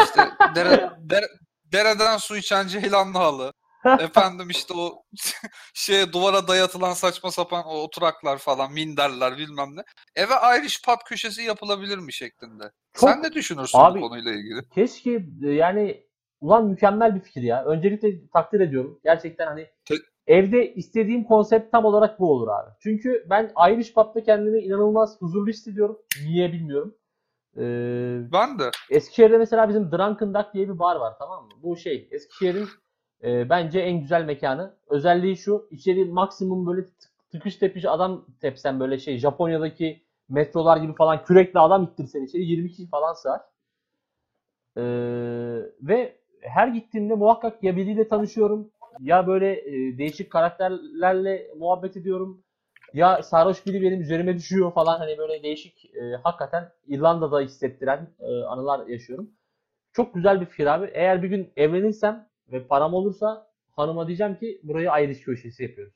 İşte 0.04 0.30
dere, 0.56 0.90
dere- 1.10 1.30
dereden 1.66 2.18
su 2.18 2.38
içen 2.38 2.68
ceylanlı 2.68 3.18
halı. 3.18 3.54
Efendim 4.00 4.50
işte 4.50 4.74
o 4.74 5.04
şeye 5.74 6.14
duvara 6.14 6.48
dayatılan 6.48 6.94
saçma 6.94 7.32
sapan 7.32 7.64
o 7.66 7.74
oturaklar 7.82 8.38
falan, 8.38 8.74
minderler 8.74 9.38
bilmem 9.38 9.76
ne. 9.76 9.82
Eve 10.16 10.34
Irish 10.60 10.82
pub 10.86 10.98
köşesi 11.06 11.42
yapılabilir 11.42 11.98
mi 11.98 12.14
şeklinde. 12.14 12.72
Çok- 12.94 13.10
Sen 13.10 13.24
ne 13.24 13.34
düşünürsün 13.34 13.78
Abi- 13.78 14.02
bu 14.02 14.10
konuyla 14.10 14.32
ilgili? 14.32 14.70
Keşke 14.76 15.12
e, 15.46 15.50
yani 15.50 16.07
ulan 16.42 16.66
mükemmel 16.68 17.16
bir 17.16 17.20
fikir 17.20 17.42
ya. 17.42 17.66
Öncelikle 17.66 18.28
takdir 18.34 18.60
ediyorum. 18.60 19.00
Gerçekten 19.04 19.48
hani 19.48 19.68
Te- 19.86 19.96
evde 20.28 20.74
istediğim 20.74 21.24
konsept 21.24 21.72
tam 21.72 21.86
olarak 21.86 22.20
bu 22.20 22.32
olur 22.32 22.48
abi. 22.48 22.70
Çünkü 22.80 23.26
ben 23.30 23.52
Irish 23.72 23.94
Pub'da 23.94 24.24
kendimi 24.24 24.60
inanılmaz 24.60 25.22
huzurlu 25.22 25.50
hissediyorum. 25.50 26.00
Niye 26.26 26.54
bilmiyorum. 26.54 26.96
Ee, 27.58 27.62
Ben 28.32 28.60
de. 28.60 28.64
Eskişehir'de 28.90 29.38
mesela 29.38 29.70
bizim 29.70 29.92
Drunken 29.92 30.34
Duck 30.34 30.54
diye 30.54 30.70
bir 30.70 30.80
bar 30.80 30.96
var 30.96 31.14
tamam 31.20 31.44
mı? 31.46 31.52
Bu 31.64 31.78
şey 31.78 32.08
Eskişehir'in 32.12 32.68
e, 33.24 33.50
bence 33.50 33.80
en 33.80 34.00
güzel 34.02 34.26
mekanı. 34.26 34.74
Özelliği 34.88 35.38
şu 35.38 35.68
içeri 35.72 36.06
maksimum 36.06 36.68
böyle 36.68 36.82
tık- 36.82 37.30
tıkış 37.32 37.56
tepiş 37.56 37.86
adam 37.86 38.26
tepsen 38.42 38.80
böyle 38.80 39.00
şey 39.00 39.18
Japonya'daki 39.18 40.04
metrolar 40.30 40.78
gibi 40.78 40.94
falan 40.94 41.24
kürekle 41.24 41.60
adam 41.60 41.84
ittirsen 41.84 42.24
içeri 42.24 42.44
20 42.44 42.70
kişi 42.70 42.88
falan 42.90 43.14
sığar. 43.14 43.42
Ee, 44.78 44.82
ve 45.82 46.18
her 46.48 46.68
gittiğimde 46.68 47.14
muhakkak 47.14 47.64
ya 47.64 47.76
biriyle 47.76 48.08
tanışıyorum 48.08 48.72
ya 49.00 49.28
böyle 49.28 49.52
e, 49.52 49.98
değişik 49.98 50.32
karakterlerle 50.32 51.48
muhabbet 51.58 51.98
ediyorum 51.98 52.44
ya 52.94 53.24
sarhoş 53.24 53.66
biri 53.66 53.82
benim 53.82 54.02
üzerime 54.02 54.36
düşüyor 54.36 54.74
falan 54.74 55.00
hani 55.00 55.18
böyle 55.18 55.44
değişik 55.44 55.86
e, 55.86 56.16
hakikaten 56.24 56.72
İrlanda'da 56.88 57.42
hissettiren 57.42 58.16
e, 58.20 58.44
anılar 58.44 58.88
yaşıyorum. 58.88 59.30
Çok 59.94 60.16
güzel 60.16 60.42
bir 60.42 60.46
fikir 60.46 60.66
abi. 60.66 60.92
Eğer 60.94 61.24
bir 61.24 61.30
gün 61.30 61.54
evlenirsem 61.58 62.30
ve 62.52 62.68
param 62.68 62.94
olursa 62.94 63.48
hanıma 63.76 64.08
diyeceğim 64.08 64.36
ki 64.36 64.62
burayı 64.64 65.06
Irish 65.06 65.22
köşesi 65.22 65.64
yapıyoruz. 65.64 65.94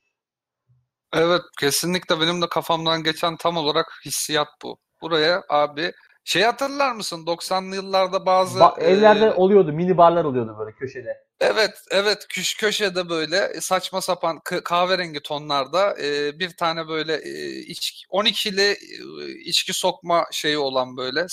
Evet 1.14 1.42
kesinlikle 1.60 2.20
benim 2.20 2.42
de 2.42 2.50
kafamdan 2.50 3.04
geçen 3.04 3.36
tam 3.38 3.58
olarak 3.58 3.86
hissiyat 4.06 4.48
bu. 4.64 4.78
Buraya 5.02 5.42
abi 5.50 5.92
şey 6.24 6.44
hatırlar 6.44 6.92
mısın 6.92 7.26
90'lı 7.26 7.76
yıllarda 7.76 8.26
bazı 8.26 8.60
Ba- 8.60 8.84
evlerde 8.84 9.26
e, 9.26 9.34
oluyordu, 9.34 9.74
mini 9.74 9.98
barlar 9.98 10.26
oluyordu 10.26 10.56
böyle 10.60 10.72
köşede. 10.72 11.18
Evet, 11.40 11.82
evet. 11.92 12.26
Küş 12.30 12.58
köşede 12.58 13.10
böyle 13.10 13.62
saçma 13.62 14.02
sapan 14.02 14.40
kahverengi 14.64 15.20
tonlarda 15.20 15.96
e, 16.02 16.40
bir 16.40 16.50
tane 16.50 16.88
böyle 16.88 17.16
e, 17.16 17.60
iç, 17.60 18.06
12'li 18.10 18.62
e, 18.62 19.28
içki 19.46 19.74
sokma 19.74 20.26
şeyi 20.32 20.58
olan 20.58 20.98
böyle 20.98 21.26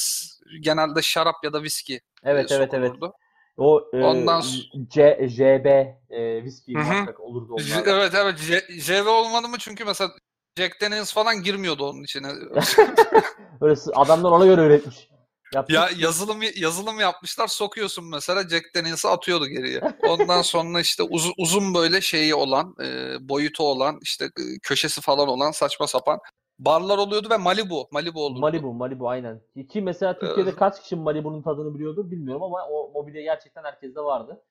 genelde 0.60 1.02
şarap 1.02 1.34
ya 1.44 1.52
da 1.52 1.62
viski 1.62 1.94
e, 1.94 2.00
Evet, 2.24 2.52
evet, 2.52 2.74
evet. 2.74 2.88
sokulurdu. 2.92 3.12
O 3.56 3.90
e, 3.94 4.04
Ondan 4.04 4.42
C, 4.88 5.28
JB 5.28 5.66
e, 6.10 6.44
viski 6.44 6.72
olurdu 7.18 7.54
onlardan. 7.54 7.94
Evet, 7.94 8.12
evet. 8.14 8.38
J- 8.38 8.80
JV 8.80 9.08
olmadı 9.08 9.48
mı? 9.48 9.56
Çünkü 9.58 9.84
mesela 9.84 10.10
Jack 10.56 10.80
Daniels 10.80 11.12
falan 11.12 11.42
girmiyordu 11.42 11.88
onun 11.88 12.02
içine. 12.02 12.28
Böyle 13.60 13.80
adamlar 13.94 14.30
ona 14.30 14.46
göre 14.46 14.66
üretmiş. 14.66 15.08
Yapmış. 15.54 15.74
Ya 15.76 15.88
yazılım 15.98 16.38
yazılım 16.56 17.00
yapmışlar 17.00 17.46
sokuyorsun 17.46 18.10
mesela 18.10 18.48
Jack 18.48 18.64
Daniels'ı 18.74 19.08
atıyordu 19.10 19.46
geriye. 19.46 19.80
Ondan 20.08 20.42
sonra 20.42 20.80
işte 20.80 21.02
uzun, 21.02 21.32
uzun 21.38 21.74
böyle 21.74 22.00
şeyi 22.00 22.34
olan 22.34 22.74
e, 22.82 23.16
boyutu 23.28 23.62
olan 23.62 23.98
işte 24.02 24.24
e, 24.24 24.58
köşesi 24.62 25.00
falan 25.00 25.28
olan 25.28 25.50
saçma 25.50 25.86
sapan 25.86 26.18
barlar 26.58 26.98
oluyordu 26.98 27.30
ve 27.30 27.36
Malibu 27.36 27.88
Malibu 27.92 28.24
olurdu. 28.24 28.40
Malibu, 28.40 28.74
Malibu 28.74 29.08
aynen. 29.08 29.40
Ki 29.68 29.80
mesela 29.82 30.18
Türkiye'de 30.18 30.50
Evet. 30.50 30.58
kaç 30.58 30.82
kişi 30.82 30.96
Malibu'nun 30.96 31.42
tadını 31.42 31.74
biliyordur 31.74 32.10
bilmiyorum 32.10 32.42
ama 32.42 32.66
o 32.70 32.90
mobilya 32.94 33.22
gerçekten 33.22 33.64
herkeste 33.64 34.00
vardı. 34.00 34.42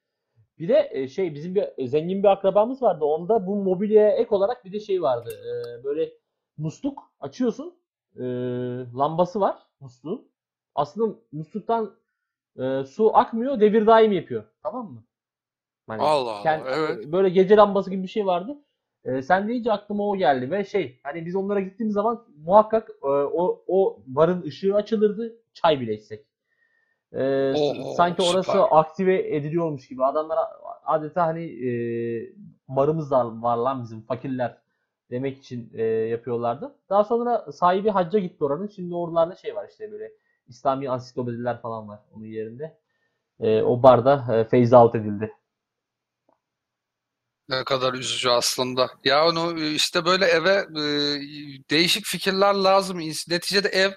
Bir 0.60 0.68
de 0.70 0.90
e, 0.92 1.08
şey 1.08 1.36
bizim 1.36 1.56
bir 1.56 1.66
e, 1.78 1.88
zengin 1.88 2.24
bir 2.24 2.28
akrabamız 2.28 2.82
vardı. 2.82 3.06
Onda 3.06 3.48
bu 3.48 3.56
mobilyaya 3.56 4.12
ek 4.12 4.36
olarak 4.36 4.66
bir 4.66 4.72
de 4.72 4.80
şey 4.80 5.02
vardı. 5.02 5.30
E, 5.46 5.84
böyle 5.84 6.12
musluk 6.58 7.00
açıyorsun. 7.20 7.74
E, 8.16 8.24
lambası 8.98 9.40
var 9.40 9.58
musluğun. 9.80 10.28
Aslında 10.76 11.16
musluktan 11.32 11.96
e, 12.60 12.84
su 12.84 13.18
akmıyor, 13.18 13.60
devir 13.60 13.88
daim 13.88 14.12
yapıyor. 14.12 14.44
Tamam 14.64 14.92
mı? 14.92 15.04
Hani 15.88 16.02
Allah 16.02 16.32
Allah, 16.32 16.44
kend- 16.44 16.64
evet. 16.68 17.12
Böyle 17.12 17.30
gece 17.30 17.56
lambası 17.56 17.90
gibi 17.90 18.04
bir 18.04 18.08
şey 18.08 18.26
vardı. 18.26 18.58
E, 19.06 19.22
sen 19.22 19.48
deyince 19.48 19.72
aklıma 19.72 20.08
o 20.10 20.16
geldi 20.18 20.52
ve 20.52 20.64
şey 20.66 21.00
hani 21.04 21.26
biz 21.26 21.36
onlara 21.36 21.60
gittiğimiz 21.60 21.94
zaman 21.94 22.28
muhakkak 22.46 22.90
e, 23.04 23.08
o 23.08 23.64
o 23.68 24.00
barın 24.08 24.42
ışığı 24.42 24.76
açılırdı 24.76 25.36
çay 25.54 25.80
bile 25.80 25.94
içsek. 25.94 26.26
E, 27.14 27.54
Oo, 27.56 27.94
sanki 27.98 28.22
orası 28.22 28.52
süper. 28.52 28.68
aktive 28.72 29.36
ediliyormuş 29.36 29.88
gibi. 29.88 30.06
Adamlar 30.06 30.40
adeta 30.86 31.26
hani 31.26 31.44
e, 31.44 31.70
barımız 32.68 33.12
da 33.12 33.42
var 33.42 33.58
lan 33.58 33.84
bizim 33.84 34.02
fakirler 34.02 34.58
demek 35.12 35.38
için 35.38 35.72
e, 35.74 35.84
yapıyorlardı. 35.84 36.76
Daha 36.90 37.04
sonra 37.04 37.52
sahibi 37.52 37.90
hacca 37.90 38.20
gitti 38.20 38.44
oranın. 38.44 38.68
Şimdi 38.68 38.96
oralarda 38.96 39.36
şey 39.36 39.56
var 39.56 39.68
işte 39.72 39.92
böyle 39.92 40.12
İslami 40.48 40.90
ansiklopediler 40.90 41.62
falan 41.62 41.88
var 41.88 42.00
onun 42.16 42.26
yerinde. 42.26 42.78
E, 43.40 43.62
o 43.62 43.84
barda 43.84 44.36
e, 44.36 44.44
phase 44.44 44.78
out 44.78 44.96
edildi. 44.96 45.34
Ne 47.50 47.64
kadar 47.64 47.94
üzücü 47.94 48.30
aslında. 48.30 48.90
Ya 49.04 49.28
onu 49.28 49.60
işte 49.60 50.06
böyle 50.06 50.26
eve 50.26 50.54
e, 50.54 50.84
değişik 51.70 52.06
fikirler 52.06 52.54
lazım. 52.54 52.98
Neticede 53.30 53.68
ev 53.68 53.92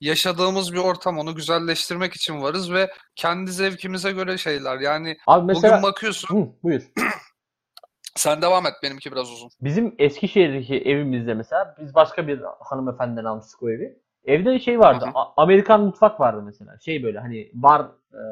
yaşadığımız 0.00 0.72
bir 0.72 0.78
ortam. 0.78 1.18
Onu 1.18 1.34
güzelleştirmek 1.34 2.14
için 2.14 2.42
varız 2.42 2.72
ve 2.72 2.90
kendi 3.16 3.52
zevkimize 3.52 4.12
göre 4.12 4.38
şeyler. 4.38 4.80
Yani 4.80 5.16
Abi 5.26 5.46
mesela 5.46 5.72
bugün 5.72 5.82
bakıyorsun. 5.82 6.36
Hı, 6.36 6.48
buyur. 6.62 6.82
Sen 8.14 8.42
devam 8.42 8.66
et 8.66 8.72
benimki 8.82 9.12
biraz 9.12 9.32
uzun. 9.32 9.50
Bizim 9.60 9.94
Eskişehir'deki 9.98 10.78
evimizde 10.78 11.34
mesela 11.34 11.76
biz 11.80 11.94
başka 11.94 12.28
bir 12.28 12.40
hanımefendiden 12.60 13.24
almıştık 13.24 13.62
o 13.62 13.70
evi. 13.70 13.98
Evde 14.24 14.50
de 14.50 14.58
şey 14.58 14.78
vardı. 14.78 15.04
Hı 15.04 15.08
hı. 15.08 15.22
Amerikan 15.36 15.80
mutfak 15.80 16.20
vardı 16.20 16.42
mesela. 16.42 16.78
Şey 16.78 17.02
böyle 17.02 17.18
hani 17.18 17.50
bar 17.52 17.80
e, 18.12 18.22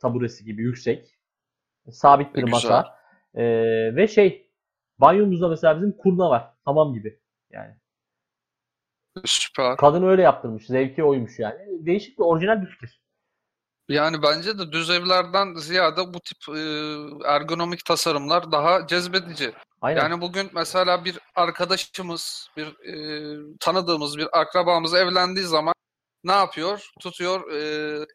taburesi 0.00 0.44
gibi 0.44 0.62
yüksek. 0.62 1.18
Sabit 1.90 2.34
bir 2.34 2.42
masa. 2.42 2.98
E, 3.34 3.44
ve 3.96 4.08
şey 4.08 4.50
banyomuzda 4.98 5.48
mesela 5.48 5.76
bizim 5.76 5.92
kurna 5.92 6.30
var. 6.30 6.50
Hamam 6.64 6.94
gibi. 6.94 7.18
Yani 7.50 7.74
Süper. 9.24 9.76
kadın 9.76 10.02
öyle 10.02 10.22
yaptırmış. 10.22 10.66
Zevki 10.66 11.04
oymuş 11.04 11.38
yani. 11.38 11.58
Değişik 11.86 12.18
bir 12.18 12.24
orijinal 12.24 12.62
bir 12.62 12.66
fikir. 12.66 13.00
Yani 13.88 14.22
bence 14.22 14.58
de 14.58 14.72
düz 14.72 14.90
evlerden 14.90 15.54
ziyade 15.54 16.14
bu 16.14 16.20
tip 16.20 16.56
e, 16.56 16.60
ergonomik 17.28 17.84
tasarımlar 17.84 18.52
daha 18.52 18.86
cezbedici. 18.86 19.52
Aynen. 19.80 20.00
Yani 20.00 20.20
bugün 20.20 20.50
mesela 20.54 21.04
bir 21.04 21.18
arkadaşımız, 21.34 22.48
bir 22.56 22.66
e, 22.66 22.94
tanıdığımız 23.60 24.18
bir 24.18 24.40
akrabamız 24.40 24.94
evlendiği 24.94 25.46
zaman 25.46 25.74
ne 26.24 26.32
yapıyor? 26.32 26.90
Tutuyor 27.00 27.50
e, 27.52 27.60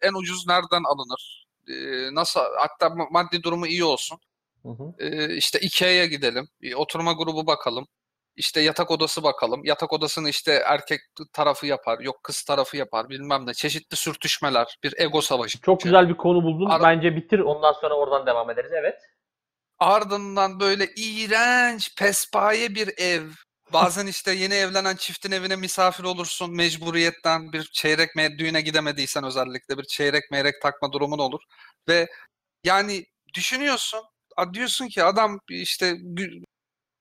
en 0.01 0.13
ucuz 0.13 0.47
nereden 0.47 0.83
alınır? 0.83 1.45
E, 1.67 1.75
nasıl 2.15 2.39
hatta 2.39 2.85
ma- 2.85 3.11
maddi 3.11 3.43
durumu 3.43 3.67
iyi 3.67 3.83
olsun. 3.83 4.19
Hı 4.63 4.69
hı. 4.69 4.93
E, 4.99 5.35
işte 5.35 5.59
IKEA'ya 5.59 6.05
gidelim. 6.05 6.47
Oturma 6.75 7.13
grubu 7.13 7.47
bakalım. 7.47 7.87
İşte 8.35 8.61
yatak 8.61 8.91
odası 8.91 9.23
bakalım. 9.23 9.61
Yatak 9.65 9.93
odasını 9.93 10.29
işte 10.29 10.63
erkek 10.65 10.99
tarafı 11.33 11.67
yapar, 11.67 11.99
yok 11.99 12.23
kız 12.23 12.43
tarafı 12.43 12.77
yapar 12.77 13.09
bilmem 13.09 13.47
ne. 13.47 13.53
Çeşitli 13.53 13.95
sürtüşmeler, 13.95 14.77
bir 14.83 14.93
ego 14.97 15.21
savaşı. 15.21 15.61
Çok 15.61 15.81
güzel 15.81 16.09
bir 16.09 16.17
konu 16.17 16.43
buldun. 16.43 16.69
Ar- 16.69 16.81
Bence 16.81 17.15
bitir 17.15 17.39
ondan 17.39 17.73
sonra 17.73 17.93
oradan 17.93 18.25
devam 18.25 18.49
ederiz. 18.49 18.71
Evet. 18.73 19.01
Ardından 19.79 20.59
böyle 20.59 20.87
iğrenç, 20.95 21.95
pespaye 21.97 22.75
bir 22.75 22.93
ev. 22.97 23.23
Bazen 23.73 24.07
işte 24.07 24.31
yeni 24.31 24.53
evlenen 24.53 24.95
çiftin 24.95 25.31
evine 25.31 25.55
misafir 25.55 26.03
olursun 26.03 26.55
mecburiyetten 26.55 27.53
bir 27.53 27.63
çeyrek 27.63 28.09
me- 28.15 28.37
düğüne 28.37 28.61
gidemediysen 28.61 29.23
özellikle 29.23 29.77
bir 29.77 29.83
çeyrek 29.83 30.23
meyrek 30.31 30.61
takma 30.61 30.91
durumun 30.91 31.19
olur. 31.19 31.41
Ve 31.87 32.07
yani 32.63 33.05
düşünüyorsun 33.33 33.99
diyorsun 34.53 34.87
ki 34.87 35.03
adam 35.03 35.39
işte 35.49 35.95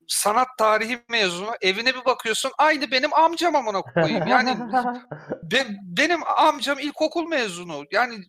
sanat 0.07 0.47
tarihi 0.57 0.99
mezunu 1.09 1.51
evine 1.61 1.95
bir 1.95 2.05
bakıyorsun 2.05 2.51
aynı 2.57 2.91
benim 2.91 3.13
amcam 3.13 3.55
amına 3.55 3.81
koyayım. 3.81 4.27
Yani 4.27 4.57
be- 5.43 5.77
benim 5.83 6.27
amcam 6.27 6.79
ilkokul 6.79 7.27
mezunu. 7.27 7.85
Yani 7.91 8.23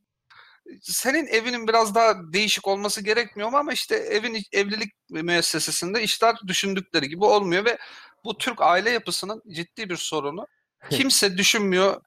senin 0.80 1.26
evinin 1.26 1.68
biraz 1.68 1.94
daha 1.94 2.14
değişik 2.32 2.68
olması 2.68 3.04
gerekmiyor 3.04 3.50
mu 3.50 3.56
ama 3.56 3.72
işte 3.72 3.96
evin 3.96 4.42
evlilik 4.52 4.92
müessesesinde 5.10 6.02
işler 6.02 6.36
düşündükleri 6.46 7.08
gibi 7.08 7.24
olmuyor 7.24 7.64
ve 7.64 7.78
bu 8.24 8.38
Türk 8.38 8.62
aile 8.62 8.90
yapısının 8.90 9.42
ciddi 9.48 9.90
bir 9.90 9.96
sorunu. 9.96 10.46
Kimse 10.90 11.38
düşünmüyor. 11.38 12.00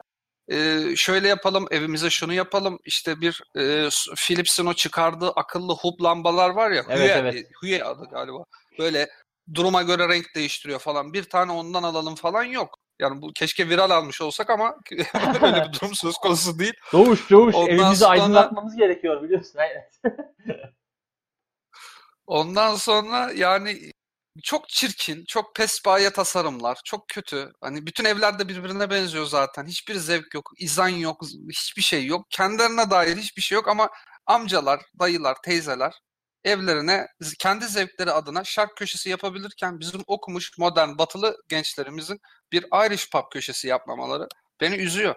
Ee, 0.52 0.96
şöyle 0.96 1.28
yapalım, 1.28 1.68
evimize 1.72 2.10
şunu 2.10 2.34
yapalım. 2.34 2.80
İşte 2.86 3.22
bir 3.22 3.44
e, 3.58 3.90
Philips'in 4.16 4.66
o 4.66 4.74
çıkardığı 4.74 5.30
akıllı 5.30 5.74
hub 5.74 6.04
lambalar 6.04 6.50
var 6.50 6.72
ya. 6.72 6.84
Evet, 6.90 7.10
Hue, 7.10 7.20
evet. 7.20 7.46
Hue 7.62 7.84
adı 7.84 8.04
galiba. 8.12 8.44
Böyle 8.80 9.10
duruma 9.54 9.82
göre 9.82 10.10
renk 10.10 10.36
değiştiriyor 10.36 10.80
falan. 10.80 11.14
Bir 11.14 11.24
tane 11.24 11.52
ondan 11.52 11.84
alalım 11.84 12.16
falan 12.16 12.44
yok. 12.44 12.80
Yani 13.00 13.22
bu 13.22 13.34
keşke 13.34 13.70
viral 13.70 13.90
almış 13.90 14.22
olsak 14.22 14.50
ama 14.50 14.76
öyle 15.42 15.66
bir 15.68 15.74
durum 15.74 15.96
söz 15.96 16.16
konusu 16.16 16.60
değil. 16.60 16.74
Doğuş 16.94 17.30
doğuş 17.32 17.56
Ondan 17.56 17.70
evimizi 17.70 17.96
sonra- 17.96 18.10
aydınlatmamız 18.10 18.76
gerekiyor 18.76 19.24
biliyorsun. 19.24 19.60
Ondan 22.28 22.76
sonra 22.76 23.32
yani 23.36 23.92
çok 24.44 24.70
çirkin, 24.70 25.26
çok 25.26 25.56
pespaye 25.56 26.10
tasarımlar, 26.10 26.80
çok 26.86 27.08
kötü. 27.08 27.52
Hani 27.62 27.86
bütün 27.86 28.06
evler 28.06 28.40
de 28.40 28.48
birbirine 28.50 28.90
benziyor 28.90 29.26
zaten. 29.26 29.66
Hiçbir 29.66 29.96
zevk 29.96 30.34
yok, 30.34 30.52
izan 30.58 30.88
yok, 30.88 31.22
hiçbir 31.50 31.82
şey 31.82 32.06
yok. 32.06 32.26
Kendilerine 32.30 32.90
dair 32.90 33.18
hiçbir 33.18 33.42
şey 33.42 33.56
yok 33.56 33.68
ama 33.68 33.90
amcalar, 34.26 34.82
dayılar, 35.00 35.38
teyzeler 35.44 35.94
evlerine 36.48 37.08
kendi 37.40 37.66
zevkleri 37.66 38.12
adına 38.12 38.44
şark 38.44 38.78
köşesi 38.78 39.10
yapabilirken 39.10 39.80
bizim 39.80 40.02
okumuş 40.08 40.58
modern 40.58 40.98
batılı 40.98 41.38
gençlerimizin 41.48 42.22
bir 42.52 42.64
Irish 42.86 43.10
pub 43.10 43.24
köşesi 43.32 43.68
yapmamaları 43.68 44.28
beni 44.62 44.76
üzüyor. 44.76 45.16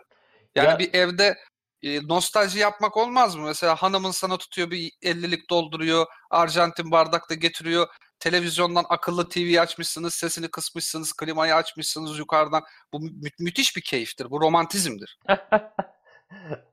Yani 0.55 0.69
Ya- 0.69 0.79
bir 0.79 0.95
evde 0.95 1.39
e, 1.83 2.09
nostalji 2.09 2.59
yapmak 2.59 2.97
olmaz 2.97 3.35
mı? 3.37 3.43
Mesela 3.47 3.75
hanımın 3.77 4.11
sana 4.11 4.37
tutuyor 4.37 4.71
bir 4.71 4.93
50'lik 5.03 5.51
dolduruyor, 5.51 6.07
Arjantin 6.31 6.91
bardakta 6.91 7.35
getiriyor. 7.35 7.87
Televizyondan 8.19 8.85
akıllı 8.89 9.29
TV 9.29 9.61
açmışsınız, 9.61 10.15
sesini 10.15 10.49
kısmışsınız, 10.49 11.13
klimayı 11.13 11.55
açmışsınız 11.55 12.19
yukarıdan. 12.19 12.63
Bu 12.93 13.01
mü- 13.01 13.31
müthiş 13.39 13.77
bir 13.77 13.83
keyiftir. 13.83 14.31
Bu 14.31 14.41
romantizmdir. 14.41 15.19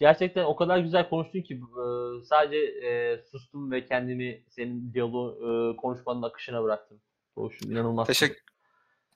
Gerçekten 0.00 0.44
o 0.44 0.56
kadar 0.56 0.78
güzel 0.78 1.08
konuştun 1.08 1.42
ki 1.42 1.54
e, 1.54 2.24
sadece 2.24 2.56
e, 2.56 3.18
sustum 3.30 3.70
ve 3.70 3.86
kendimi 3.86 4.42
senin 4.48 4.92
diyaloğu 4.94 5.30
e, 5.32 5.76
konuşmanın 5.76 6.22
akışına 6.22 6.62
bıraktım. 6.62 7.00
Doğuş 7.36 7.62
inanılmaz. 7.62 8.06
Teşekkür 8.06 8.48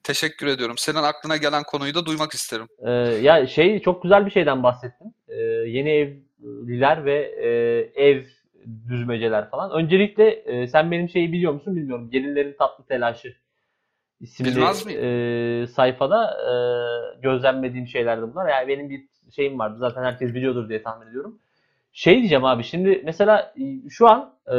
teşekkür 0.03 0.47
ediyorum. 0.47 0.79
Senin 0.79 1.03
aklına 1.03 1.37
gelen 1.37 1.63
konuyu 1.63 1.95
da 1.95 2.07
duymak 2.07 2.33
isterim. 2.33 2.67
Ee, 2.87 2.91
ya 3.23 3.47
şey 3.47 3.81
çok 3.81 4.03
güzel 4.03 4.27
bir 4.27 4.31
şeyden 4.31 4.63
bahsettin. 4.63 5.15
Ee, 5.29 5.35
yeni 5.67 5.91
evliler 5.91 7.05
ve 7.05 7.15
e, 7.43 7.49
ev 8.05 8.25
düzmeceler 8.89 9.51
falan. 9.51 9.71
Öncelikle 9.71 10.29
e, 10.29 10.67
sen 10.67 10.91
benim 10.91 11.09
şeyi 11.09 11.33
biliyor 11.33 11.53
musun 11.53 11.77
bilmiyorum. 11.77 12.11
Gelinlerin 12.11 12.57
Tatlı 12.59 12.85
Telaşı 12.85 13.37
isimli 14.23 14.51
Bilmez 14.51 14.87
e, 14.87 15.67
sayfada 15.67 16.31
e, 16.41 16.55
gözlemlediğim 17.21 17.87
şeyler 17.87 18.23
bunlar. 18.23 18.49
Yani 18.49 18.69
benim 18.69 18.91
bir 18.91 19.05
şeyim 19.37 19.59
vardı. 19.59 19.77
Zaten 19.79 20.05
herkes 20.05 20.35
biliyordur 20.35 20.69
diye 20.69 20.83
tahmin 20.83 21.07
ediyorum. 21.07 21.39
Şey 21.93 22.19
diyeceğim 22.19 22.45
abi 22.45 22.65
şimdi 22.65 23.03
mesela 23.05 23.55
e, 23.61 23.89
şu 23.91 24.09
an 24.09 24.35
e, 24.47 24.57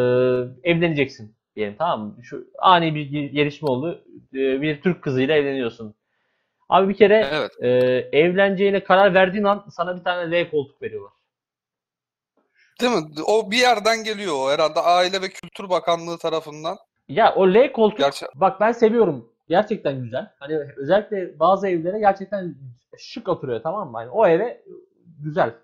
evleneceksin 0.64 1.36
diyelim 1.56 1.76
tamam 1.78 2.02
mı? 2.02 2.24
Şu 2.24 2.48
ani 2.60 2.96
bir 2.96 3.06
gelişme 3.32 3.68
oldu. 3.68 4.04
E, 4.34 4.62
bir 4.62 4.82
Türk 4.82 5.02
kızıyla 5.02 5.36
evleniyorsun. 5.36 5.96
Abi 6.70 6.90
bir 6.90 6.98
kere 6.98 7.30
Evet. 7.32 7.52
e, 7.62 7.70
evleneceğine 8.20 8.84
karar 8.84 9.14
verdiğin 9.14 9.44
an 9.44 9.66
sana 9.70 9.98
bir 9.98 10.04
tane 10.04 10.32
L 10.32 10.52
koltuk 10.52 10.82
veriyorlar. 10.82 11.12
Değil 12.82 12.92
mi? 12.92 13.02
O 13.28 13.52
bir 13.52 13.58
yerden 13.58 14.04
geliyor 14.04 14.34
o 14.36 14.52
herhalde 14.52 14.80
Aile 14.80 15.22
ve 15.22 15.30
Kültür 15.30 15.70
Bakanlığı 15.70 16.18
tarafından. 16.18 16.78
Ya 17.08 17.36
o 17.36 17.54
L 17.54 17.72
koltuk 17.72 18.00
Gerçi 18.00 18.26
bak 18.36 18.60
ben 18.60 18.72
seviyorum. 18.72 19.33
Gerçekten 19.48 20.02
güzel. 20.02 20.32
Hani 20.40 20.60
özellikle 20.78 21.40
bazı 21.40 21.68
evlere 21.68 22.00
gerçekten 22.00 22.56
şık 22.98 23.28
oturuyor 23.28 23.64
tamam 23.64 23.92
mı? 23.92 23.98
Hani 23.98 24.10
o 24.10 24.28
eve 24.28 24.64
güzel. 25.20 25.56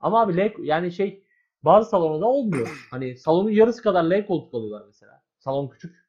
Ama 0.00 0.20
abi 0.20 0.36
L 0.36 0.52
yani 0.62 0.92
şey 0.92 1.24
bazı 1.62 1.90
salonda 1.90 2.26
olmuyor. 2.26 2.86
Hani 2.90 3.16
salonun 3.16 3.50
yarısı 3.50 3.82
kadar 3.82 4.04
L 4.04 4.26
koltuk 4.26 4.54
alıyorlar 4.54 4.86
mesela. 4.86 5.22
Salon 5.38 5.68
küçük. 5.68 6.02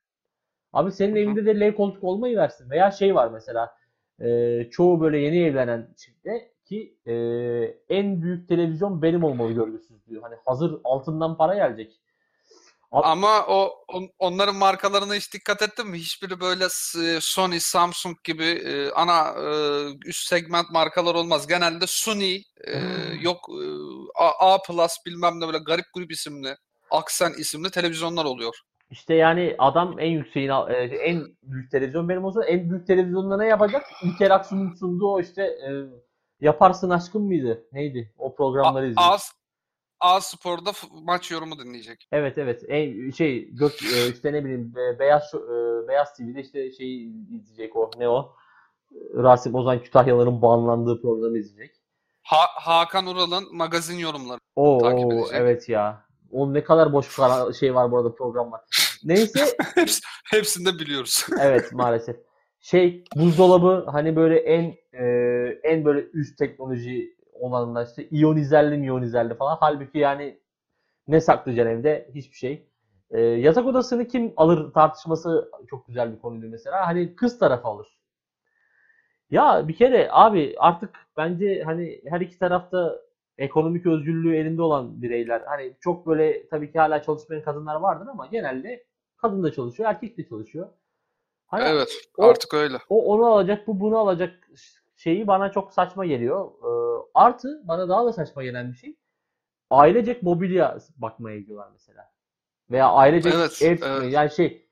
Abi 0.73 0.91
senin 0.91 1.15
evinde 1.15 1.45
de 1.45 1.59
L 1.59 1.75
koltuk 1.75 2.03
olmayı 2.03 2.37
versin. 2.37 2.69
Veya 2.69 2.91
şey 2.91 3.15
var 3.15 3.31
mesela 3.31 3.75
e, 4.19 4.69
çoğu 4.71 5.01
böyle 5.01 5.17
yeni 5.17 5.39
evlenen 5.43 5.93
çiftte 5.97 6.51
ki 6.65 6.97
e, 7.07 7.13
en 7.89 8.21
büyük 8.21 8.49
televizyon 8.49 9.01
benim 9.01 9.23
olmalı 9.23 9.51
görgüsüz 9.51 10.05
diyor. 10.07 10.21
Hani 10.21 10.35
hazır 10.45 10.79
altından 10.83 11.37
para 11.37 11.55
gelecek. 11.55 11.99
Ama 13.01 13.45
o 13.47 13.83
on- 13.87 14.09
onların 14.19 14.55
markalarına 14.55 15.13
hiç 15.13 15.33
dikkat 15.33 15.61
ettin 15.61 15.87
mi? 15.87 15.97
Hiçbiri 15.97 16.39
böyle 16.39 16.69
s- 16.69 17.21
Sony, 17.21 17.59
Samsung 17.59 18.17
gibi 18.23 18.43
e, 18.43 18.91
ana 18.91 19.27
e, 19.29 19.47
üst 20.05 20.27
segment 20.27 20.69
markalar 20.71 21.15
olmaz. 21.15 21.47
Genelde 21.47 21.87
Sony, 21.87 22.35
e, 22.67 22.79
yok 23.21 23.37
e, 23.49 23.65
A, 24.15 24.53
A 24.53 24.57
bilmem 25.05 25.39
ne 25.39 25.47
böyle 25.47 25.57
garip 25.57 25.85
grup 25.93 26.11
isimli, 26.11 26.55
Aksen 26.91 27.33
isimli 27.37 27.71
televizyonlar 27.71 28.25
oluyor. 28.25 28.55
İşte 28.91 29.13
yani 29.13 29.55
adam 29.57 29.99
en 29.99 30.11
yükseğin 30.11 30.49
e, 30.49 30.73
en 30.83 31.37
büyük 31.43 31.71
televizyon 31.71 32.09
benim 32.09 32.25
olsa 32.25 32.45
en 32.45 32.69
büyük 32.69 32.87
televizyonda 32.87 33.37
ne 33.37 33.47
yapacak? 33.47 33.85
İlker 34.03 34.31
Aksu'nun 34.31 34.75
sunduğu 34.75 35.07
o 35.07 35.19
işte 35.21 35.43
e, 35.43 35.69
Yaparsın 36.41 36.89
Aşkım 36.89 37.23
mıydı? 37.23 37.63
Neydi? 37.71 38.13
O 38.17 38.35
programları 38.35 38.87
izliyor. 38.87 39.07
A 40.03 40.21
Spor'da 40.21 40.71
maç 40.91 41.31
yorumu 41.31 41.59
dinleyecek. 41.59 42.07
Evet 42.11 42.37
evet. 42.37 42.63
En 42.67 43.11
şey 43.11 43.49
gök 43.51 43.83
e, 43.83 44.07
işte 44.13 44.33
ne 44.33 44.45
bileyim 44.45 44.73
Beyaz 44.99 45.33
e, 45.33 45.87
Beyaz 45.87 46.13
TV'de 46.17 46.41
işte 46.41 46.71
şeyi 46.71 47.13
izleyecek 47.31 47.75
o 47.75 47.91
ne 47.97 48.09
o? 48.09 48.35
Rasim 49.15 49.55
Ozan 49.55 49.83
Kütahyaların 49.83 50.41
bağlandığı 50.41 51.01
programı 51.01 51.37
izleyecek. 51.37 51.75
Ha, 52.23 52.37
Hakan 52.55 53.07
Ural'ın 53.07 53.55
magazin 53.55 53.97
yorumları. 53.97 54.39
Oo 54.55 54.77
Takip 54.77 55.11
edecek. 55.11 55.31
evet 55.33 55.69
ya. 55.69 56.05
O 56.31 56.53
ne 56.53 56.63
kadar 56.63 56.93
boş 56.93 57.07
şey 57.59 57.75
var 57.75 57.91
bu 57.91 57.97
arada 57.97 58.15
program 58.15 58.51
var. 58.51 58.61
Neyse 59.03 59.45
Hepsi, 59.75 60.01
hepsini 60.31 60.65
de 60.65 60.79
biliyoruz. 60.79 61.25
Evet 61.41 61.73
maalesef. 61.73 62.15
Şey 62.59 63.03
buzdolabı 63.15 63.85
hani 63.91 64.15
böyle 64.15 64.39
en 64.39 64.75
e, 64.93 65.05
en 65.63 65.85
böyle 65.85 66.07
üst 66.13 66.37
teknoloji 66.37 67.15
olanlar 67.43 67.85
işte 67.85 68.07
iyonizerli 68.09 68.77
miyonizerli 68.77 69.35
falan. 69.35 69.57
Halbuki 69.59 69.97
yani 69.97 70.39
ne 71.07 71.21
saklayacaksın 71.21 71.71
evde? 71.71 72.09
Hiçbir 72.15 72.35
şey. 72.37 72.67
E, 73.11 73.21
yatak 73.21 73.65
odasını 73.65 74.07
kim 74.07 74.33
alır 74.37 74.73
tartışması 74.73 75.51
çok 75.69 75.87
güzel 75.87 76.13
bir 76.13 76.19
konuydu 76.19 76.45
mesela. 76.49 76.87
Hani 76.87 77.15
kız 77.15 77.39
tarafı 77.39 77.67
alır. 77.67 77.97
Ya 79.31 79.67
bir 79.67 79.75
kere 79.75 80.07
abi 80.11 80.55
artık 80.57 80.89
bence 81.17 81.63
hani 81.63 82.01
her 82.05 82.21
iki 82.21 82.39
tarafta 82.39 82.99
ekonomik 83.37 83.85
özgürlüğü 83.85 84.35
elinde 84.35 84.61
olan 84.61 85.01
bireyler. 85.01 85.41
Hani 85.45 85.73
çok 85.81 86.07
böyle 86.07 86.47
tabii 86.47 86.71
ki 86.71 86.79
hala 86.79 87.01
çalışmayan 87.01 87.43
kadınlar 87.43 87.75
vardır 87.75 88.07
ama 88.11 88.27
genelde 88.27 88.83
kadın 89.17 89.43
da 89.43 89.51
çalışıyor, 89.51 89.89
erkek 89.89 90.17
de 90.17 90.27
çalışıyor. 90.27 90.69
Hani 91.47 91.63
Evet, 91.67 91.89
o- 92.17 92.23
artık 92.23 92.53
öyle. 92.53 92.77
o 92.89 93.05
onu 93.13 93.25
alacak, 93.25 93.67
bu 93.67 93.79
bunu 93.79 93.97
alacak 93.97 94.49
şeyi 94.95 95.27
bana 95.27 95.51
çok 95.51 95.73
saçma 95.73 96.05
geliyor. 96.05 96.45
Ee, 96.63 96.82
artı 97.13 97.61
bana 97.63 97.89
daha 97.89 98.05
da 98.05 98.13
saçma 98.13 98.43
gelen 98.43 98.71
bir 98.71 98.77
şey. 98.77 98.95
Ailecek 99.69 100.23
mobilya 100.23 100.77
bakmaya 100.97 101.39
gidiyorlar 101.39 101.69
mesela. 101.73 102.11
Veya 102.71 102.89
ailecek 102.89 103.33
Evet, 103.33 103.61
ev 103.61 103.77
evet. 103.83 104.13
yani 104.13 104.31
şey 104.31 104.67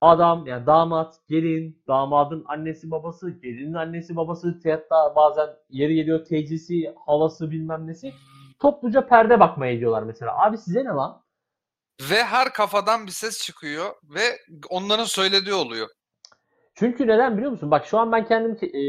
adam 0.00 0.46
yani 0.46 0.66
damat, 0.66 1.20
gelin, 1.28 1.82
damadın 1.88 2.44
annesi 2.48 2.90
babası, 2.90 3.30
gelinin 3.30 3.74
annesi 3.74 4.16
babası, 4.16 4.60
hatta 4.64 5.16
bazen 5.16 5.48
yeri 5.70 5.94
geliyor 5.94 6.24
teyzesi, 6.24 6.94
halası 7.06 7.50
bilmem 7.50 7.86
nesi. 7.86 8.12
Topluca 8.58 9.06
perde 9.06 9.40
bakmaya 9.40 9.74
gidiyorlar 9.74 10.02
mesela. 10.02 10.44
Abi 10.46 10.58
size 10.58 10.80
ne 10.80 10.88
lan? 10.88 11.22
Ve 12.10 12.24
her 12.24 12.52
kafadan 12.52 13.06
bir 13.06 13.12
ses 13.12 13.42
çıkıyor 13.42 13.86
ve 14.14 14.38
onların 14.70 15.04
söylediği 15.04 15.54
oluyor. 15.54 15.88
Çünkü 16.74 17.06
neden 17.06 17.36
biliyor 17.36 17.50
musun? 17.52 17.70
Bak 17.70 17.86
şu 17.86 17.98
an 17.98 18.12
ben 18.12 18.26
kendim 18.26 18.68
e, 18.68 18.80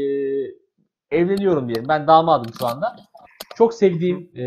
evleniyorum 1.10 1.68
diyelim. 1.68 1.88
Ben 1.88 2.06
damadım 2.06 2.52
şu 2.58 2.66
anda. 2.66 2.96
Çok 3.56 3.74
sevdiğim 3.74 4.30
e, 4.34 4.42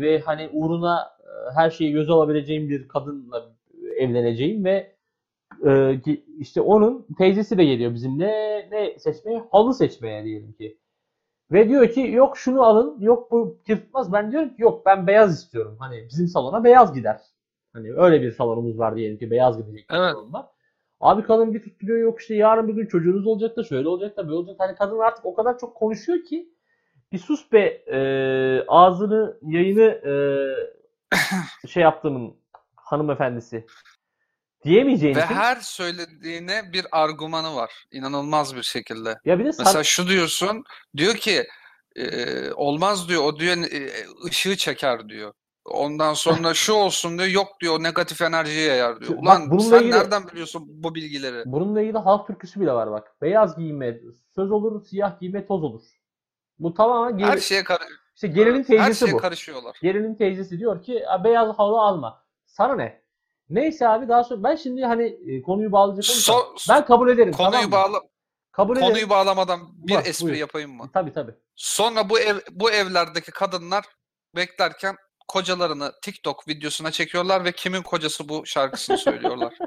ve 0.00 0.20
hani 0.20 0.50
uğruna 0.52 1.16
e, 1.20 1.54
her 1.54 1.70
şeyi 1.70 1.92
göze 1.92 2.12
alabileceğim 2.12 2.68
bir 2.68 2.88
kadınla 2.88 3.46
evleneceğim 3.96 4.64
ve 4.64 4.96
e, 5.66 6.00
işte 6.38 6.60
onun 6.60 7.06
teyzesi 7.18 7.58
de 7.58 7.64
geliyor 7.64 7.94
bizimle 7.94 8.26
ne 8.72 8.98
seçmeye? 8.98 9.42
Halı 9.52 9.74
seçmeye 9.74 10.24
diyelim 10.24 10.52
ki. 10.52 10.78
Ve 11.52 11.68
diyor 11.68 11.88
ki 11.88 12.00
yok 12.00 12.38
şunu 12.38 12.62
alın, 12.62 13.00
yok 13.00 13.30
bu 13.30 13.58
yırtmaz. 13.68 14.12
Ben 14.12 14.32
diyorum 14.32 14.48
ki 14.48 14.62
yok 14.62 14.86
ben 14.86 15.06
beyaz 15.06 15.38
istiyorum. 15.38 15.76
Hani 15.78 16.06
bizim 16.10 16.28
salona 16.28 16.64
beyaz 16.64 16.94
gider. 16.94 17.20
Hani 17.72 17.92
öyle 17.92 18.22
bir 18.22 18.32
salonumuz 18.32 18.78
var 18.78 18.96
diyelim 18.96 19.18
ki 19.18 19.30
beyaz 19.30 19.58
gidecek 19.58 19.90
bir 19.90 19.96
Evet. 19.96 20.12
salon 20.12 20.32
var. 20.32 20.46
Abi 21.00 21.22
kadın 21.22 21.54
bir 21.54 21.62
tutturuyor 21.62 21.98
yok 21.98 22.20
işte 22.20 22.34
yarın 22.34 22.68
bir 22.68 22.74
gün 22.74 22.86
çocuğunuz 22.86 23.26
olacak 23.26 23.56
da 23.56 23.64
şöyle 23.64 23.88
olacak 23.88 24.16
da 24.16 24.24
böyle 24.28 24.36
olacak. 24.36 24.56
Hani 24.58 24.76
kadın 24.76 24.98
artık 24.98 25.26
o 25.26 25.34
kadar 25.34 25.58
çok 25.58 25.74
konuşuyor 25.74 26.24
ki 26.24 26.48
bir 27.12 27.18
sus 27.18 27.52
be 27.52 27.82
e, 27.86 27.98
ağzını 28.68 29.38
yayını 29.42 29.82
e, 29.82 31.68
şey 31.68 31.82
yaptığımın 31.82 32.36
hanımefendisi 32.76 33.66
diyemeyeceğin 34.64 35.14
Ve 35.14 35.24
için. 35.24 35.34
her 35.34 35.56
söylediğine 35.56 36.62
bir 36.72 36.86
argümanı 36.92 37.56
var. 37.56 37.84
İnanılmaz 37.92 38.56
bir 38.56 38.62
şekilde. 38.62 39.18
Ya 39.24 39.38
bir 39.38 39.44
de 39.44 39.50
Mesela 39.58 39.84
şu 39.84 40.08
diyorsun, 40.08 40.64
diyor 40.96 41.14
ki 41.14 41.44
e, 41.96 42.52
olmaz 42.52 43.08
diyor, 43.08 43.24
o 43.24 43.38
diyor 43.38 43.56
e, 43.56 43.90
ışığı 44.26 44.56
çeker 44.56 45.08
diyor. 45.08 45.32
Ondan 45.70 46.14
sonra 46.14 46.54
şu 46.54 46.72
olsun 46.72 47.18
diyor, 47.18 47.28
yok 47.28 47.48
diyor, 47.60 47.82
negatif 47.82 48.22
enerjiyi 48.22 48.66
yayar 48.68 49.00
diyor. 49.00 49.10
Bak, 49.10 49.22
Ulan 49.22 49.50
bununla 49.50 49.62
sen 49.62 49.78
ilgili- 49.78 49.90
nereden 49.96 50.28
biliyorsun 50.28 50.64
bu 50.68 50.94
bilgileri? 50.94 51.42
Bununla 51.46 51.80
ilgili 51.82 51.98
halk 51.98 52.26
türküsü 52.26 52.60
bile 52.60 52.72
var 52.72 52.90
bak. 52.90 53.14
Beyaz 53.22 53.56
giyime 53.56 54.00
söz 54.34 54.50
olur, 54.50 54.84
siyah 54.84 55.20
giyime 55.20 55.46
toz 55.46 55.64
olur. 55.64 55.82
Bu 56.58 56.74
tamamen 56.74 57.18
Her 57.18 57.32
gel- 57.32 57.40
şeye 57.40 57.64
kar- 57.64 57.82
işte 58.14 58.28
gelinin 58.28 58.58
her 58.58 58.64
teyzesi 58.66 59.04
şeye 59.06 59.12
bu. 59.12 59.16
karışıyorlar. 59.18 59.78
Gelinin 59.82 60.14
teyzesi 60.14 60.58
diyor 60.58 60.82
ki 60.82 61.08
"A, 61.08 61.24
beyaz 61.24 61.58
halı 61.58 61.80
alma. 61.80 62.24
Sana 62.46 62.74
ne? 62.74 63.02
Neyse 63.50 63.88
abi 63.88 64.08
daha 64.08 64.24
sonra 64.24 64.42
ben 64.42 64.56
şimdi 64.56 64.84
hani 64.84 65.04
e, 65.26 65.42
konuyu 65.42 65.72
bağlayacak 65.72 66.10
olursam 66.14 66.36
So- 66.36 66.68
ben 66.74 66.84
kabul 66.84 67.08
ederim 67.08 67.32
Konuyu 67.32 67.52
tamam 67.52 67.66
mı? 67.66 67.72
bağla 67.72 68.00
Kabul 68.52 68.74
konuyu 68.74 68.92
ederim. 68.92 69.10
bağlamadan 69.10 69.60
bir 69.72 69.94
Bak, 69.94 70.06
espri 70.08 70.24
buyur. 70.24 70.36
yapayım 70.36 70.70
mı? 70.76 70.90
Tabii 70.94 71.12
tabii. 71.12 71.34
Sonra 71.54 72.10
bu 72.10 72.18
ev 72.18 72.36
bu 72.50 72.70
evlerdeki 72.70 73.30
kadınlar 73.30 73.84
beklerken 74.36 74.96
kocalarını 75.28 75.92
TikTok 76.02 76.48
videosuna 76.48 76.90
çekiyorlar 76.90 77.44
ve 77.44 77.52
kimin 77.52 77.82
kocası 77.82 78.28
bu 78.28 78.46
şarkısını 78.46 78.98
söylüyorlar. 78.98 79.54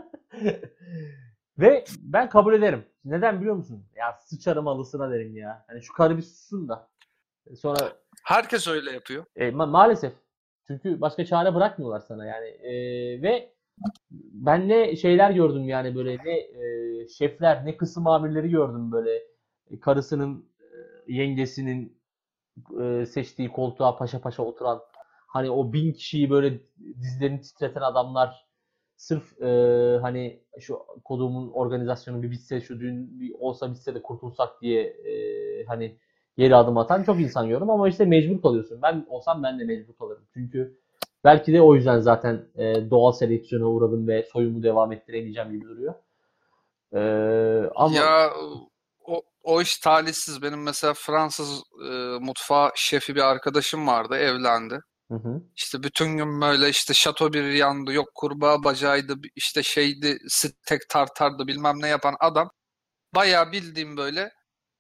Ve 1.60 1.84
ben 2.00 2.30
kabul 2.30 2.54
ederim. 2.54 2.86
Neden 3.06 3.40
biliyor 3.40 3.56
musun? 3.56 3.86
Ya 3.96 4.20
sıçarım 4.26 4.68
alısına 4.68 5.12
derim 5.12 5.38
ya. 5.38 5.66
Hani 5.68 5.82
şu 5.84 5.94
karı 5.94 6.18
bir 6.18 6.22
sussun 6.22 6.70
da. 6.70 6.90
Sonra 7.58 7.94
Herkes 8.24 8.68
öyle 8.68 8.92
yapıyor. 8.92 9.26
E, 9.36 9.50
ma- 9.50 9.70
maalesef. 9.70 10.14
Çünkü 10.68 11.02
başka 11.02 11.26
çare 11.26 11.56
bırakmıyorlar 11.56 12.00
sana 12.00 12.26
yani. 12.26 12.48
E, 12.48 12.72
ve 13.22 13.54
ben 14.12 14.70
ne 14.70 14.96
şeyler 14.96 15.32
gördüm 15.32 15.70
yani 15.70 15.96
böyle 15.96 16.18
ne 16.26 16.38
e, 16.40 17.08
şefler 17.08 17.66
ne 17.66 17.78
kısım 17.78 18.08
amirleri 18.08 18.50
gördüm 18.50 18.92
böyle 18.92 19.24
E, 19.72 19.80
karısının 19.80 20.50
e, 20.60 20.66
yengesinin 21.14 22.02
e, 22.82 23.06
seçtiği 23.06 23.50
koltuğa 23.52 23.98
paşa 23.98 24.22
paşa 24.22 24.44
oturan 24.44 24.82
hani 25.30 25.52
o 25.52 25.74
bin 25.74 25.94
kişiyi 25.94 26.30
böyle 26.30 26.60
dizlerini 27.02 27.42
titreten 27.42 27.82
adamlar 27.82 28.46
sırf 28.98 29.42
e, 29.42 29.48
hani 30.02 30.44
şu 30.60 30.80
kodumun 31.06 31.52
organizasyonu 31.52 32.24
bir 32.24 32.32
bitse 32.32 32.62
şu 32.62 32.80
düğün 32.80 33.20
bir 33.20 33.34
olsa 33.40 33.72
bitse 33.72 33.96
de 33.96 34.02
kurtulsak 34.02 34.62
diye 34.62 34.84
e, 34.84 35.14
hani 35.66 35.98
geri 36.38 36.56
adım 36.56 36.78
atan 36.78 37.04
çok 37.04 37.20
insan 37.20 37.50
gördüm 37.50 37.70
ama 37.70 37.90
işte 37.90 38.06
mecbur 38.06 38.42
kalıyorsun. 38.42 38.82
Ben 38.82 39.06
olsam 39.10 39.44
ben 39.44 39.60
de 39.60 39.64
mecbur 39.64 39.94
kalırım. 39.94 40.24
Çünkü 40.34 40.78
belki 41.24 41.54
de 41.54 41.62
o 41.62 41.76
yüzden 41.76 42.00
zaten 42.00 42.46
e, 42.56 42.90
doğal 42.90 43.12
seleksiyona 43.12 43.66
uğradım 43.66 44.08
ve 44.08 44.24
soyumu 44.24 44.64
devam 44.64 44.92
ettiremeyeceğim 44.92 45.52
gibi 45.52 45.66
duruyor. 45.66 45.94
E, 46.94 47.00
ama 47.76 47.96
Ya 47.98 48.32
o, 49.06 49.22
o 49.44 49.62
iş 49.62 49.78
talihsiz. 49.78 50.42
Benim 50.42 50.64
mesela 50.64 50.94
Fransız 50.94 51.64
e, 51.86 51.94
mutfağı 52.20 52.72
şefi 52.76 53.16
bir 53.16 53.22
arkadaşım 53.22 53.88
vardı, 53.88 54.16
evlendi. 54.16 54.80
Hı 55.12 55.16
hı. 55.16 55.42
İşte 55.56 55.84
bütün 55.84 56.18
gün 56.18 56.42
böyle 56.42 56.70
işte 56.70 56.94
Chateaubriand'ı, 56.94 57.94
yok 57.94 58.10
kurbağa 58.16 58.64
bacağıydı, 58.64 59.16
işte 59.36 59.64
şeydi, 59.64 60.18
steak 60.28 60.82
tartardı 60.90 61.48
bilmem 61.48 61.76
ne 61.82 61.88
yapan 61.88 62.16
adam. 62.20 62.50
Bayağı 63.16 63.52
bildiğim 63.52 63.98
böyle 63.98 64.32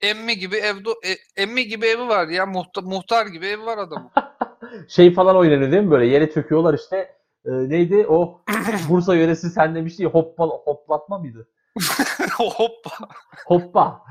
emmi 0.01 0.37
gibi 0.37 0.55
evde 0.55 0.89
e- 1.05 1.43
emmi 1.43 1.67
gibi 1.67 1.85
evi 1.85 2.07
var 2.07 2.27
ya 2.27 2.45
muhtar, 2.45 2.83
muhtar 2.83 3.25
gibi 3.27 3.45
evi 3.47 3.65
var 3.65 3.77
adamın. 3.77 4.11
şey 4.87 5.13
falan 5.13 5.35
oynanıyor 5.35 5.71
değil 5.71 5.83
mi 5.83 5.91
böyle 5.91 6.07
yere 6.07 6.31
çöküyorlar 6.31 6.73
işte 6.73 7.19
E, 7.45 7.51
neydi 7.51 8.05
o 8.07 8.41
Bursa 8.89 9.15
yöresi 9.15 9.49
sen 9.49 9.75
demişti 9.75 10.03
ya 10.03 10.09
hoppa, 10.09 10.45
hoplatma 10.45 11.19
mıydı? 11.19 11.47
Hoppa. 12.37 12.91
Hoppa. 13.45 14.01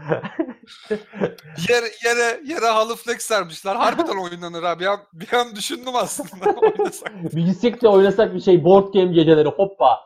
Yere, 1.69 1.91
yere, 2.05 2.41
yere 2.45 2.67
halı 2.67 2.97
flex 2.97 3.19
sermişler. 3.23 3.77
Harbiden 3.77 4.17
oynanır 4.17 4.63
abi. 4.63 4.81
Bir 4.81 4.87
an, 4.87 5.01
bir 5.13 5.33
an 5.33 5.57
düşündüm 5.57 5.97
aslında 5.97 6.51
oynasak. 6.61 7.13
de 7.83 7.89
oynasak 7.89 8.35
bir 8.35 8.41
şey 8.41 8.65
board 8.65 8.95
game 8.95 9.13
geceleri 9.13 9.49
hoppa. 9.49 9.99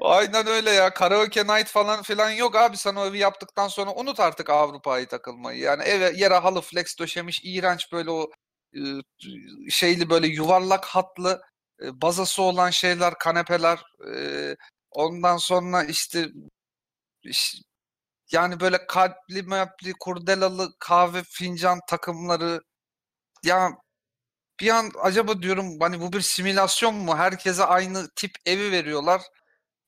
Aynen 0.00 0.46
öyle 0.46 0.70
ya. 0.70 0.90
Karaoke 0.94 1.42
night 1.42 1.68
falan 1.68 2.02
filan 2.02 2.30
yok 2.30 2.56
abi. 2.56 2.76
Sen 2.76 2.94
o 2.94 3.04
evi 3.06 3.18
yaptıktan 3.18 3.68
sonra 3.68 3.90
unut 3.94 4.20
artık 4.20 4.50
Avrupa'yı 4.50 5.06
takılmayı. 5.08 5.58
Yani 5.60 5.82
eve 5.82 6.12
yere 6.16 6.34
halı 6.34 6.60
flex 6.60 6.98
döşemiş. 6.98 7.40
iğrenç 7.44 7.92
böyle 7.92 8.10
o 8.10 8.30
e, 8.74 8.80
şeyli 9.70 10.10
böyle 10.10 10.26
yuvarlak 10.26 10.84
hatlı 10.84 11.42
e, 11.82 12.02
bazası 12.02 12.42
olan 12.42 12.70
şeyler, 12.70 13.14
kanepeler. 13.18 13.78
e, 14.14 14.56
Ondan 14.94 15.36
sonra 15.36 15.84
işte 15.84 16.20
iş- 16.20 16.32
yani 18.32 18.60
böyle 18.60 18.86
kalpli 18.86 19.42
möpli 19.42 19.92
kurdelalı 20.00 20.72
kahve 20.78 21.22
fincan 21.22 21.80
takımları 21.88 22.60
ya 23.44 23.70
bir 24.60 24.70
an 24.70 24.90
acaba 25.02 25.42
diyorum 25.42 25.80
hani 25.80 26.00
bu 26.00 26.12
bir 26.12 26.20
simülasyon 26.20 26.94
mu? 26.94 27.16
Herkese 27.16 27.64
aynı 27.64 28.08
tip 28.16 28.30
evi 28.46 28.72
veriyorlar. 28.72 29.20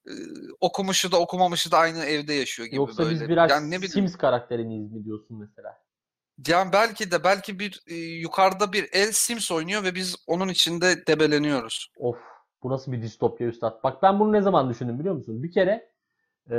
Ee, 0.09 0.13
okumuşu 0.61 1.13
da 1.13 1.21
okumamışı 1.21 1.73
da 1.73 1.79
aynı 1.79 2.05
evde 2.05 2.33
yaşıyor 2.33 2.67
gibi 2.67 2.77
Yoksa 2.77 3.03
böyle. 3.03 3.15
biz 3.15 3.29
birer 3.29 3.51
yani 3.51 3.71
ne 3.71 3.77
bileyim. 3.77 3.93
Sims 3.93 4.17
karakteri 4.17 4.65
miyiz 4.65 4.93
mi 4.93 5.05
diyorsun 5.05 5.39
mesela? 5.39 5.85
Yani 6.49 6.73
belki 6.73 7.11
de 7.11 7.25
belki 7.25 7.59
bir 7.59 7.83
e, 7.87 7.95
yukarıda 7.95 8.73
bir 8.73 8.89
el 8.93 9.13
Sims 9.13 9.51
oynuyor 9.51 9.85
ve 9.85 9.95
biz 9.95 10.17
onun 10.27 10.49
içinde 10.49 11.07
debeleniyoruz. 11.07 11.89
Of 11.97 12.17
bu 12.63 12.71
nasıl 12.71 12.93
bir 12.93 13.03
distopya 13.03 13.49
üstad. 13.49 13.83
Bak 13.85 14.03
ben 14.03 14.21
bunu 14.21 14.33
ne 14.33 14.43
zaman 14.43 14.71
düşündüm 14.71 14.99
biliyor 14.99 15.15
musun? 15.15 15.43
Bir 15.43 15.53
kere 15.53 15.94
e, 16.51 16.57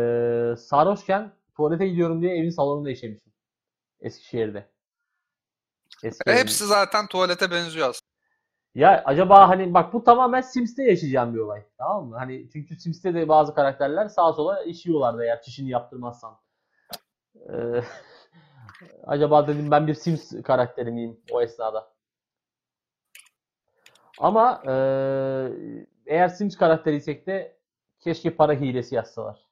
sarhoşken 0.58 1.34
tuvalete 1.58 1.88
gidiyorum 1.88 2.22
diye 2.22 2.38
evin 2.38 2.50
salonunda 2.50 2.90
işemişim. 2.92 3.32
Eskişehir'de. 4.00 4.70
Eski 6.04 6.30
E, 6.30 6.32
evim. 6.34 6.42
hepsi 6.42 6.66
zaten 6.66 7.08
tuvalete 7.08 7.52
benziyor 7.52 7.90
aslında. 7.90 8.16
Ya 8.76 9.04
acaba 9.06 9.50
hani 9.50 9.74
bak 9.74 9.94
bu 9.94 10.04
tamamen 10.04 10.42
Sims'te 10.42 10.84
yaşayacağım 10.84 11.34
bir 11.34 11.40
olay. 11.40 11.64
Tamam 11.78 12.06
mı? 12.08 12.18
Hani 12.18 12.50
çünkü 12.54 12.76
Sims'te 12.76 13.14
de 13.14 13.28
bazı 13.28 13.56
karakterler 13.56 14.08
sağa 14.08 14.34
sola 14.34 14.64
işiyorlar 14.64 15.18
da 15.18 15.26
eğer 15.26 15.42
çişini 15.42 15.70
yaptırmazsan. 15.70 16.38
Ee, 17.50 17.82
acaba 19.08 19.48
dedim 19.48 19.72
ben 19.72 19.88
bir 19.88 19.94
Sims 19.94 20.34
karakteri 20.44 20.92
miyim 20.92 21.20
o 21.32 21.42
esnada? 21.42 21.94
Ama 24.20 24.62
eee, 24.66 25.88
eğer 26.06 26.28
Sims 26.28 26.58
karakteriysek 26.58 27.28
de 27.28 27.58
keşke 28.00 28.36
para 28.36 28.54
hilesi 28.54 28.96
yazsalar. 28.96 29.45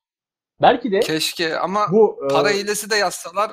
Belki 0.64 0.91
de 0.91 0.99
Keşke 0.99 1.59
ama 1.59 1.88
bu 1.91 2.20
para 2.32 2.51
eee, 2.51 2.57
hilesi 2.64 2.89
de 2.89 2.95
yazsalar 2.95 3.51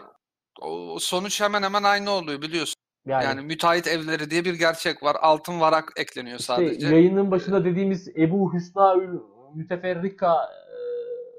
o 0.61 0.98
sonuç 1.00 1.40
hemen 1.40 1.62
hemen 1.62 1.82
aynı 1.82 2.11
oluyor 2.11 2.42
biliyorsun. 2.42 2.74
yani 3.06 3.24
Yani 3.24 3.40
müteahhit 3.40 3.86
evleri 3.86 4.30
diye 4.30 4.44
bir 4.44 4.54
gerçek 4.54 5.02
var. 5.02 5.16
Altın 5.20 5.61
varak 5.61 5.92
ekleniyor 5.96 6.38
İşte 6.38 6.52
sadece. 6.52 6.86
yayının 6.86 7.30
başında 7.30 7.64
dediğimiz 7.64 8.08
Ebu 8.16 8.52
Hüsnaül 8.54 9.18
Müteferrika 9.54 10.34
e, 10.44 10.76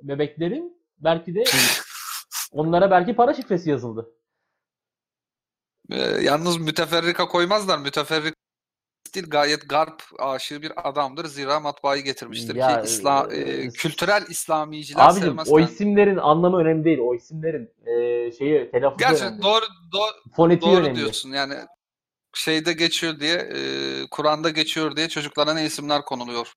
bebeklerin 0.07 0.82
belki 0.99 1.36
de 1.36 1.43
onlara 2.51 2.91
belki 2.91 3.15
para 3.15 3.34
şifresi 3.34 3.69
yazıldı. 3.69 4.11
Ee, 5.91 5.99
yalnız 6.01 6.57
müteferrika 6.57 7.28
koymazlar. 7.28 7.78
Müteferrika 7.80 8.36
değil 9.16 9.30
gayet 9.30 9.70
garp 9.70 10.04
aşığı 10.20 10.62
bir 10.62 10.89
adamdır. 10.89 11.26
Zira 11.26 11.60
matbaayı 11.60 12.04
getirmiştir 12.04 12.56
Ya, 12.56 12.82
ki 12.82 12.88
İslam, 12.88 13.32
e, 13.32 13.36
e, 13.36 13.70
kültürel 13.70 14.24
İslamiciler 14.30 15.06
Abicim 15.06 15.22
sevmez 15.24 15.52
o 15.52 15.60
isimlerin 15.60 16.18
anlamı 16.18 16.58
önemli 16.58 16.86
değil. 16.86 16.99
O 16.99 17.16
isimlerin 17.16 17.70
e, 17.86 18.32
şeyi 18.32 18.72
telaffuzu 18.72 19.10
Gerçi 19.10 19.24
önemli. 19.26 19.41
doğru, 19.41 19.66
doğru, 19.93 20.12
Fonetiği 20.36 20.72
doğru 20.72 20.82
önemli. 20.82 20.95
diyorsun. 20.95 21.32
Yani 21.32 21.54
şeyde 22.34 22.74
geçiyor 22.74 23.20
diye, 23.20 23.36
e, 23.36 23.58
Kur'an'da 24.12 24.49
geçiyor 24.49 24.95
diye 24.95 25.10
çocuklara 25.10 25.54
ne 25.54 25.66
isimler 25.66 26.02
konuluyor. 26.02 26.54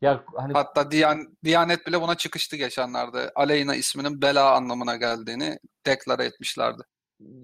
Ya 0.00 0.24
hani 0.36 0.52
Hatta 0.52 0.90
Diyan, 0.90 1.36
Diyanet 1.44 1.86
bile 1.86 2.00
buna 2.00 2.14
çıkıştı 2.14 2.56
geçenlerde. 2.56 3.32
Aleyna 3.34 3.74
isminin 3.74 4.22
bela 4.22 4.54
anlamına 4.54 4.96
geldiğini 4.96 5.58
deklare 5.86 6.24
etmişlerdi. 6.24 6.82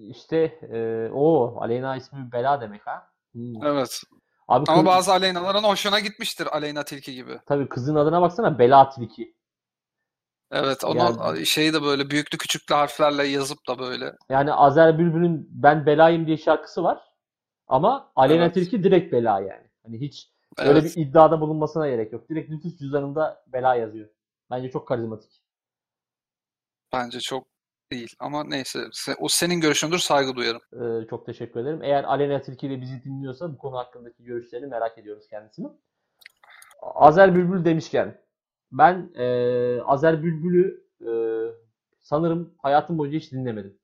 işte 0.08 0.36
e, 0.72 1.08
o 1.12 1.56
Aleyna 1.60 1.96
ismi 1.96 2.32
bela 2.32 2.60
demek 2.60 2.86
ha. 2.86 3.08
Hmm. 3.32 3.64
Evet. 3.64 4.02
Abi 4.52 4.64
Ama 4.68 4.76
kız- 4.78 4.84
bazı 4.86 5.12
Aleyna'ların 5.12 5.62
hoşuna 5.64 6.00
gitmiştir 6.00 6.46
Aleyna 6.56 6.84
Tilki 6.84 7.14
gibi. 7.14 7.38
tabii 7.46 7.68
kızın 7.68 7.94
adına 7.94 8.22
baksana 8.22 8.58
Bela 8.58 8.90
Tilki. 8.90 9.34
Evet, 10.50 10.84
onu 10.84 10.98
Yani- 10.98 11.46
şeyi 11.46 11.72
de 11.72 11.82
böyle 11.82 12.10
büyüklü 12.10 12.38
küçüklü 12.38 12.74
harflerle 12.74 13.24
yazıp 13.26 13.58
da 13.68 13.78
böyle. 13.78 14.12
Yani 14.30 14.52
Azer 14.52 14.98
Bülbül'ün 14.98 15.48
Ben 15.50 15.86
Belayım 15.86 16.26
diye 16.26 16.36
şarkısı 16.36 16.82
var. 16.84 17.00
Ama 17.66 18.12
Aleyna 18.16 18.44
Evet. 18.44 18.54
Tilki 18.54 18.84
direkt 18.84 19.12
bela 19.12 19.40
yani. 19.40 19.70
Hani 19.82 20.00
hiç 20.00 20.28
öyle 20.58 20.70
Evet. 20.78 20.96
bir 20.96 21.02
iddiada 21.02 21.40
bulunmasına 21.40 21.88
gerek 21.88 22.12
yok. 22.12 22.28
Direkt 22.28 22.50
nüfus 22.50 22.78
cüzdanında 22.78 23.44
bela 23.46 23.74
yazıyor. 23.74 24.08
Bence 24.50 24.70
çok 24.70 24.88
karizmatik. 24.88 25.42
Bence 26.92 27.20
çok 27.20 27.46
değil. 27.92 28.14
Ama 28.18 28.44
neyse. 28.44 28.78
Se- 28.78 29.16
O 29.18 29.28
senin 29.28 29.60
görüşündür 29.60 29.98
saygı 29.98 30.36
duyarım. 30.36 30.60
Ee, 30.72 31.06
çok 31.10 31.26
teşekkür 31.26 31.60
ederim. 31.60 31.82
Eğer 31.82 32.04
Aleyna 32.04 32.40
Tilki 32.42 32.70
de 32.70 32.80
bizi 32.80 33.04
dinliyorsa 33.04 33.52
bu 33.52 33.58
konu 33.58 33.76
hakkındaki 33.76 34.24
görüşlerini 34.24 34.66
merak 34.66 34.98
ediyoruz 34.98 35.26
kendisinin. 35.30 35.72
Azer 36.82 37.34
Bülbül 37.34 37.64
demişken 37.64 38.22
ben 38.72 39.10
e, 39.14 39.24
Azer 39.82 40.22
Bülbül'ü 40.22 40.84
e, 41.00 41.12
sanırım 42.02 42.54
hayatım 42.58 42.98
boyunca 42.98 43.18
hiç 43.18 43.32
dinlemedim. 43.32 43.78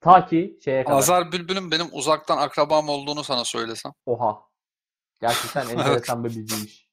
Ta 0.00 0.26
ki 0.26 0.58
şeye 0.64 0.84
kadar. 0.84 0.96
Azar 0.96 1.32
Bülbül'ün 1.32 1.70
benim 1.70 1.86
uzaktan 1.92 2.38
akrabam 2.38 2.88
olduğunu 2.88 3.24
sana 3.24 3.44
söylesem. 3.44 3.92
Oha. 4.06 4.38
Gerçekten 5.20 5.68
enteresan 5.78 6.24
bir 6.24 6.28
bilgiymiş. 6.30 6.88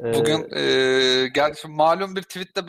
Ee, 0.00 0.14
Bugün 0.14 0.48
eee 0.56 1.28
gerçi 1.28 1.68
malum 1.68 2.16
bir 2.16 2.22
tweette 2.22 2.66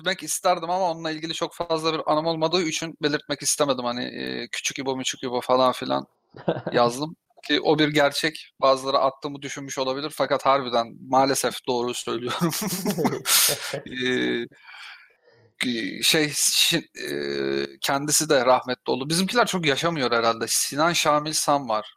belirtmek 0.00 0.22
isterdim 0.22 0.70
ama 0.70 0.90
onunla 0.90 1.10
ilgili 1.10 1.34
çok 1.34 1.54
fazla 1.54 1.92
bir 1.92 2.00
anım 2.12 2.26
olmadığı 2.26 2.62
için 2.62 2.94
belirtmek 3.02 3.42
istemedim. 3.42 3.84
Hani 3.84 4.04
eee, 4.04 4.48
küçük 4.52 4.78
İbo 4.78 4.98
küçük 4.98 5.22
İbo 5.22 5.40
falan 5.40 5.72
filan 5.72 6.06
yazdım. 6.72 7.16
Ki 7.46 7.60
o 7.60 7.78
bir 7.78 7.88
gerçek. 7.88 8.52
Bazıları 8.60 8.98
attığımı 8.98 9.42
düşünmüş 9.42 9.78
olabilir 9.78 10.12
fakat 10.14 10.46
harbiden 10.46 10.86
maalesef 11.08 11.54
doğru 11.68 11.94
söylüyorum. 11.94 12.50
Eee, 13.86 14.46
şey 16.02 16.24
şi- 16.26 16.88
eee, 16.96 17.66
kendisi 17.80 18.28
de 18.28 18.46
rahmetli 18.46 18.90
oldu. 18.92 19.08
Bizimkiler 19.08 19.46
çok 19.46 19.66
yaşamıyor 19.66 20.10
herhalde. 20.12 20.44
Sinan 20.48 20.92
Şamil 20.92 21.32
Sam 21.32 21.68
var. 21.68 21.94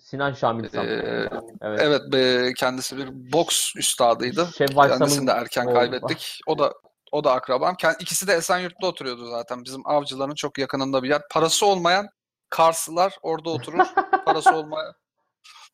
Sinan 0.00 0.32
Şamil 0.32 0.68
Sam. 0.68 0.84
Ee, 0.86 1.28
Evet. 1.60 1.80
Evet 1.80 2.02
be, 2.12 2.52
kendisi 2.56 2.96
bir 2.96 3.08
boks 3.32 3.76
üstadıydı. 3.76 4.48
Şevval 4.58 4.88
Kendisini 4.88 5.26
de 5.26 5.30
erken 5.30 5.66
oğlu. 5.66 5.74
kaybettik. 5.74 6.40
O 6.46 6.58
da 6.58 6.72
o 7.12 7.24
da 7.24 7.32
akrabam. 7.32 7.76
İkisi 8.00 8.26
de 8.26 8.32
Esenyurt'ta 8.32 8.86
oturuyordu 8.86 9.30
zaten. 9.30 9.64
Bizim 9.64 9.86
avcıların 9.88 10.34
çok 10.34 10.58
yakınında 10.58 11.02
bir 11.02 11.08
yer. 11.08 11.22
Parası 11.30 11.66
olmayan 11.66 12.08
Karslılar 12.50 13.18
orada 13.22 13.50
oturur. 13.50 13.86
Parası 14.26 14.54
olmayan 14.54 14.94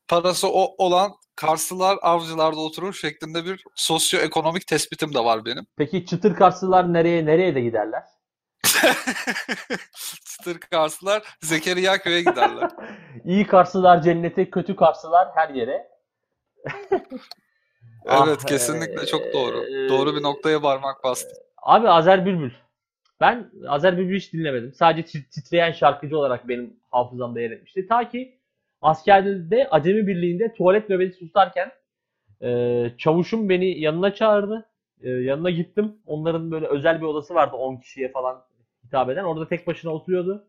parası 0.07 0.47
o 0.47 0.75
olan 0.77 1.11
Karslılar 1.35 1.97
avcılarda 2.01 2.59
oturur 2.59 2.93
şeklinde 2.93 3.45
bir 3.45 3.63
sosyoekonomik 3.75 4.67
tespitim 4.67 5.13
de 5.13 5.19
var 5.19 5.45
benim. 5.45 5.65
Peki 5.77 6.05
çıtır 6.05 6.35
Karslılar 6.35 6.93
nereye 6.93 7.25
nereye 7.25 7.55
de 7.55 7.61
giderler? 7.61 8.03
Çıtır 10.25 10.59
Karslılar 10.59 11.37
Zekeriya 11.41 11.97
köye 11.97 12.19
giderler. 12.19 12.71
İyi 13.25 13.47
Karslılar 13.47 14.01
cennete, 14.01 14.49
kötü 14.49 14.75
Karslılar 14.75 15.27
her 15.35 15.49
yere. 15.49 15.87
Ah, 18.07 18.25
Evet 18.27 18.45
kesinlikle 18.45 19.05
çok 19.05 19.33
doğru. 19.33 19.63
eee, 19.63 19.89
Doğru 19.89 20.15
bir 20.15 20.23
noktaya 20.23 20.61
parmak 20.61 21.03
bastı. 21.03 21.33
Abi 21.57 21.89
Azer 21.89 22.25
Bülbül. 22.25 22.51
Ben 23.21 23.51
Azer 23.67 23.97
Bülbül'ü 23.97 24.17
hiç 24.17 24.33
dinlemedim. 24.33 24.73
Sadece 24.73 25.07
tit- 25.19 25.29
titreyen 25.29 25.71
şarkıcı 25.71 26.17
olarak 26.17 26.47
benim 26.47 26.79
hafızamda 26.91 27.41
yer 27.41 27.51
etmişti. 27.51 27.87
Ta 27.87 28.09
ki 28.09 28.37
askerde 28.81 29.67
Acemi 29.71 30.07
Birliği'nde 30.07 30.53
tuvalet 30.53 30.89
nöbeti 30.89 31.19
tutarken 31.19 31.71
e, 32.41 32.85
çavuşum 32.97 33.49
beni 33.49 33.79
yanına 33.79 34.13
çağırdı. 34.13 34.69
E, 35.01 35.09
yanına 35.09 35.49
gittim. 35.49 35.95
Onların 36.05 36.51
böyle 36.51 36.67
özel 36.67 37.01
bir 37.01 37.05
odası 37.05 37.33
vardı 37.35 37.55
10 37.55 37.77
kişiye 37.77 38.11
falan 38.11 38.43
hitap 38.85 39.09
eden. 39.09 39.23
Orada 39.23 39.47
tek 39.47 39.67
başına 39.67 39.91
oturuyordu. 39.91 40.47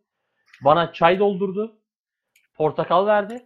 Bana 0.65 0.93
çay 0.93 1.19
doldurdu. 1.19 1.77
Portakal 2.55 3.07
verdi. 3.07 3.43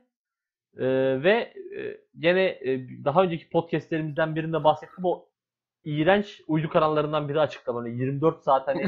E, 0.79 0.87
ve 1.23 1.33
e, 1.79 2.01
gene 2.19 2.43
e, 2.45 2.81
daha 3.05 3.23
önceki 3.23 3.49
podcastlerimizden 3.49 4.37
birinde 4.37 4.65
bahsettim. 4.65 5.05
O 5.05 5.25
iğrenç 5.85 6.41
uydu 6.47 6.69
kanallarından 6.69 7.29
biri 7.29 7.41
açıklama. 7.41 7.81
Hani 7.81 7.97
24 8.01 8.43
saat 8.43 8.69
hani 8.69 8.83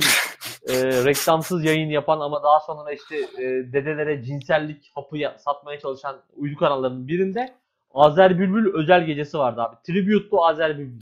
e, 0.69 0.75
reklamsız 1.05 1.65
yayın 1.65 1.89
yapan 1.91 2.21
ama 2.21 2.43
daha 2.43 2.61
sonra 2.61 2.93
işte 2.93 3.17
e, 3.17 3.45
dedelere 3.73 4.23
cinsellik 4.23 4.91
hapı 4.95 5.19
ya- 5.19 5.39
satmaya 5.39 5.79
çalışan 5.81 6.17
uydu 6.37 6.57
kanallarının 6.57 7.09
birinde 7.09 7.55
Azer 7.95 8.39
Bülbül 8.39 8.75
özel 8.75 9.07
gecesi 9.07 9.39
vardı 9.39 9.63
abi. 9.63 9.77
Tribute 9.87 10.29
to 10.31 10.45
Azer 10.45 10.79
Bülbül. 10.79 10.99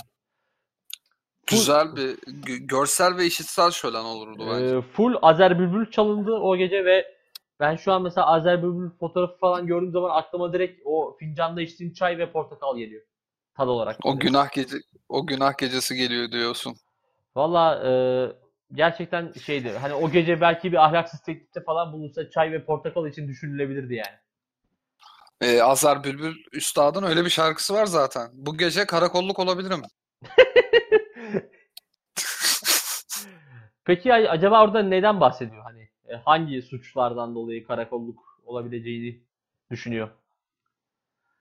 Güzel 1.47 1.97
bir 1.97 2.17
gö- 2.17 2.67
görsel 2.67 3.17
ve 3.17 3.27
işitsel 3.27 3.71
şölen 3.71 4.05
olurdu 4.05 4.47
bence. 4.53 4.77
E, 4.77 4.81
full 4.83 5.15
Azer 5.23 5.59
Bülbül 5.59 5.91
çalındı 5.91 6.33
o 6.33 6.57
gece 6.57 6.85
ve 6.85 7.18
ben 7.61 7.77
şu 7.77 7.93
an 7.93 8.03
mesela 8.03 8.27
Azer 8.27 8.63
Bülbül 8.63 8.91
fotoğrafı 9.01 9.39
falan 9.39 9.67
gördüğüm 9.67 9.93
zaman 9.93 10.11
aklıma 10.11 10.53
direkt 10.53 10.83
o 10.85 11.17
fincanda 11.19 11.63
içtiğim 11.63 11.93
çay 11.93 12.19
ve 12.19 12.33
portakal 12.33 12.77
geliyor. 12.77 13.03
Tad 13.57 13.69
olarak. 13.69 13.97
O 14.05 14.19
günah 14.19 14.53
gece 14.53 14.77
o 15.09 15.27
günah 15.27 15.59
gecesi 15.59 15.97
geliyor 15.97 16.33
diyorsun. 16.33 16.77
Valla 17.37 17.89
e, 17.89 17.91
gerçekten 18.73 19.33
şeydi. 19.33 19.73
Hani 19.81 19.95
o 19.95 20.11
gece 20.11 20.41
belki 20.41 20.73
bir 20.73 20.85
ahlaksız 20.85 21.21
teklifte 21.21 21.63
falan 21.63 21.93
bulunsa 21.93 22.31
çay 22.31 22.53
ve 22.53 22.65
portakal 22.65 23.07
için 23.07 23.29
düşünülebilirdi 23.29 23.95
yani. 23.95 24.17
Ee, 25.41 25.63
Azar 25.63 26.05
Bülbül 26.05 26.35
Üstad'ın 26.53 27.03
öyle 27.03 27.25
bir 27.25 27.31
şarkısı 27.31 27.75
var 27.75 27.87
zaten. 27.87 28.31
Bu 28.33 28.57
gece 28.57 28.87
karakolluk 28.87 29.39
olabilirim. 29.39 29.83
Peki 33.85 34.15
acaba 34.15 34.65
orada 34.65 34.83
neden 34.83 35.21
bahsediyor? 35.21 35.63
Hani 35.63 35.78
e, 35.78 35.78
hangi 36.25 36.63
suçlardan 36.63 37.35
dolayı 37.35 37.67
karakolluk 37.67 38.41
olabileceğini 38.47 39.21
düşünüyor? 39.71 40.09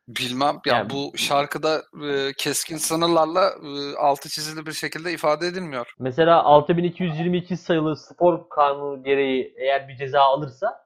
Bilmem. 0.07 0.59
Ya 0.65 0.77
Yani- 0.77 0.89
bu 0.89 1.17
şarkıda 1.17 1.81
e, 2.09 2.33
keskin 2.37 2.77
sınırlarla 2.77 3.49
e, 3.49 3.95
altı 3.97 4.29
çizili 4.29 4.65
bir 4.65 4.71
şekilde 4.71 5.13
ifade 5.13 5.47
edilmiyor. 5.47 5.93
Mesela 5.99 6.43
6222 6.43 7.57
sayılı 7.57 7.95
spor 7.97 8.49
kanunu 8.49 9.03
gereği 9.03 9.53
eğer 9.57 9.87
bir 9.87 9.95
ceza 9.97 10.21
alırsa 10.21 10.85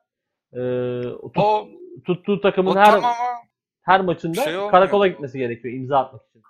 e, 0.54 0.58
tut- 1.34 1.38
O, 1.38 1.68
tuttuğu 2.06 2.42
takımın 2.42 2.76
her 2.76 2.86
tamam 2.86 3.04
ama 3.04 3.16
her 3.82 4.02
maçında 4.02 4.44
şey 4.44 4.54
karakola 4.72 5.08
gitmesi 5.08 5.38
gerekiyor 5.38 5.74
imza 5.74 6.00
atmak 6.00 6.22
için. 6.30 6.42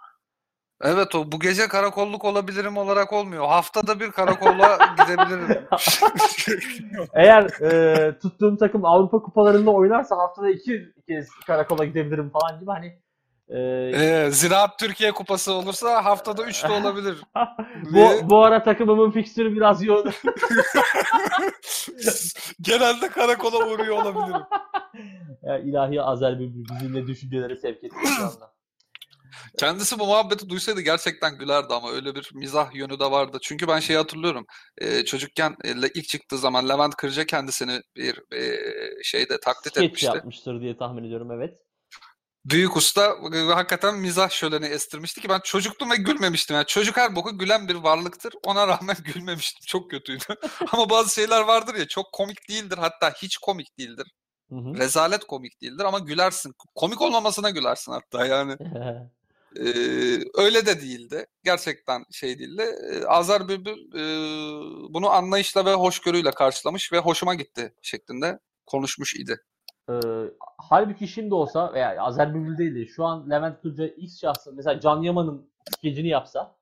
Evet 0.84 1.16
o 1.16 1.32
bu 1.32 1.40
gece 1.40 1.68
karakolluk 1.68 2.26
olabilirim 2.26 2.78
olarak 2.78 3.14
olmuyor. 3.14 3.48
Haftada 3.48 4.00
bir 4.00 4.12
karakola 4.12 4.78
gidebilirim. 4.98 5.68
Eğer 7.14 7.44
e, 7.62 8.20
tuttuğum 8.20 8.58
takım 8.58 8.86
Avrupa 8.86 9.22
kupalarında 9.22 9.72
oynarsa 9.72 10.18
haftada 10.18 10.50
iki 10.50 10.94
kez 11.08 11.30
karakola 11.48 11.86
gidebilirim 11.86 12.30
falan 12.30 12.60
gibi 12.60 12.72
hani 12.72 13.02
e, 13.50 13.60
Ee, 13.96 14.32
Ziraat 14.32 14.80
Türkiye 14.80 15.12
Kupası 15.12 15.54
olursa 15.54 16.06
haftada 16.06 16.44
3 16.44 16.64
de 16.64 16.72
olabilir. 16.72 17.18
bu, 17.94 18.30
bu 18.30 18.44
ara 18.44 18.64
takımımın 18.64 19.12
fikstürü 19.12 19.56
biraz 19.56 19.84
yoğun. 19.84 20.12
Genelde 22.62 23.10
karakola 23.10 23.68
uğruyor 23.68 23.98
olabilirim. 23.98 24.46
ya 25.44 25.58
ilahi 25.58 26.02
Azer 26.02 26.40
bizimle 26.40 27.08
düşüncelere 27.08 27.56
sevk 27.56 27.84
etti 27.84 27.96
şu 28.18 28.24
anda. 28.24 28.61
Kendisi 29.60 30.00
bu 30.00 30.06
muhabbeti 30.06 30.50
duysaydı 30.50 30.82
gerçekten 30.82 31.38
gülerdi 31.38 31.74
ama 31.74 31.92
öyle 31.92 32.16
bir 32.16 32.32
mizah 32.34 32.76
yönü 32.76 33.00
de 33.00 33.12
vardı. 33.12 33.38
Çünkü 33.42 33.68
ben 33.68 33.80
şeyi 33.80 33.98
hatırlıyorum. 33.98 34.46
Ee, 34.78 35.06
çocukken 35.06 35.56
e, 35.64 35.70
ilk 35.96 36.08
çıktığı 36.08 36.38
zaman 36.38 36.70
Levent 36.70 36.96
Kırca 36.96 37.26
kendisini 37.26 37.82
bir 37.96 38.36
e, 38.36 38.60
şeyde 39.04 39.40
taklit 39.40 39.74
Skeç 39.74 39.84
etmişti. 39.84 40.06
yapmıştır 40.06 40.62
diye 40.62 40.78
tahmin 40.78 41.04
ediyorum 41.04 41.32
evet. 41.32 41.54
Büyük 42.46 42.78
usta 42.78 43.16
e, 43.34 43.38
hakikaten 43.38 43.96
mizah 43.96 44.30
şöleni 44.30 44.66
estirmişti 44.66 45.22
ki 45.22 45.30
ben 45.30 45.40
çocuktum 45.44 45.92
ve 45.92 45.96
gülmemiştim. 45.96 46.56
Yani 46.56 46.66
çocuk 46.66 46.98
her 46.98 47.16
boku 47.16 47.38
gülen 47.38 47.68
bir 47.68 47.76
varlıktır. 47.76 48.34
Ona 48.44 48.68
rağmen 48.68 48.96
gülmemiştim. 49.14 49.66
Çok 49.68 49.92
kötüydü. 49.92 50.24
ama 50.72 50.90
bazı 50.90 51.14
şeyler 51.14 51.42
vardır 51.42 51.76
ya 51.76 51.88
çok 51.88 52.12
komik 52.12 52.50
değildir. 52.50 52.78
Hatta 52.78 53.14
hiç 53.22 53.38
komik 53.38 53.78
değildir. 53.78 54.08
Hı 54.50 54.56
hı. 54.56 54.78
Rezalet 54.78 55.24
komik 55.24 55.62
değildir 55.62 55.84
ama 55.84 56.00
gülersin. 56.00 56.54
Komik 56.76 57.02
olmamasına 57.02 57.50
gülersin 57.50 57.92
hatta 57.92 58.26
yani. 58.26 58.58
Ee, 59.60 59.64
öyle 60.36 60.66
de 60.66 60.82
değildi. 60.82 61.26
Gerçekten 61.43 62.04
şey 62.12 62.39
değildi. 62.39 62.62
Ee, 62.62 63.47
Bülbül 63.47 63.95
e, 63.95 64.04
bunu 64.93 65.10
anlayışla 65.10 65.66
ve 65.66 65.74
hoşgörüyle 65.74 66.32
karşılamış 66.32 66.93
ve 66.93 66.97
hoşuma 66.99 67.36
gitti 67.36 67.74
şeklinde 67.82 68.39
konuşmuş 68.66 69.16
idi. 69.16 69.38
Ee, 69.89 69.93
halbuki 70.58 71.08
şimdi 71.08 71.34
olsa 71.34 71.74
veya 71.74 72.02
Azer 72.02 72.36
Bülbül 72.36 72.58
değil 72.58 72.76
de 72.76 72.86
şu 72.86 73.06
an 73.06 73.30
Levent 73.30 73.62
Kırca 73.62 73.88
X 73.88 74.22
şahsı 74.22 74.54
mesela 74.54 74.80
Can 74.80 75.02
Yaman'ın 75.02 75.52
skecini 75.78 76.08
yapsa 76.08 76.56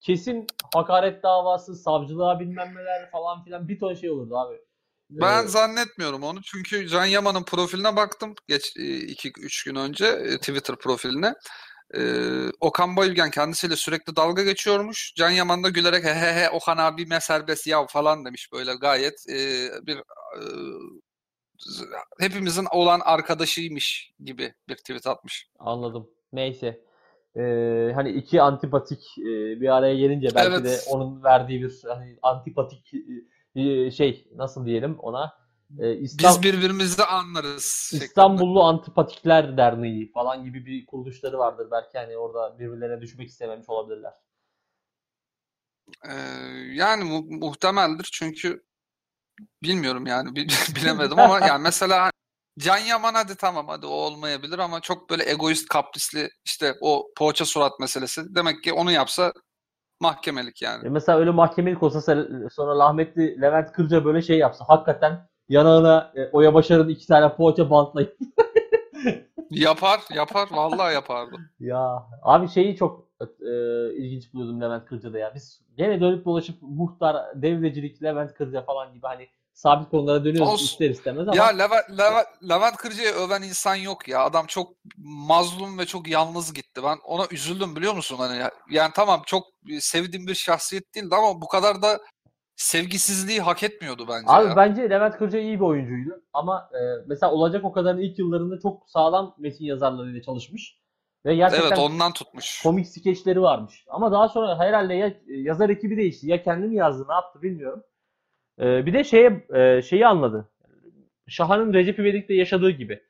kesin 0.00 0.46
hakaret 0.74 1.22
davası, 1.22 1.74
savcılığa 1.74 2.40
bilmem 2.40 2.74
neler 2.74 3.10
falan 3.10 3.44
filan 3.44 3.68
bir 3.68 3.78
ton 3.78 3.94
şey 3.94 4.10
olurdu 4.10 4.38
abi. 4.38 4.56
Ben 5.10 5.44
Ee, 5.44 5.48
zannetmiyorum 5.48 6.22
onu. 6.22 6.42
Çünkü 6.42 6.88
Can 6.88 7.04
Yaman'ın 7.04 7.44
profiline 7.44 7.96
baktım 7.96 8.34
geç 8.48 8.76
2-3 8.76 9.64
gün 9.64 9.74
önce 9.74 10.36
Twitter 10.38 10.76
profiline. 10.76 11.34
Ee, 11.94 12.50
Okan 12.60 12.96
Bayülgen 12.96 13.30
kendisiyle 13.30 13.76
sürekli 13.76 14.16
dalga 14.16 14.42
geçiyormuş. 14.42 15.14
Can 15.16 15.30
Yaman 15.30 15.64
da 15.64 15.68
gülerek 15.68 16.04
he 16.04 16.14
he 16.14 16.32
he 16.32 16.50
Okan 16.50 16.78
abi 16.78 17.06
serbest 17.20 17.66
yav 17.66 17.86
falan 17.86 18.24
demiş 18.24 18.52
böyle 18.52 18.74
gayet 18.74 19.28
e, 19.28 19.68
bir 19.86 19.96
e, 19.96 20.42
hepimizin 22.20 22.66
olan 22.72 23.00
arkadaşıymış 23.00 24.12
gibi 24.24 24.54
bir 24.68 24.76
tweet 24.76 25.06
atmış. 25.06 25.48
Anladım. 25.58 26.10
Neyse. 26.32 26.86
Ee, 27.36 27.92
hani 27.94 28.10
iki 28.10 28.42
antipatik 28.42 29.18
e, 29.18 29.60
bir 29.60 29.76
araya 29.76 29.96
gelince 29.96 30.28
belki 30.34 30.52
Evet. 30.52 30.64
de 30.64 30.90
onun 30.90 31.22
verdiği 31.24 31.62
bir 31.62 31.82
hani 31.88 32.18
antipatik 32.22 32.92
e, 33.54 33.90
şey 33.90 34.28
nasıl 34.34 34.66
diyelim 34.66 34.98
ona 34.98 35.45
e, 35.78 35.96
İslam, 35.96 36.34
Biz 36.34 36.42
birbirimizi 36.42 37.04
anlarız. 37.04 37.90
İstanbullu 37.92 38.62
Antipatikler 38.64 39.56
Derneği 39.56 40.12
falan 40.12 40.44
gibi 40.44 40.66
bir 40.66 40.86
kuruluşları 40.86 41.38
vardır. 41.38 41.68
Belki 41.70 41.98
hani 41.98 42.16
orada 42.16 42.58
birbirlerine 42.58 43.00
düşmek 43.00 43.28
istememiş 43.28 43.68
olabilirler. 43.68 44.12
Ee, 46.08 46.12
yani 46.72 47.04
mu- 47.04 47.26
muhtemeldir 47.28 48.08
çünkü 48.12 48.64
bilmiyorum 49.62 50.06
yani 50.06 50.36
bi- 50.36 50.46
bilemedim 50.76 51.18
ama 51.18 51.46
yani 51.46 51.62
mesela 51.62 52.10
Can 52.58 52.78
Yaman 52.78 53.14
hadi 53.14 53.36
tamam 53.36 53.68
hadi 53.68 53.86
o 53.86 53.90
olmayabilir 53.90 54.58
ama 54.58 54.80
çok 54.80 55.10
böyle 55.10 55.30
egoist 55.30 55.68
kaprisli 55.68 56.28
işte 56.44 56.74
o 56.80 57.06
poğaça 57.16 57.44
surat 57.44 57.80
meselesi 57.80 58.34
demek 58.34 58.62
ki 58.64 58.72
onu 58.72 58.92
yapsa 58.92 59.32
mahkemelik 60.00 60.62
yani. 60.62 60.86
E 60.86 60.88
mesela 60.88 61.18
öyle 61.18 61.30
mahkemelik 61.30 61.82
olsa 61.82 62.00
sonra 62.50 62.84
rahmetli 62.84 63.40
Levent 63.42 63.72
Kırca 63.72 64.04
böyle 64.04 64.22
şey 64.22 64.38
yapsa 64.38 64.64
hakikaten 64.68 65.28
yanağına 65.48 66.12
e, 66.16 66.30
Oya 66.32 66.54
Başar'ın 66.54 66.88
iki 66.88 67.06
tane 67.06 67.34
poğaça 67.36 67.70
bantlayıp 67.70 68.16
Yapar 69.50 70.00
yapar 70.14 70.48
vallahi 70.50 70.94
yapardı. 70.94 71.36
Ya 71.60 72.06
abi 72.22 72.48
şeyi 72.48 72.76
çok 72.76 73.08
e, 73.20 73.24
ilginç 73.96 74.32
buluyordum 74.34 74.60
Levent 74.60 74.86
Kırca'da 74.86 75.18
ya. 75.18 75.32
Biz 75.34 75.60
gene 75.76 76.00
dönüp 76.00 76.24
dolaşıp 76.24 76.56
muhtar, 76.62 77.16
devrecilik, 77.42 78.02
Levent 78.02 78.34
Kırca 78.34 78.62
falan 78.62 78.92
gibi 78.94 79.06
hani 79.06 79.28
sabit 79.54 79.90
konulara 79.90 80.24
dönüyoruz 80.24 80.52
Olsun. 80.52 80.64
ister 80.64 80.90
istemez 80.90 81.28
ama 81.28 81.36
Ya 81.36 81.46
Levent, 81.46 81.98
Levent, 81.98 82.26
Levent 82.48 82.76
Kırca'yı 82.76 83.12
öven 83.12 83.42
insan 83.42 83.74
yok 83.74 84.08
ya. 84.08 84.24
Adam 84.24 84.46
çok 84.46 84.72
mazlum 84.98 85.78
ve 85.78 85.86
çok 85.86 86.08
yalnız 86.08 86.54
gitti. 86.54 86.80
Ben 86.84 86.98
ona 87.04 87.26
üzüldüm 87.30 87.76
biliyor 87.76 87.94
musun? 87.94 88.16
Hani 88.18 88.38
ya- 88.38 88.50
yani 88.70 88.90
tamam 88.94 89.22
çok 89.26 89.44
sevdiğim 89.80 90.26
bir 90.26 90.34
şahsiyet 90.34 90.94
değildi 90.94 91.14
ama 91.14 91.42
bu 91.42 91.48
kadar 91.48 91.82
da 91.82 92.00
sevgisizliği 92.56 93.40
hak 93.40 93.62
etmiyordu 93.62 94.06
bence 94.08 94.26
abi 94.28 94.48
ya. 94.48 94.56
bence 94.56 94.90
Levent 94.90 95.16
Kırca 95.16 95.38
iyi 95.38 95.60
bir 95.60 95.64
oyuncuydu. 95.64 96.22
Ama 96.32 96.70
e, 96.72 96.80
mesela 97.06 97.32
olacak 97.32 97.64
o 97.64 97.72
kadarın 97.72 97.98
ilk 97.98 98.18
yıllarında 98.18 98.60
çok 98.60 98.90
sağlam 98.90 99.34
metin 99.38 99.64
yazarlarıyla 99.64 100.22
çalışmış. 100.22 100.78
Ve 101.26 101.36
gerçekten 101.36 101.66
Evet 101.68 101.78
ondan 101.78 102.12
tutmuş. 102.12 102.62
komik 102.62 102.88
skeçleri 102.88 103.42
varmış. 103.42 103.84
Ama 103.88 104.12
daha 104.12 104.28
sonra 104.28 104.58
herhalde 104.58 104.94
ya 104.94 105.14
yazar 105.26 105.70
ekibi 105.70 105.96
değişti 105.96 106.26
ya 106.30 106.42
kendi 106.42 106.66
mi 106.66 106.76
yazdı 106.76 107.04
ne 107.08 107.14
yaptı 107.14 107.42
bilmiyorum. 107.42 107.82
Ee, 108.60 108.86
bir 108.86 108.92
de 108.92 109.04
şeye 109.04 109.46
e, 109.54 109.82
şeyi 109.82 110.06
anladı. 110.06 110.48
Şahan'ın 111.28 111.74
Recep 111.74 111.98
İvedik'te 111.98 112.34
yaşadığı 112.34 112.70
gibi. 112.70 113.02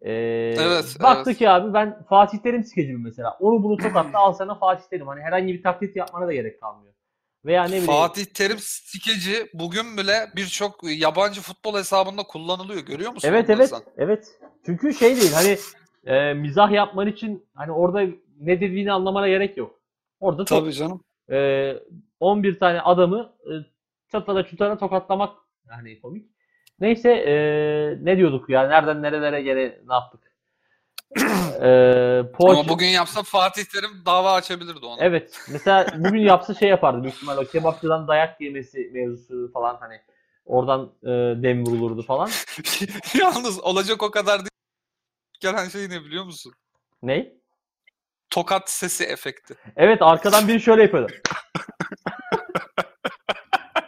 Ee, 0.00 0.12
Evet, 0.58 0.96
baktı 1.02 1.30
evet. 1.30 1.38
ki 1.38 1.50
abi 1.50 1.74
ben 1.74 2.02
Fatih 2.08 2.38
Terim 2.38 2.64
skecimi 2.64 3.02
mesela. 3.02 3.36
Onu 3.40 3.62
bunu 3.62 3.76
tokatla 3.76 4.18
al 4.18 4.32
sana 4.32 4.54
Fatih 4.54 4.84
Terim. 4.90 5.06
Hani 5.06 5.20
herhangi 5.20 5.54
bir 5.54 5.62
taklit 5.62 5.96
yapmana 5.96 6.26
da 6.26 6.32
gerek 6.32 6.60
kalmıyor. 6.60 6.85
Veya 7.46 7.62
ne 7.62 7.68
bileyim. 7.68 7.86
Fatih 7.86 8.24
Terim 8.24 8.58
skeci 8.60 9.46
bugün 9.54 9.96
bile 9.96 10.30
birçok 10.36 10.80
yabancı 10.84 11.40
futbol 11.40 11.78
hesabında 11.78 12.22
kullanılıyor. 12.22 12.80
Görüyor 12.80 13.12
musun 13.12 13.28
Evet 13.28 13.50
evet 13.50 13.70
sen? 13.70 13.80
evet. 13.96 14.38
Çünkü 14.66 14.94
şey 14.94 15.16
değil 15.16 15.32
hani 15.32 15.58
e, 16.06 16.34
mizah 16.34 16.70
yapman 16.70 17.06
için 17.06 17.46
hani 17.54 17.72
orada 17.72 18.02
ne 18.40 18.60
dediğini 18.60 18.92
anlamana 18.92 19.28
gerek 19.28 19.56
yok. 19.56 19.80
Orada 20.20 20.44
Tabii 20.44 20.72
canım. 20.72 21.00
e, 21.30 21.72
11 22.20 22.58
tane 22.58 22.80
adamı 22.80 23.32
e, 23.44 23.52
çatala 24.12 24.46
çutara 24.46 24.78
tokatlamak 24.78 25.36
yani 25.70 26.00
komik. 26.00 26.26
Neyse 26.80 27.12
e, 27.12 27.34
ne 28.04 28.16
diyorduk 28.16 28.50
ya? 28.50 28.68
Nereden 28.68 29.02
nerelere 29.02 29.42
gene 29.42 29.78
ne 29.86 29.94
yaptık? 29.94 30.25
E, 31.56 31.68
poğaça- 32.32 32.60
Ama 32.60 32.68
bugün 32.68 32.86
yapsa 32.86 33.22
Fatih 33.22 33.64
Terim 33.64 33.90
dava 34.06 34.32
açabilirdi 34.32 34.86
ona. 34.86 35.04
Evet. 35.04 35.40
Mesela 35.50 35.86
bugün 35.98 36.18
yapsa 36.20 36.54
şey 36.54 36.68
yapardı 36.68 37.02
büyük 37.02 37.14
ihtimalle 37.16 37.40
o 37.40 37.44
kebapçıdan 37.44 38.08
dayak 38.08 38.40
yemesi 38.40 38.90
mevzusu 38.92 39.50
falan 39.52 39.76
hani 39.80 40.00
oradan 40.44 40.92
e, 41.02 41.08
dem 41.42 41.66
vurulurdu 41.66 42.02
falan. 42.02 42.30
Yalnız 43.20 43.60
olacak 43.60 44.02
o 44.02 44.10
kadar 44.10 44.38
değil. 44.38 44.50
Gelen 45.40 45.68
şey 45.68 45.90
ne 45.90 46.00
biliyor 46.04 46.24
musun? 46.24 46.52
Ne? 47.02 47.32
Tokat 48.30 48.70
sesi 48.70 49.04
efekti. 49.04 49.54
Evet 49.76 49.98
arkadan 50.02 50.48
biri 50.48 50.60
şöyle 50.60 50.82
yapıyordu. 50.82 51.12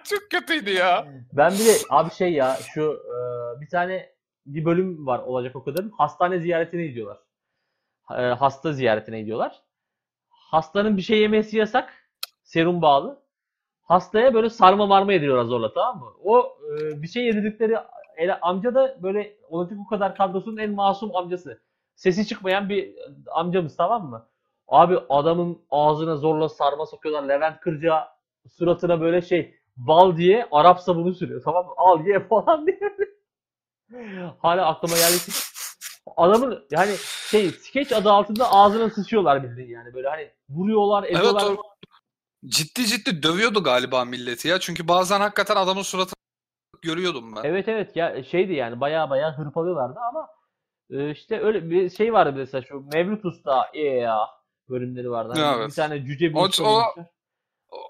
Çok 0.04 0.30
kötüydü 0.30 0.70
ya. 0.70 1.06
Ben 1.32 1.52
bir 1.52 1.58
de 1.66 1.72
abi 1.90 2.10
şey 2.14 2.32
ya 2.32 2.58
şu 2.74 2.82
e, 3.06 3.16
bir 3.60 3.68
tane 3.68 4.12
bir 4.54 4.64
bölüm 4.64 5.06
var 5.06 5.18
olacak 5.18 5.56
o 5.56 5.64
kadarın. 5.64 5.90
Hastane 5.90 6.38
ziyaretine 6.40 6.86
gidiyorlar. 6.86 7.18
E, 8.10 8.22
hasta 8.22 8.72
ziyaretine 8.72 9.20
gidiyorlar. 9.20 9.62
Hastanın 10.28 10.96
bir 10.96 11.02
şey 11.02 11.20
yemesi 11.20 11.58
yasak. 11.58 11.94
Serum 12.42 12.82
bağlı. 12.82 13.22
Hastaya 13.82 14.34
böyle 14.34 14.50
sarma 14.50 14.86
marma 14.86 15.12
yediriyorlar 15.12 15.44
zorla 15.44 15.72
tamam 15.72 15.98
mı? 15.98 16.10
O 16.24 16.58
e, 16.80 17.02
bir 17.02 17.08
şey 17.08 17.24
yedirdikleri 17.24 17.76
ele, 18.16 18.40
amca 18.40 18.74
da 18.74 19.02
böyle 19.02 19.36
olacak 19.48 19.78
o 19.86 19.88
kadar 19.88 20.16
kadrosunun 20.16 20.56
en 20.56 20.70
masum 20.70 21.16
amcası. 21.16 21.62
Sesi 21.96 22.26
çıkmayan 22.26 22.68
bir 22.68 22.94
amcamız 23.34 23.76
tamam 23.76 24.10
mı? 24.10 24.26
Abi 24.68 24.98
adamın 25.08 25.58
ağzına 25.70 26.16
zorla 26.16 26.48
sarma 26.48 26.86
sokuyorlar. 26.86 27.28
Levent 27.28 27.60
Kırca 27.60 28.08
suratına 28.48 29.00
böyle 29.00 29.22
şey 29.22 29.54
bal 29.76 30.16
diye 30.16 30.48
Arap 30.52 30.80
sabunu 30.80 31.14
sürüyor. 31.14 31.42
Tamam 31.44 31.66
mı? 31.66 31.72
Al 31.76 32.06
ye 32.06 32.20
falan 32.28 32.66
diye. 32.66 32.80
Hala 34.38 34.66
aklıma 34.66 34.96
geldi 34.96 35.16
adamın 36.16 36.66
yani 36.70 36.96
şey 37.30 37.50
skeç 37.50 37.92
adı 37.92 38.10
altında 38.10 38.52
ağzına 38.52 38.90
sıçıyorlar 38.90 39.42
bildiğin 39.42 39.68
yani 39.70 39.94
böyle 39.94 40.08
hani 40.08 40.30
vuruyorlar 40.48 41.04
Evet 41.04 41.16
ediyorlar. 41.16 41.44
o 41.50 41.62
ciddi 42.46 42.86
ciddi 42.86 43.22
dövüyordu 43.22 43.62
galiba 43.62 44.04
milleti 44.04 44.48
ya. 44.48 44.60
Çünkü 44.60 44.88
bazen 44.88 45.20
hakikaten 45.20 45.56
adamın 45.56 45.82
suratını 45.82 46.14
görüyordum 46.82 47.36
ben. 47.36 47.42
Evet 47.44 47.68
evet 47.68 47.96
ya 47.96 48.24
şeydi 48.24 48.52
yani 48.52 48.80
baya 48.80 49.10
baya 49.10 49.38
hırpalıyorlardı 49.38 49.98
ama 50.08 50.28
e, 50.90 51.10
işte 51.10 51.40
öyle 51.40 51.70
bir 51.70 51.90
şey 51.90 52.12
vardı 52.12 52.32
mesela 52.36 52.62
şu 52.62 52.80
Mevlüt 52.92 53.24
Usta 53.24 53.70
ya 53.74 54.18
bölümleri 54.68 55.10
vardı. 55.10 55.32
Hani 55.36 55.56
Evet. 55.58 55.68
Bir 55.70 55.74
tane 55.74 56.04
cüce 56.04 56.30
bir 56.30 56.34
O- 56.34 56.64
o-. 56.64 56.94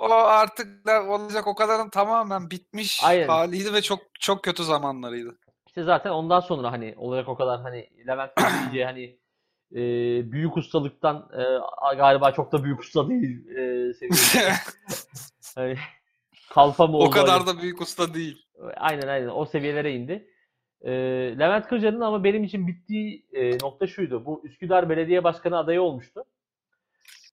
O 0.00 0.12
artık 0.12 0.86
da 0.86 1.02
olacak 1.02 1.46
o 1.46 1.54
kadarın 1.54 1.90
tamamen 1.90 2.50
bitmiş 2.50 3.04
Aynen. 3.04 3.28
haliydi 3.28 3.72
ve 3.72 3.82
çok 3.82 4.00
çok 4.20 4.44
kötü 4.44 4.64
zamanlarıydı. 4.64 5.38
İşte 5.78 5.86
zaten 5.86 6.10
ondan 6.10 6.40
sonra 6.40 6.72
hani 6.72 6.94
olacak 6.96 7.28
o 7.28 7.34
kadar 7.34 7.60
hani 7.60 7.88
Levent 8.06 8.30
iyice 8.64 8.84
hani 8.84 9.18
e, 9.72 9.82
büyük 10.32 10.56
ustalıktan 10.56 11.28
e, 11.32 11.96
galiba 11.96 12.32
çok 12.32 12.52
da 12.52 12.64
büyük 12.64 12.80
usta 12.80 13.08
değil 13.08 13.48
e, 13.48 13.94
seviyede. 13.94 14.52
hani, 15.54 15.76
kalfa 16.50 16.86
mı 16.86 16.96
O 16.96 17.00
oldu 17.00 17.10
kadar 17.10 17.38
hani? 17.38 17.46
da 17.46 17.62
büyük 17.62 17.80
usta 17.80 18.14
değil. 18.14 18.46
Aynen 18.76 19.08
aynen 19.08 19.28
o 19.28 19.44
seviyelere 19.44 19.94
indi. 19.94 20.28
Ee, 20.82 20.92
Levent 21.38 21.66
Kırca'nın 21.66 22.00
ama 22.00 22.24
benim 22.24 22.44
için 22.44 22.66
bittiği 22.66 23.26
e, 23.32 23.58
nokta 23.58 23.86
şuydu. 23.86 24.24
Bu 24.24 24.42
Üsküdar 24.44 24.90
Belediye 24.90 25.24
Başkanı 25.24 25.58
adayı 25.58 25.82
olmuştu. 25.82 26.24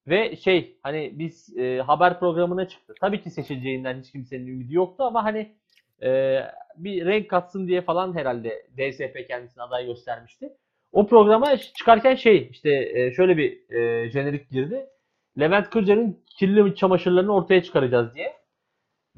Ve 0.07 0.35
şey 0.35 0.79
hani 0.83 1.11
biz 1.19 1.57
e, 1.57 1.81
haber 1.81 2.19
programına 2.19 2.67
çıktı. 2.67 2.93
Tabii 3.01 3.21
ki 3.21 3.31
seçileceğinden 3.31 3.99
hiç 3.99 4.11
kimsenin 4.11 4.47
ümidi 4.47 4.75
yoktu 4.75 5.03
ama 5.03 5.23
hani 5.23 5.55
e, 6.01 6.39
bir 6.75 7.05
renk 7.05 7.29
katsın 7.29 7.67
diye 7.67 7.81
falan 7.81 8.15
herhalde 8.15 8.67
DSP 8.77 9.27
kendisine 9.27 9.63
aday 9.63 9.85
göstermişti. 9.85 10.53
O 10.91 11.07
programa 11.07 11.57
çıkarken 11.57 12.15
şey 12.15 12.47
işte 12.51 12.91
e, 12.93 13.13
şöyle 13.13 13.37
bir 13.37 13.69
e, 13.75 14.09
jenerik 14.09 14.49
girdi. 14.49 14.89
Levent 15.39 15.69
Kırca'nın 15.69 16.23
kirli 16.39 16.75
çamaşırlarını 16.75 17.33
ortaya 17.33 17.63
çıkaracağız 17.63 18.15
diye. 18.15 18.33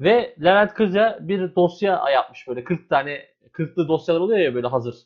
Ve 0.00 0.34
Levent 0.44 0.74
Kırca 0.74 1.18
bir 1.20 1.54
dosya 1.54 2.04
yapmış 2.12 2.48
böyle 2.48 2.64
40 2.64 2.88
tane 2.88 3.26
40'lı 3.52 3.88
dosyalar 3.88 4.20
oluyor 4.20 4.38
ya 4.38 4.54
böyle 4.54 4.66
hazır. 4.66 4.96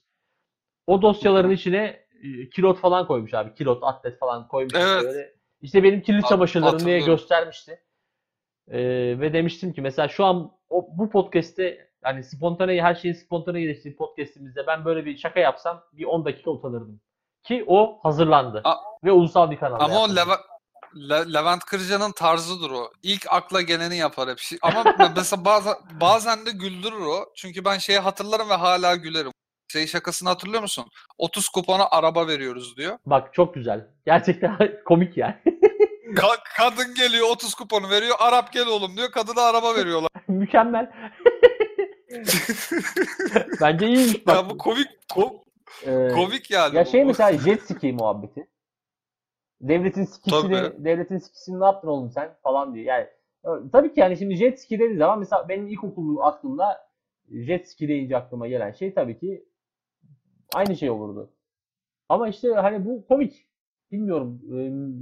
O 0.87 1.03
dosyaların 1.03 1.51
içine 1.51 2.07
e, 2.23 2.49
kilot 2.49 2.79
falan 2.79 3.07
koymuş 3.07 3.35
abi. 3.35 3.55
Kilot, 3.55 3.83
atlet 3.83 4.19
falan 4.19 4.49
koymuş. 4.49 4.75
Evet. 4.77 5.05
Böyle. 5.05 5.33
İşte 5.61 5.83
benim 5.83 6.01
kirli 6.01 6.21
Hat- 6.21 6.29
çamaşırlarım 6.29 6.87
diye 6.87 7.01
göstermişti. 7.01 7.81
Ee, 8.69 8.81
ve 9.21 9.33
demiştim 9.33 9.73
ki 9.73 9.83
mesela 9.83 10.09
şu 10.09 10.25
an 10.25 10.53
o, 10.73 10.87
bu 10.99 11.11
podcast'te 11.11 11.89
hani 12.03 12.25
spontane 12.25 12.83
her 12.83 12.95
şeyin 12.95 13.15
spontane 13.15 13.61
geliştiği 13.61 13.97
podcast'imizde 13.97 14.67
ben 14.67 14.85
böyle 14.85 15.05
bir 15.05 15.17
şaka 15.17 15.41
yapsam 15.41 15.83
bir 15.93 16.05
10 16.05 16.25
dakika 16.25 16.51
utanırdım. 16.51 17.01
Ki 17.45 17.65
o 17.67 17.99
hazırlandı. 18.03 18.61
A- 18.65 18.77
ve 19.05 19.13
ulusal 19.13 19.51
bir 19.51 19.57
kanalda 19.57 19.85
Ama 19.85 20.01
o. 20.03 20.09
Leva- 20.09 20.41
Le- 20.97 21.33
Levent 21.33 21.65
Kırca'nın 21.65 22.13
tarzıdır 22.13 22.71
o. 22.71 22.91
İlk 23.03 23.27
akla 23.31 23.61
geleni 23.61 23.97
yapar 23.97 24.29
hep. 24.31 24.39
Şey- 24.39 24.59
Ama 24.63 24.85
mesela 25.17 25.45
bazen, 25.45 25.75
bazen 26.01 26.47
de 26.47 26.51
güldürür 26.51 27.01
o. 27.07 27.25
Çünkü 27.37 27.65
ben 27.65 27.79
şeyi 27.79 27.99
hatırlarım 27.99 28.49
ve 28.51 28.55
hala 28.55 28.97
gülerim. 28.97 29.33
Şey 29.69 29.87
şakasını 29.87 30.29
hatırlıyor 30.29 30.63
musun? 30.63 30.85
30 31.19 31.49
kupona 31.49 31.89
araba 31.91 32.27
veriyoruz 32.27 32.77
diyor. 32.77 32.99
Bak 33.07 33.35
çok 33.35 33.55
güzel. 33.55 33.87
Gerçekten 34.07 34.57
komik 34.85 35.17
yani. 35.17 35.35
Ka- 36.15 36.43
kadın 36.57 36.95
geliyor 36.95 37.29
30 37.31 37.55
kuponu 37.55 37.91
veriyor. 37.91 38.17
Arap 38.19 38.53
gel 38.53 38.67
oğlum 38.67 38.97
diyor. 38.97 39.11
Kadına 39.11 39.41
araba 39.43 39.75
veriyorlar. 39.75 40.11
Mükemmel. 40.29 40.93
Bence 43.61 43.87
bak. 44.27 44.37
ya 44.37 44.51
bu 44.51 44.59
komik 44.59 44.89
ko- 45.15 45.43
Ee, 45.87 46.09
komik 46.15 46.51
yani. 46.51 46.77
Ya 46.77 46.85
bu. 46.85 46.89
şey 46.91 47.05
mesela 47.05 47.39
jet 47.39 47.63
ski 47.63 47.93
muhabbeti. 47.93 48.49
Devletin 49.61 50.05
skisini, 50.05 50.41
Tabii. 50.43 50.85
devletin 50.85 51.19
skisini 51.19 51.61
ne 51.61 51.65
yaptın 51.65 51.89
oğlum 51.89 52.11
sen 52.11 52.37
falan 52.43 52.75
diye. 52.75 52.85
Yani 52.85 53.07
e, 53.45 53.49
tabii 53.73 53.95
ki 53.95 54.01
yani 54.01 54.17
şimdi 54.17 54.37
jet 54.37 54.61
ski 54.61 54.79
dediği 54.79 54.97
zaman 54.97 55.19
mesela 55.19 55.49
benim 55.49 55.67
ilkokulu 55.69 56.23
aklımda 56.25 56.89
jet 57.31 57.69
ski 57.69 57.89
deyince 57.89 58.17
aklıma 58.17 58.49
gelen 58.49 58.73
şey 58.73 58.95
tabii 58.95 59.19
ki 59.19 59.45
aynı 60.55 60.77
şey 60.77 60.91
olurdu. 60.91 61.31
Ama 62.09 62.29
işte 62.29 62.49
hani 62.55 62.87
bu 62.87 63.07
komik. 63.07 63.47
Bilmiyorum. 63.93 64.41
e, 64.51 64.55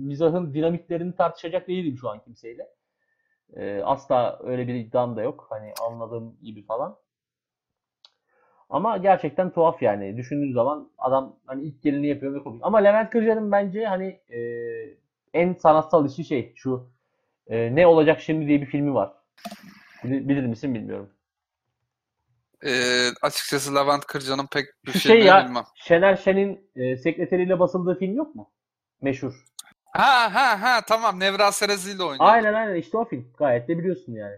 mizahın 0.06 0.54
dinamiklerini 0.54 1.16
tartışacak 1.16 1.68
değilim 1.68 1.98
şu 1.98 2.08
an 2.08 2.20
kimseyle. 2.20 2.68
E, 3.56 3.82
asla 3.84 4.38
öyle 4.44 4.68
bir 4.68 4.74
iddiam 4.74 5.16
da 5.16 5.22
yok. 5.22 5.46
Hani 5.50 5.72
anladığım 5.86 6.36
gibi 6.42 6.62
falan. 6.62 6.96
Ama 8.70 8.96
gerçekten 8.96 9.50
tuhaf 9.50 9.82
yani. 9.82 10.16
Düşündüğün 10.16 10.52
zaman 10.52 10.90
adam 10.98 11.36
hani 11.46 11.64
ilk 11.64 11.82
gelini 11.82 12.06
yapıyor 12.06 12.34
ve 12.34 12.42
komik. 12.42 12.60
Ama 12.64 12.78
Levent 12.78 13.10
Kırca'nın 13.10 13.52
bence 13.52 13.86
hani 13.86 14.20
e, 14.28 14.40
en 15.34 15.54
sanatsal 15.54 16.06
işi 16.06 16.24
şey 16.24 16.52
şu 16.56 16.90
e, 17.46 17.74
Ne 17.74 17.86
Olacak 17.86 18.20
Şimdi 18.20 18.46
diye 18.46 18.60
bir 18.60 18.66
filmi 18.66 18.94
var. 18.94 19.12
Bilir, 20.04 20.28
bilir 20.28 20.46
misin 20.46 20.74
bilmiyorum. 20.74 21.10
Ee, 22.64 23.08
açıkçası 23.22 23.74
Levent 23.74 24.04
Kırca'nın 24.04 24.46
pek 24.46 24.66
bir 24.86 24.92
şey 24.92 25.20
ya 25.20 25.44
bilmem. 25.46 25.64
Şener 25.74 26.16
Şen'in 26.16 26.70
e, 26.76 26.96
sekreteriyle 26.96 27.58
basıldığı 27.58 27.98
film 27.98 28.16
yok 28.16 28.34
mu? 28.34 28.50
Meşhur. 29.00 29.44
Ha 29.92 30.34
ha 30.34 30.62
ha 30.62 30.80
tamam 30.88 31.20
Nevra 31.20 31.52
Serezi 31.52 31.92
ile 31.92 32.02
oynuyor. 32.02 32.30
Aynen 32.30 32.54
aynen 32.54 32.74
işte 32.74 32.98
o 32.98 33.04
film. 33.04 33.32
Gayet 33.38 33.68
de 33.68 33.78
biliyorsun 33.78 34.12
yani. 34.12 34.36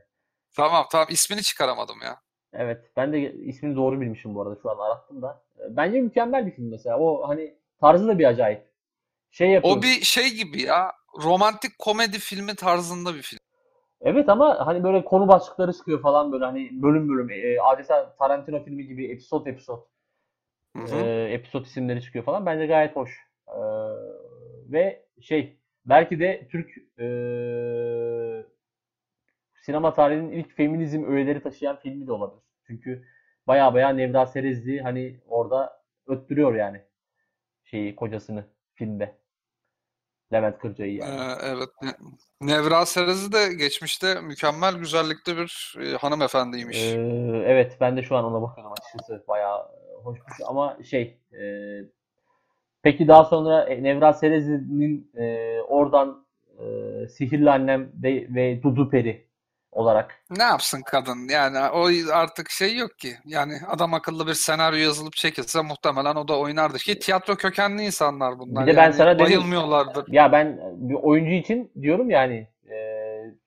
Tamam 0.56 0.86
tamam 0.92 1.06
ismini 1.10 1.42
çıkaramadım 1.42 2.02
ya. 2.02 2.16
Evet 2.52 2.90
ben 2.96 3.12
de 3.12 3.32
ismini 3.32 3.76
doğru 3.76 4.00
bilmişim 4.00 4.34
bu 4.34 4.42
arada 4.42 4.56
şu 4.62 4.70
an 4.70 4.78
arattım 4.78 5.22
da. 5.22 5.42
Bence 5.68 6.00
mükemmel 6.00 6.46
bir 6.46 6.50
film 6.50 6.70
mesela. 6.70 6.98
O 6.98 7.28
hani 7.28 7.54
tarzı 7.80 8.08
da 8.08 8.18
bir 8.18 8.24
acayip. 8.24 8.72
Şey 9.30 9.50
yapıyor. 9.50 9.76
O 9.76 9.82
bir 9.82 10.00
şey 10.00 10.30
gibi 10.30 10.62
ya. 10.62 10.92
Romantik 11.22 11.78
komedi 11.78 12.18
filmi 12.18 12.54
tarzında 12.54 13.14
bir 13.14 13.22
film. 13.22 13.38
Evet 14.00 14.28
ama 14.28 14.66
hani 14.66 14.84
böyle 14.84 15.04
konu 15.04 15.28
başlıkları 15.28 15.72
çıkıyor 15.72 16.02
falan 16.02 16.32
böyle 16.32 16.44
hani 16.44 16.82
bölüm 16.82 17.08
bölüm 17.08 17.30
e, 17.30 17.60
adeta 17.60 18.16
Tarantino 18.18 18.64
filmi 18.64 18.86
gibi 18.86 19.10
episod 19.10 19.46
episod 19.46 19.82
e, 20.92 21.28
episod 21.30 21.66
isimleri 21.66 22.02
çıkıyor 22.02 22.24
falan. 22.24 22.46
Bence 22.46 22.66
gayet 22.66 22.96
hoş. 22.96 23.10
E, 23.48 23.58
ve 24.72 25.06
şey 25.20 25.56
belki 25.86 26.20
de 26.20 26.48
Türk 26.50 26.68
e, 26.98 27.06
sinema 29.62 29.94
tarihinin 29.94 30.32
ilk 30.32 30.56
feminizm 30.56 31.04
öğeleri 31.04 31.42
taşıyan 31.42 31.76
filmi 31.80 32.06
de 32.06 32.12
olabilir. 32.12 32.42
Çünkü 32.66 33.04
baya 33.46 33.74
baya 33.74 33.88
Nevra 33.88 34.26
Serezli 34.26 34.80
hani 34.80 35.20
orada 35.26 35.82
öttürüyor 36.06 36.54
yani 36.54 36.82
şeyi 37.64 37.96
kocasını 37.96 38.44
filmde. 38.74 39.22
Levent 40.32 40.58
Kırca'yı 40.58 40.94
yani. 40.94 41.14
Ee, 41.14 41.46
evet. 41.46 41.68
Ne- 41.82 41.96
Nevra 42.40 42.86
Serezi 42.86 43.32
de 43.32 43.54
geçmişte 43.54 44.20
mükemmel 44.20 44.76
güzellikte 44.76 45.36
bir 45.36 45.76
e, 45.80 45.96
hanımefendiymiş. 45.96 46.82
Ee, 46.82 46.98
evet 47.46 47.76
ben 47.80 47.96
de 47.96 48.02
şu 48.02 48.16
an 48.16 48.24
ona 48.24 48.42
bakıyorum 48.42 48.72
açıkçası 48.72 49.24
bayağı 49.28 49.58
e, 49.60 50.02
hoşmuş 50.02 50.32
ama 50.46 50.78
şey 50.84 51.18
e, 51.32 51.42
peki 52.82 53.08
daha 53.08 53.24
sonra 53.24 53.64
e, 53.64 53.82
Nevra 53.82 54.12
Serezli'nin 54.12 55.10
e, 55.16 55.56
oradan 55.68 56.24
e, 56.58 56.64
Sihirli 57.08 57.50
Annem 57.50 57.90
de, 57.94 58.26
ve 58.34 58.62
Dudu 58.62 58.90
Peri 58.90 59.26
olarak 59.72 60.14
Ne 60.36 60.42
yapsın 60.42 60.82
kadın? 60.86 61.28
Yani 61.30 61.58
o 61.58 61.88
artık 62.12 62.50
şey 62.50 62.76
yok 62.76 62.98
ki. 62.98 63.14
Yani 63.24 63.52
adam 63.68 63.94
akıllı 63.94 64.26
bir 64.26 64.34
senaryo 64.34 64.78
yazılıp 64.78 65.12
çekilse 65.12 65.62
muhtemelen 65.62 66.14
o 66.16 66.28
da 66.28 66.38
oynardı. 66.38 66.78
Ki 66.78 66.98
tiyatro 66.98 67.34
kökenli 67.36 67.82
insanlar 67.84 68.38
bunlar. 68.38 68.66
Bir 68.66 68.72
de 68.72 68.76
ben 68.76 68.82
Yani 68.82 68.92
sana 68.94 69.14
dedim- 69.14 69.26
bayılmıyorlardır. 69.26 70.04
ya 70.12 70.32
ben 70.32 70.60
bir 70.76 70.94
oyuncu 70.94 71.32
için 71.32 71.70
diyorum 71.82 72.10
yani 72.10 72.48
e, 72.70 72.76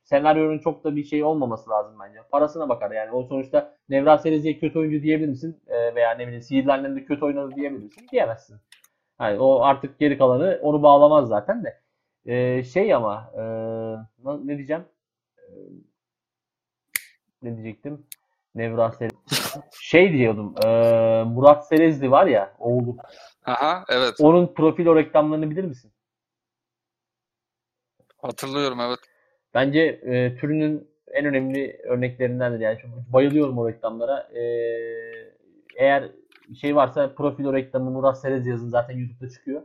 senaryonun 0.04 0.60
çok 0.60 0.84
da 0.84 0.96
bir 0.96 1.04
şey 1.04 1.24
olmaması 1.24 1.70
lazım 1.70 1.94
bence. 2.04 2.20
Parasına 2.32 2.70
bakar 2.70 2.92
yani. 2.92 3.12
O 3.12 3.24
sonuçta 3.24 3.76
Nevra 3.90 4.18
Serezli'ye 4.18 4.60
kötü 4.60 4.80
oyuncu 4.80 5.04
diyebilir 5.04 5.30
misin? 5.30 5.62
E, 5.68 5.96
veya 5.96 6.12
ne 6.12 6.24
bileyim 6.28 6.42
Sihirli 6.42 6.72
Annem 6.72 6.96
de 6.96 7.06
kötü 7.06 7.26
oynadı 7.26 7.56
diyebilir 7.56 7.84
misin? 7.84 8.08
Diyemezsin. 8.12 8.58
Yani 9.22 9.40
o 9.40 9.62
artık 9.62 10.00
geri 10.00 10.18
kalanı 10.18 10.60
onu 10.62 10.84
bağlamaz 10.84 11.28
zaten 11.28 11.64
de. 11.64 11.82
E, 12.26 12.64
şey 12.64 12.94
ama 12.94 13.32
e, 13.38 13.42
ne 14.46 14.58
diyeceğim? 14.58 14.86
E, 15.38 15.44
ne 17.42 17.56
diyecektim? 17.58 18.06
Nevra 18.56 18.92
Serezli. 18.92 19.18
Şey 19.82 20.14
diyordum. 20.14 20.56
e, 20.66 20.68
Murat 21.24 21.68
Serezli 21.68 22.12
var 22.12 22.28
ya 22.28 22.56
oğlu. 22.60 22.98
Aha 23.46 23.86
evet. 23.90 24.14
Onun 24.20 24.54
profil 24.54 24.86
o 24.86 24.96
reklamlarını 24.96 25.50
bilir 25.52 25.64
misin? 25.64 25.92
Hatırlıyorum 28.18 28.80
evet. 28.80 29.00
Bence 29.54 29.82
e, 29.82 30.36
türünün 30.36 30.90
en 31.12 31.26
önemli 31.26 31.82
örneklerindendir. 31.84 32.60
Yani 32.60 32.80
çok 32.80 32.92
bayılıyorum 33.14 33.58
o 33.58 33.70
reklamlara. 33.70 34.20
E, 34.20 34.42
eğer 35.76 36.12
şey 36.62 36.76
varsa 36.76 37.16
profil 37.16 37.54
reklamı 37.54 37.92
Murat 37.92 38.22
Serez 38.22 38.48
yazın 38.48 38.70
zaten 38.70 38.98
YouTube'da 38.98 39.30
çıkıyor. 39.30 39.62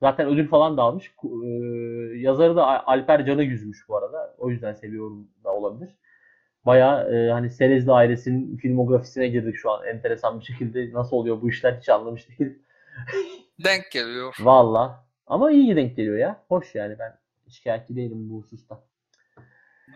Zaten 0.00 0.28
ödül 0.28 0.48
falan 0.48 0.76
da 0.76 0.82
almış. 0.82 1.12
Ku- 1.18 1.46
E, 1.46 2.18
yazarı 2.18 2.56
da 2.56 2.86
Alper 2.86 3.26
Canı 3.26 3.42
yüzmüş 3.42 3.88
bu 3.88 3.96
arada. 3.96 4.34
O 4.38 4.50
yüzden 4.50 4.72
seviyorum 4.74 5.28
da 5.44 5.52
olabilir. 5.54 5.90
Bayağı 6.66 7.14
e, 7.14 7.30
hani 7.30 7.50
Serezli 7.50 7.92
ailesinin 7.92 8.56
filmografisine 8.56 9.28
girdik 9.28 9.56
şu 9.56 9.70
an 9.70 9.86
enteresan 9.86 10.40
bir 10.40 10.44
şekilde. 10.44 10.92
Nasıl 10.92 11.16
oluyor 11.16 11.42
bu 11.42 11.48
işler 11.48 11.76
hiç 11.80 11.88
anlamış 11.88 12.28
değil. 12.28 12.52
Denk 13.64 13.90
geliyor. 13.92 14.34
Valla. 14.40 15.06
Ama 15.26 15.50
iyi 15.52 15.76
denk 15.76 15.96
geliyor 15.96 16.16
ya. 16.18 16.42
Hoş 16.48 16.74
yani 16.74 16.96
ben 16.98 17.18
şikayetçi 17.48 17.96
değilim 17.96 18.30
bu 18.30 18.38
hususta. 18.42 18.80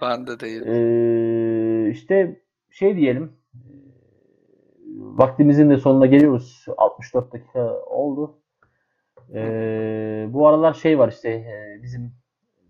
Ben 0.03 0.27
de 0.27 0.41
değil. 0.41 0.63
Ee, 0.67 1.91
işte 1.91 2.41
şey 2.71 2.97
diyelim. 2.97 3.33
Vaktimizin 5.01 5.71
de 5.71 5.77
sonuna 5.79 6.07
geliyoruz. 6.07 6.67
64 6.77 7.33
dakika 7.33 7.75
oldu. 7.75 8.39
Ee, 9.35 10.27
bu 10.29 10.49
aralar 10.49 10.75
şey 10.75 10.99
var 10.99 11.09
işte 11.09 11.31
ee, 11.31 11.83
bizim 11.83 12.13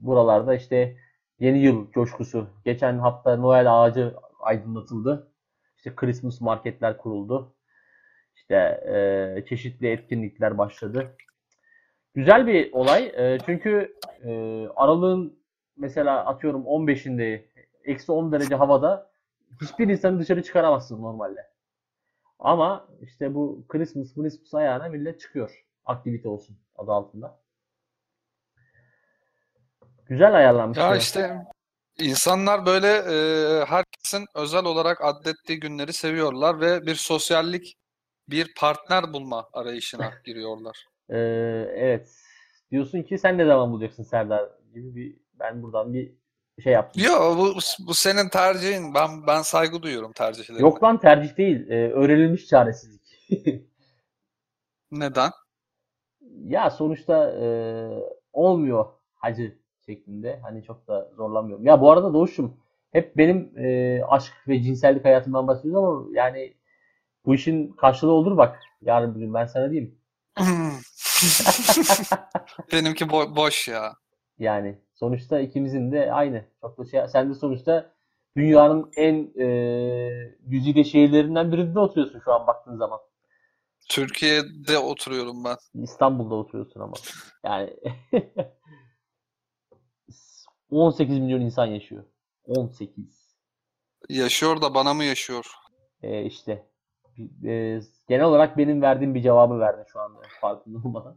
buralarda 0.01 0.55
işte 0.55 0.97
yeni 1.41 1.59
yıl 1.59 1.93
coşkusu. 1.93 2.47
Geçen 2.65 2.99
hafta 2.99 3.37
Noel 3.37 3.83
ağacı 3.83 4.15
aydınlatıldı. 4.41 5.33
İşte 5.77 5.95
Christmas 5.97 6.41
marketler 6.41 6.99
kuruldu. 6.99 7.55
İşte 8.37 8.55
ee, 8.55 9.45
çeşitli 9.49 9.89
etkinlikler 9.91 10.59
başladı. 10.59 11.17
Güzel 12.15 12.47
bir 12.47 12.73
olay. 12.73 13.13
Ee, 13.17 13.39
çünkü 13.47 13.97
ee, 14.25 14.67
aralığın 14.77 15.39
mesela 15.77 16.27
atıyorum 16.27 16.63
15'inde 16.63 17.45
eksi 17.85 18.13
10 18.13 18.33
derece 18.33 18.55
havada 18.55 19.11
hiçbir 19.61 19.89
insanı 19.89 20.19
dışarı 20.19 20.43
çıkaramazsın 20.43 21.03
normalde. 21.03 21.51
Ama 22.41 22.89
işte 23.01 23.35
bu 23.35 23.65
Christmas, 23.69 24.15
Christmas 24.15 24.55
ayağına 24.55 24.89
millet 24.89 25.21
çıkıyor. 25.21 25.65
Aktivite 25.85 26.29
olsun 26.29 26.57
adı 26.77 26.93
altında. 26.93 27.41
Güzel 30.07 30.35
ayarlanmış. 30.35 30.79
Ya 30.79 30.97
işte 30.97 31.47
insanlar 31.99 32.67
böyle 32.67 32.89
e, 32.89 33.65
herkesin 33.65 34.27
özel 34.35 34.65
olarak 34.65 35.05
adettiği 35.05 35.61
günleri 35.61 35.93
seviyorlar 35.93 36.61
ve 36.61 36.87
bir 36.87 36.95
sosyallik, 36.95 37.77
bir 38.29 38.55
partner 38.55 39.13
bulma 39.13 39.49
arayışına 39.53 40.13
giriyorlar. 40.25 40.87
Ee, 41.09 41.17
evet. 41.75 42.09
Diyorsun 42.71 43.03
ki 43.03 43.19
sen 43.19 43.39
ne 43.39 43.45
zaman 43.45 43.73
bulacaksın 43.73 44.03
Serdar 44.03 44.51
gibi 44.75 44.95
bir 44.95 45.17
ben 45.39 45.63
buradan 45.63 45.95
bir 45.95 46.20
şey 46.63 46.73
yaptım. 46.73 47.03
Yo 47.05 47.37
bu, 47.37 47.55
bu 47.87 47.95
senin 47.95 48.29
tercihin. 48.29 48.95
Ben 48.95 49.27
ben 49.27 49.43
saygı 49.43 49.83
duyuyorum 49.83 50.13
tercihlerine. 50.13 50.63
Yok 50.63 50.83
lan 50.83 51.01
tercih 51.01 51.37
değil. 51.37 51.71
Ee, 51.71 51.91
öğrenilmiş 51.93 52.47
çaresizlik. 52.47 53.01
Neden? 54.91 55.31
Ya 56.45 56.71
sonuçta 56.71 57.31
e, 57.31 57.47
olmuyor 58.33 58.87
hacı 59.15 59.59
şeklinde. 59.87 60.41
Hani 60.43 60.63
çok 60.63 60.89
da 60.89 61.11
zorlamıyorum. 61.17 61.67
Ya 61.67 61.81
bu 61.81 61.91
arada 61.91 62.15
Doğuş'um 62.15 62.57
hep 62.93 63.17
benim 63.17 63.53
e, 63.59 64.01
aşk 64.05 64.33
ve 64.49 64.63
cinsellik 64.63 65.05
hayatımdan 65.05 65.49
bahsediyoruz 65.49 65.85
ama 65.85 66.07
yani 66.13 66.55
bu 67.27 67.35
işin 67.35 67.73
karşılığı 67.73 68.13
olur 68.13 68.37
bak. 68.37 68.61
Yarın 68.83 69.15
bir 69.15 69.21
gün 69.21 69.35
ben 69.35 69.47
sana 69.47 69.71
diyeyim. 69.71 69.99
Benimki 72.73 73.05
bo- 73.05 73.37
boş 73.37 73.69
ya. 73.69 73.95
Yani 74.39 74.79
sonuçta 75.01 75.41
ikimizin 75.41 75.93
de 75.93 76.13
aynı. 76.13 76.45
Çok 76.61 76.79
da 76.79 76.85
şey, 76.85 77.09
sen 77.09 77.31
de 77.31 77.35
sonuçta 77.35 77.93
dünyanın 78.37 78.91
en 78.97 79.41
e, 79.41 80.37
güzide 80.41 80.85
şehirlerinden 80.85 81.53
birinde 81.53 81.79
oturuyorsun 81.81 82.21
şu 82.25 82.33
an 82.33 82.47
baktığın 82.47 82.77
zaman. 82.77 83.01
Türkiye'de 83.89 84.79
oturuyorum 84.79 85.45
ben. 85.45 85.57
İstanbul'da 85.83 86.35
oturuyorsun 86.35 86.81
ama. 86.81 86.93
Yani 87.45 87.77
18 90.71 91.19
milyon 91.19 91.41
insan 91.41 91.67
yaşıyor. 91.67 92.05
18. 92.47 93.37
Yaşıyor 94.09 94.63
da 94.63 94.75
bana 94.75 94.95
mı 94.95 95.05
yaşıyor? 95.05 95.47
E, 96.03 96.25
işte 96.25 96.67
e, 97.45 97.81
genel 98.09 98.25
olarak 98.25 98.59
benim 98.59 98.83
verdiğim 98.83 99.15
bir 99.15 99.23
cevabı 99.23 99.61
verdin 99.61 99.85
şu 99.93 100.01
anda 100.01 100.21
farkında 100.41 100.79
olmadan. 100.79 101.17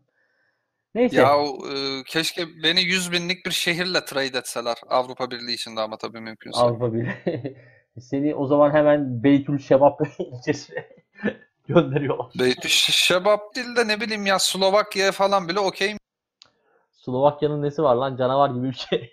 Neyse. 0.96 1.22
Ya 1.22 1.38
e, 1.74 2.04
keşke 2.04 2.64
beni 2.64 2.82
100 2.82 3.12
binlik 3.12 3.46
bir 3.46 3.52
şehirle 3.52 4.06
trade 4.06 4.38
etseler 4.38 4.78
Avrupa 4.90 5.32
Birliği 5.32 5.54
içinde 5.54 5.82
ama 5.82 5.98
tabii 5.98 6.20
mümkünse. 6.20 6.60
Avrupa 6.60 6.94
Birliği. 6.94 7.58
Seni 8.00 8.36
o 8.36 8.48
zaman 8.48 8.72
hemen 8.72 9.24
Beytül 9.24 9.60
Şebap 9.60 10.02
ilçesine 10.20 10.88
gönderiyorlar. 11.68 12.32
Beytü 12.40 12.70
Şebap 12.70 13.56
değil 13.56 13.76
de 13.76 13.88
ne 13.88 14.02
bileyim 14.02 14.26
ya 14.26 14.40
Slovakya'ya 14.40 15.12
falan 15.12 15.48
bile 15.48 15.60
okeyim. 15.60 15.98
Slovakya'nın 16.92 17.62
nesi 17.62 17.84
var 17.84 17.96
lan 17.96 18.18
canavar 18.18 18.50
gibi 18.50 18.68
bir 18.70 18.74
şey. 18.90 19.12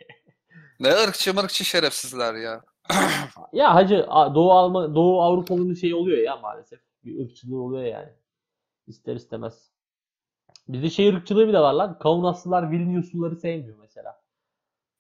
Ne 0.81 0.89
ırkçı 0.89 1.35
mırkçı 1.35 1.64
şerefsizler 1.64 2.35
ya. 2.35 2.61
ya 3.53 3.74
hacı 3.74 4.07
Doğu 4.09 4.53
Alman 4.53 4.95
Doğu 4.95 5.22
Avrupalı'nın 5.22 5.74
şeyi 5.74 5.95
oluyor 5.95 6.18
ya 6.18 6.37
maalesef. 6.37 6.81
Bir 7.05 7.24
ırkçılığı 7.24 7.61
oluyor 7.61 7.85
yani. 7.85 8.09
İster 8.87 9.16
istemez. 9.16 9.70
Bizde 10.73 10.91
şey 10.91 11.09
ırkçılığı 11.09 11.49
bile 11.49 11.59
var 11.59 11.73
lan. 11.73 11.99
Kaunaslılar 11.99 12.71
Vilniusluları 12.71 13.37
sevmiyor 13.37 13.79
mesela. 13.81 14.21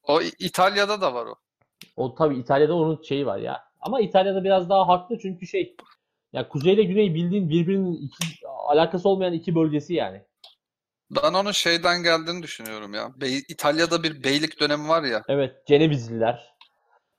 O 0.02 0.22
İtalya'da 0.22 1.00
da 1.00 1.14
var 1.14 1.26
o. 1.26 1.34
O 1.96 2.14
tabii 2.14 2.36
İtalya'da 2.38 2.74
onun 2.74 3.02
şeyi 3.02 3.26
var 3.26 3.38
ya. 3.38 3.64
Ama 3.80 4.00
İtalya'da 4.00 4.44
biraz 4.44 4.68
daha 4.68 4.88
haklı 4.88 5.18
çünkü 5.18 5.46
şey 5.46 5.76
ya 6.32 6.48
kuzey 6.48 6.74
ile 6.74 6.82
güney 6.82 7.14
bildiğin 7.14 7.50
birbirinin 7.50 7.92
iki, 7.92 8.46
alakası 8.46 9.08
olmayan 9.08 9.32
iki 9.32 9.54
bölgesi 9.54 9.94
yani. 9.94 10.22
Ben 11.10 11.34
onun 11.34 11.52
şeyden 11.52 12.02
geldiğini 12.02 12.42
düşünüyorum 12.42 12.94
ya. 12.94 13.12
Bey- 13.20 13.44
İtalya'da 13.48 14.02
bir 14.02 14.24
beylik 14.24 14.60
dönemi 14.60 14.88
var 14.88 15.02
ya. 15.02 15.22
Evet 15.28 15.66
Cenevizliler. 15.66 16.54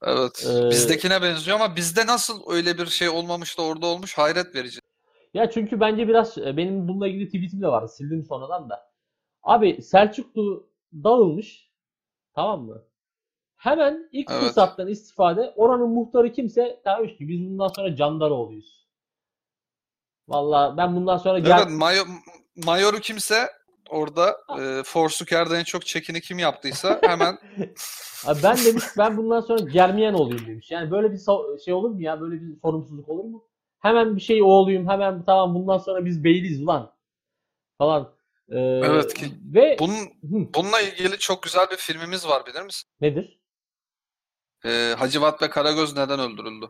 Evet. 0.03 0.45
Ee, 0.49 0.69
Bizdekine 0.69 1.21
benziyor 1.21 1.59
ama 1.59 1.75
bizde 1.75 2.07
nasıl 2.07 2.51
öyle 2.51 2.77
bir 2.77 2.85
şey 2.87 3.09
olmamış 3.09 3.57
da 3.57 3.61
orada 3.61 3.85
olmuş 3.85 4.17
hayret 4.17 4.55
verici. 4.55 4.79
Ya 5.33 5.49
çünkü 5.49 5.79
bence 5.79 6.07
biraz 6.07 6.37
e, 6.37 6.57
benim 6.57 6.87
bununla 6.87 7.07
ilgili 7.07 7.25
tweetim 7.25 7.61
de 7.61 7.67
vardı. 7.67 7.87
Sildim 7.87 8.23
sonradan 8.23 8.69
da. 8.69 8.91
Abi 9.43 9.81
Selçuklu 9.81 10.69
dağılmış. 10.93 11.71
Tamam 12.35 12.61
mı? 12.61 12.83
Hemen 13.57 14.09
ilk 14.11 14.31
Evet. 14.31 14.43
fırsattan 14.43 14.87
istifade 14.87 15.53
oranın 15.55 15.89
muhtarı 15.89 16.31
kimse 16.31 16.81
demiş 16.85 17.17
ki 17.17 17.27
biz 17.27 17.49
bundan 17.49 17.67
sonra 17.67 17.95
Candaroğlu'yuz. 17.95 18.87
Valla 20.27 20.77
ben 20.77 20.95
bundan 20.95 21.17
sonra 21.17 21.39
gel 21.39 21.57
Evet, 21.57 21.69
mayo, 21.69 22.03
mayoru 22.65 22.99
kimse 22.99 23.49
orada 23.89 24.37
e, 24.59 24.83
Forsuker'den 24.83 25.59
en 25.59 25.63
çok 25.63 25.85
çekini 25.85 26.21
kim 26.21 26.39
yaptıysa 26.39 26.99
hemen 27.03 27.37
Abi 28.25 28.39
ben 28.43 28.57
demiş 28.65 28.83
ben 28.97 29.17
bundan 29.17 29.41
sonra 29.41 29.59
Germiyan 29.59 30.13
olayım 30.13 30.47
demiş. 30.47 30.71
Yani 30.71 30.91
böyle 30.91 31.11
bir 31.11 31.19
şey 31.65 31.73
olur 31.73 31.89
mu 31.89 32.01
ya? 32.01 32.21
Böyle 32.21 32.41
bir 32.41 32.59
sorumsuzluk 32.61 33.09
olur 33.09 33.23
mu? 33.23 33.43
Hemen 33.81 34.15
bir 34.15 34.21
şey 34.21 34.41
o 34.41 34.45
olayım. 34.45 34.89
Hemen 34.89 35.25
tamam 35.25 35.55
bundan 35.55 35.77
sonra 35.77 36.05
biz 36.05 36.23
beyliz 36.23 36.67
lan. 36.67 36.93
Falan. 37.77 38.13
Ee, 38.49 38.57
Evet 38.59 39.13
ki 39.13 39.25
Ve 39.53 39.75
bunun 39.79 39.95
bununla 40.53 40.81
ilgili 40.81 41.17
çok 41.17 41.43
güzel 41.43 41.67
bir 41.71 41.77
filmimiz 41.77 42.27
var 42.27 42.45
bilir 42.45 42.61
misin? 42.61 42.89
nedir? 43.01 43.39
E, 44.65 44.93
Hacivat 44.97 45.41
ve 45.41 45.49
Karagöz 45.49 45.97
neden 45.97 46.19
öldürüldü? 46.19 46.69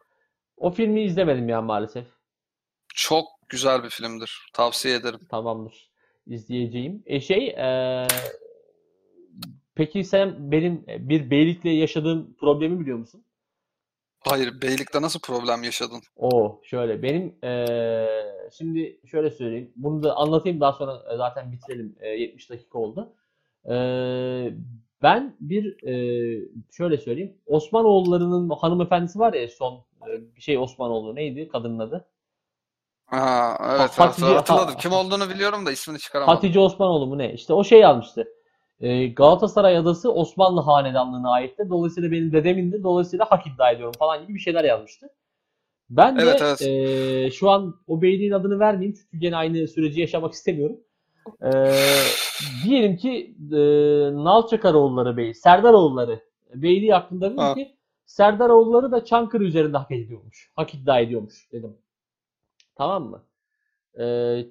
O 0.58 0.72
filmi 0.72 1.04
izlemedim 1.04 1.50
ya 1.50 1.62
maalesef. 1.62 2.06
Çok 2.96 3.26
güzel 3.50 3.84
bir 3.84 3.90
filmdir. 3.90 4.50
Tavsiye 4.54 4.96
ederim. 4.96 5.20
Tamamdır. 5.30 5.92
İzleyeceğim. 6.28 7.04
E 7.06 7.20
şey 7.20 7.48
e, 7.48 8.08
peki 9.76 10.04
sen 10.04 10.52
benim 10.52 10.86
bir 10.88 11.30
beylikle 11.32 11.70
yaşadığım 11.70 12.34
problemi 12.40 12.80
biliyor 12.80 12.98
musun? 12.98 13.26
Hayır, 14.28 14.62
Beylik'te 14.62 15.02
nasıl 15.02 15.20
problem 15.20 15.64
yaşadın? 15.64 16.02
O 16.16 16.62
şöyle 16.64 17.04
benim 17.04 17.36
eee, 17.44 18.50
şimdi 18.58 19.00
şöyle 19.12 19.32
söyleyeyim. 19.32 19.72
Bunu 19.76 20.04
da 20.04 20.16
anlatayım 20.16 20.60
daha 20.62 20.74
sonra 20.74 21.14
e, 21.14 21.18
zaten 21.18 21.52
bitirelim. 21.52 21.96
E, 22.00 22.10
70 22.10 22.50
dakika 22.50 22.80
oldu. 22.80 23.14
Eee, 23.66 24.54
ben 25.04 25.36
bir 25.40 25.84
eee, 25.84 26.48
şöyle 26.72 26.98
söyleyeyim. 26.98 27.38
Osmanoğullarının 27.46 28.50
hanımefendisi 28.50 29.20
var 29.20 29.34
ya 29.34 29.48
son 29.48 29.86
e, 30.08 30.36
bir 30.36 30.42
şey 30.42 30.58
Osmanoğlu 30.58 31.16
neydi 31.16 31.48
kadının 31.48 31.80
adı? 31.80 32.06
Ha, 33.06 33.58
evet, 33.70 33.92
Hatice- 34.00 34.26
hatırladım. 34.36 34.74
Ha- 34.74 34.78
Kim 34.80 34.92
olduğunu 34.94 35.30
biliyorum 35.30 35.66
da 35.66 35.72
ismini 35.72 36.00
çıkaramadım. 36.00 36.36
Hatice 36.36 36.60
Osmanoğlu 36.60 37.08
mu 37.08 37.18
ne? 37.18 37.34
İşte 37.34 37.54
o 37.54 37.64
şey 37.64 37.86
almıştı. 37.86 38.28
Ee, 38.82 39.08
Galatasaray 39.08 39.78
Adası 39.78 40.14
Osmanlı 40.14 40.62
Hanedanlığı'na 40.62 41.32
aitti. 41.32 41.70
Dolayısıyla 41.70 42.12
benim 42.12 42.32
dedemin 42.32 42.72
de 42.72 42.84
dolayısıyla 42.84 43.26
hak 43.30 43.48
iddia 43.48 43.72
ediyorum 43.72 43.94
falan 44.00 44.22
gibi 44.24 44.34
bir 44.34 44.40
şeyler 44.40 44.64
yazmıştı. 44.64 45.10
Ben 45.90 46.18
de 46.18 46.22
Evet, 46.22 46.42
evet. 46.42 46.62
ee, 46.62 47.32
şu 47.32 47.50
an 47.50 47.76
o 47.88 48.02
beyliğin 48.02 48.32
adını 48.32 48.60
vermeyeyim 48.60 48.98
çünkü 49.02 49.18
gene 49.18 49.36
aynı 49.36 49.68
süreci 49.68 50.02
yaşamak 50.02 50.34
istemiyorum. 50.34 50.80
Ee, 51.44 51.74
diyelim 52.64 52.98
ki 52.98 53.36
ee, 53.52 53.56
Nalçakaroğulları 54.14 55.18
Bey, 55.18 55.34
Serdaroğulları 55.34 56.20
Beyliği 56.56 56.94
hakkında 56.94 57.26
dedim 57.26 57.38
Ha. 57.38 57.54
ki 57.54 57.76
Serdaroğulları 58.06 58.92
da 58.92 59.06
Çankırı 59.06 59.44
üzerinde 59.44 59.78
hak 59.78 59.92
ediyormuş. 59.92 60.52
Hak 60.56 60.74
iddia 60.74 61.00
ediyormuş 61.00 61.52
dedim. 61.52 61.78
Tamam 62.76 63.04
mı? 63.04 63.24
Ee, 64.00 64.46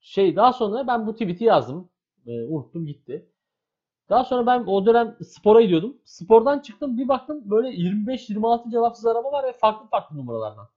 şey 0.00 0.36
daha 0.36 0.52
sonra 0.52 0.86
ben 0.86 1.06
bu 1.06 1.12
tweet'i 1.12 1.44
yazdım. 1.44 1.88
Ee, 2.26 2.42
unuttum 2.42 2.86
gitti. 2.86 3.26
Daha 4.10 4.24
sonra 4.24 4.46
ben 4.46 4.64
o 4.66 4.86
dönem 4.86 5.16
spora 5.22 5.62
gidiyordum. 5.62 5.96
Spordan 6.04 6.58
çıktım 6.58 6.98
bir 6.98 7.08
baktım 7.08 7.42
böyle 7.44 7.68
25-26 7.68 8.70
cevapsız 8.70 9.06
arama 9.06 9.32
var 9.32 9.44
ve 9.44 9.52
farklı 9.52 9.86
farklı 9.88 10.16
numaralardan. 10.16 10.68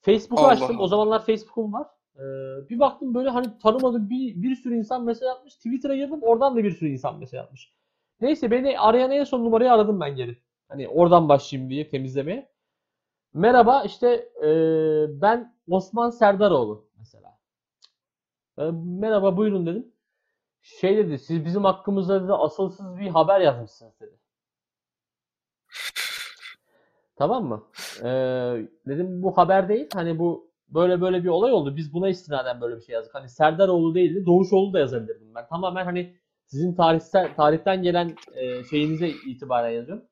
Facebook'u 0.00 0.42
Allah 0.42 0.52
açtım. 0.52 0.76
O 0.76 0.80
Allah. 0.80 0.88
zamanlar 0.88 1.24
Facebook'um 1.24 1.72
var. 1.72 1.86
Ee, 2.16 2.20
bir 2.70 2.78
baktım 2.78 3.14
böyle 3.14 3.30
hani 3.30 3.58
tanımadığım 3.58 4.10
bir, 4.10 4.42
bir 4.42 4.56
sürü 4.56 4.76
insan 4.76 5.04
mesaj 5.04 5.28
atmış. 5.28 5.54
Twitter'a 5.54 5.96
girdim 5.96 6.22
oradan 6.22 6.56
da 6.56 6.64
bir 6.64 6.70
sürü 6.70 6.88
insan 6.88 7.18
mesaj 7.18 7.40
atmış. 7.40 7.72
Neyse 8.20 8.50
beni 8.50 8.78
arayan 8.80 9.10
en 9.10 9.24
son 9.24 9.44
numarayı 9.44 9.72
aradım 9.72 10.00
ben 10.00 10.16
geri. 10.16 10.38
Hani 10.68 10.88
oradan 10.88 11.28
başlayayım 11.28 11.70
diye 11.70 11.88
temizlemeye. 11.88 12.50
Merhaba 13.34 13.82
işte 13.82 14.08
e, 14.42 14.50
ben 15.20 15.54
Osman 15.68 16.10
Serdaroğlu 16.10 16.86
mesela. 16.98 17.38
E, 18.58 18.62
merhaba 18.84 19.36
buyurun 19.36 19.66
dedim. 19.66 19.92
Şey 20.62 20.96
dedi 20.96 21.18
siz 21.18 21.44
bizim 21.44 21.64
hakkımızda 21.64 22.24
dedi, 22.24 22.32
asılsız 22.32 22.98
bir 22.98 23.08
haber 23.08 23.40
yazmışsınız 23.40 24.00
dedi. 24.00 24.18
Tamam 27.16 27.44
mı? 27.44 27.64
E, 27.98 28.06
dedim 28.86 29.22
bu 29.22 29.36
haber 29.38 29.68
değil. 29.68 29.88
Hani 29.94 30.18
bu 30.18 30.50
böyle 30.68 31.00
böyle 31.00 31.24
bir 31.24 31.28
olay 31.28 31.52
oldu. 31.52 31.76
Biz 31.76 31.94
buna 31.94 32.08
istinaden 32.08 32.60
böyle 32.60 32.76
bir 32.76 32.82
şey 32.82 32.94
yazdık. 32.94 33.14
Hani 33.14 33.28
Serdaroğlu 33.28 33.94
değildi. 33.94 34.26
Doğuşoğlu 34.26 34.72
da 34.72 34.78
yazabilirdim 34.78 35.34
ben. 35.34 35.46
Tamamen 35.48 35.84
hani 35.84 36.16
sizin 36.46 36.74
tarihsel 36.74 37.34
tarihten 37.34 37.82
gelen 37.82 38.16
e, 38.34 38.64
şeyinize 38.64 39.08
itibaren 39.08 39.70
yazıyorum. 39.70 40.04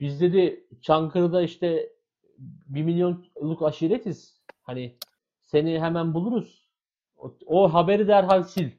Biz 0.00 0.20
dedi 0.20 0.66
Çankırı'da 0.82 1.42
işte 1.42 1.92
bir 2.38 2.82
milyonluk 2.82 3.62
aşiretiz. 3.62 4.40
Hani 4.62 4.98
seni 5.42 5.80
hemen 5.80 6.14
buluruz. 6.14 6.70
O, 7.16 7.34
o 7.46 7.74
haberi 7.74 8.08
derhal 8.08 8.42
sil. 8.52 8.70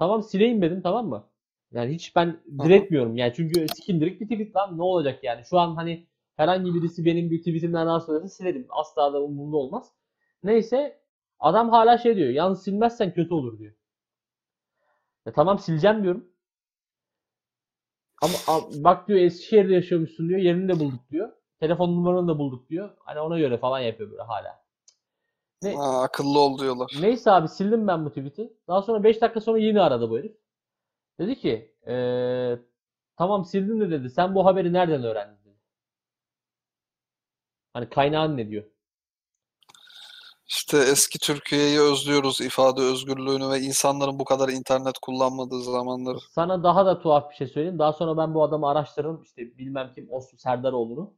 Tamam 0.00 0.22
sileyim 0.22 0.62
dedim 0.62 0.82
tamam 0.82 1.08
mı? 1.08 1.24
Yani 1.72 1.94
hiç 1.94 2.16
ben 2.16 2.40
diretmiyorum 2.64 3.16
yani 3.16 3.32
çünkü 3.36 3.66
sikindirik 3.68 4.20
bir 4.20 4.28
tweet 4.28 4.56
lan 4.56 4.78
ne 4.78 4.82
olacak 4.82 5.24
yani. 5.24 5.44
Şu 5.44 5.58
an 5.58 5.74
hani 5.74 6.06
herhangi 6.36 6.74
birisi 6.74 7.04
benim 7.04 7.30
bir 7.30 7.38
tweetimden 7.38 7.86
rahatsız 7.86 8.14
ederse 8.16 8.28
silerim. 8.34 8.66
Asla 8.70 9.12
da 9.12 9.22
umurumda 9.22 9.56
olmaz. 9.56 9.92
Neyse 10.44 11.00
adam 11.40 11.70
hala 11.70 11.98
şey 11.98 12.16
diyor. 12.16 12.30
Yalnız 12.30 12.62
silmezsen 12.62 13.14
kötü 13.14 13.34
olur 13.34 13.58
diyor. 13.58 13.72
E, 15.26 15.32
tamam 15.32 15.58
sileceğim 15.58 16.02
diyorum. 16.02 16.28
Ama 18.22 18.34
a- 18.48 18.84
bak 18.84 19.08
diyor 19.08 19.18
Eskişehir'de 19.20 19.74
yaşıyormuşsun 19.74 20.28
diyor. 20.28 20.40
Yerini 20.40 20.68
de 20.68 20.80
bulduk 20.80 21.10
diyor. 21.10 21.32
Telefon 21.60 21.88
numaranı 21.96 22.28
da 22.28 22.38
bulduk 22.38 22.68
diyor. 22.70 22.90
Hani 23.00 23.20
ona 23.20 23.38
göre 23.38 23.58
falan 23.58 23.80
yapıyor 23.80 24.10
böyle 24.10 24.22
hala. 24.22 24.59
Ne, 25.62 25.74
Ha, 25.76 26.02
akıllı 26.02 26.38
ol 26.38 26.58
diyorlar. 26.58 26.98
Neyse 27.02 27.30
abi 27.30 27.48
sildim 27.48 27.86
ben 27.86 28.04
bu 28.04 28.08
tweet'i. 28.10 28.52
Daha 28.68 28.82
sonra 28.82 29.04
5 29.04 29.20
dakika 29.20 29.40
sonra 29.40 29.58
yine 29.58 29.80
aradı 29.80 30.10
bu 30.10 30.18
herif. 30.18 30.36
Dedi 31.18 31.36
ki 31.38 31.74
eee, 31.86 32.58
tamam 33.16 33.44
sildim 33.44 33.80
de 33.80 33.90
dedi. 33.90 34.10
Sen 34.10 34.34
bu 34.34 34.46
haberi 34.46 34.72
nereden 34.72 35.04
öğrendin 35.04 35.44
dedi. 35.44 35.56
Hani 37.72 37.88
kaynağın 37.90 38.36
ne 38.36 38.48
diyor? 38.48 38.64
İşte 40.48 40.78
eski 40.78 41.18
Türkiye'yi 41.18 41.80
özlüyoruz, 41.80 42.40
ifade 42.40 42.80
özgürlüğünü 42.80 43.50
ve 43.50 43.60
insanların 43.60 44.18
bu 44.18 44.24
kadar 44.24 44.48
internet 44.48 44.98
kullanmadığı 44.98 45.62
zamanları. 45.62 46.18
Sana 46.30 46.62
daha 46.62 46.86
da 46.86 47.00
tuhaf 47.00 47.30
bir 47.30 47.34
şey 47.36 47.46
söyleyeyim. 47.46 47.78
Daha 47.78 47.92
sonra 47.92 48.16
ben 48.16 48.34
bu 48.34 48.42
adamı 48.42 48.68
araştırdım. 48.68 49.22
İşte 49.22 49.58
bilmem 49.58 49.92
kim 49.94 50.06
Osman 50.12 50.36
Serdaroğlu'nu. 50.38 51.14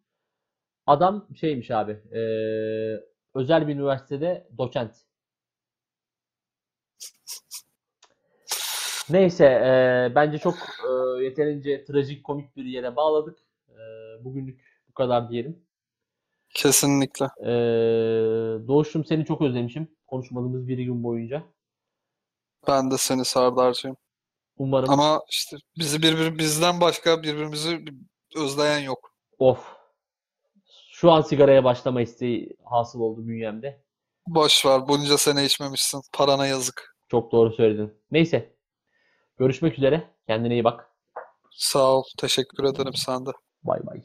Adam 0.86 1.26
şeymiş 1.36 1.70
abi. 1.70 1.92
eee, 2.12 3.04
özel 3.34 3.68
bir 3.68 3.74
üniversitede 3.74 4.48
doçent. 4.58 4.94
Neyse 9.10 9.44
eee, 9.44 10.12
bence 10.14 10.38
çok 10.38 10.54
eee, 10.54 11.24
yeterince 11.24 11.84
trajik 11.84 12.24
komik 12.24 12.56
bir 12.56 12.64
yere 12.64 12.96
bağladık. 12.96 13.38
Eee, 13.68 13.76
bugünlük 14.24 14.60
bu 14.88 14.94
kadar 14.94 15.30
diyelim. 15.30 15.62
Kesinlikle. 16.54 17.24
Eee 17.40 18.66
Doğuş'um 18.68 19.04
seni 19.04 19.24
çok 19.24 19.42
özlemişim. 19.42 19.88
Konuşmadığımız 20.06 20.68
bir 20.68 20.78
gün 20.78 21.04
boyunca. 21.04 21.42
Ben 22.68 22.90
de 22.90 22.98
seni 22.98 23.24
Serdar'cığım. 23.24 23.96
Umarım 24.58 24.90
Ama 24.90 25.20
işte 25.30 25.56
bizi 25.78 26.02
birbir 26.02 26.38
bizden 26.38 26.80
başka 26.80 27.22
birbirimizi 27.22 27.84
özleyen 28.36 28.78
yok. 28.78 29.12
of. 29.38 29.66
Şu 31.02 31.12
an 31.12 31.20
sigaraya 31.20 31.64
başlama 31.64 32.00
isteği 32.00 32.56
hasıl 32.64 33.00
oldu 33.00 33.26
bünyemde. 33.28 33.82
Boş 34.26 34.66
ver. 34.66 34.88
Bunca 34.88 35.18
sene 35.18 35.44
içmemişsin. 35.44 36.02
Parana 36.12 36.46
yazık. 36.46 36.96
Çok 37.08 37.32
doğru 37.32 37.52
söyledin. 37.52 37.94
Neyse. 38.10 38.56
Görüşmek 39.38 39.78
üzere. 39.78 40.10
Kendine 40.26 40.52
iyi 40.52 40.64
bak. 40.64 40.90
Sağ 41.50 41.92
ol. 41.92 42.02
Teşekkür 42.18 42.64
ederim 42.64 42.94
sen 42.94 43.26
de. 43.26 43.30
Bay 43.62 43.86
bay. 43.86 44.02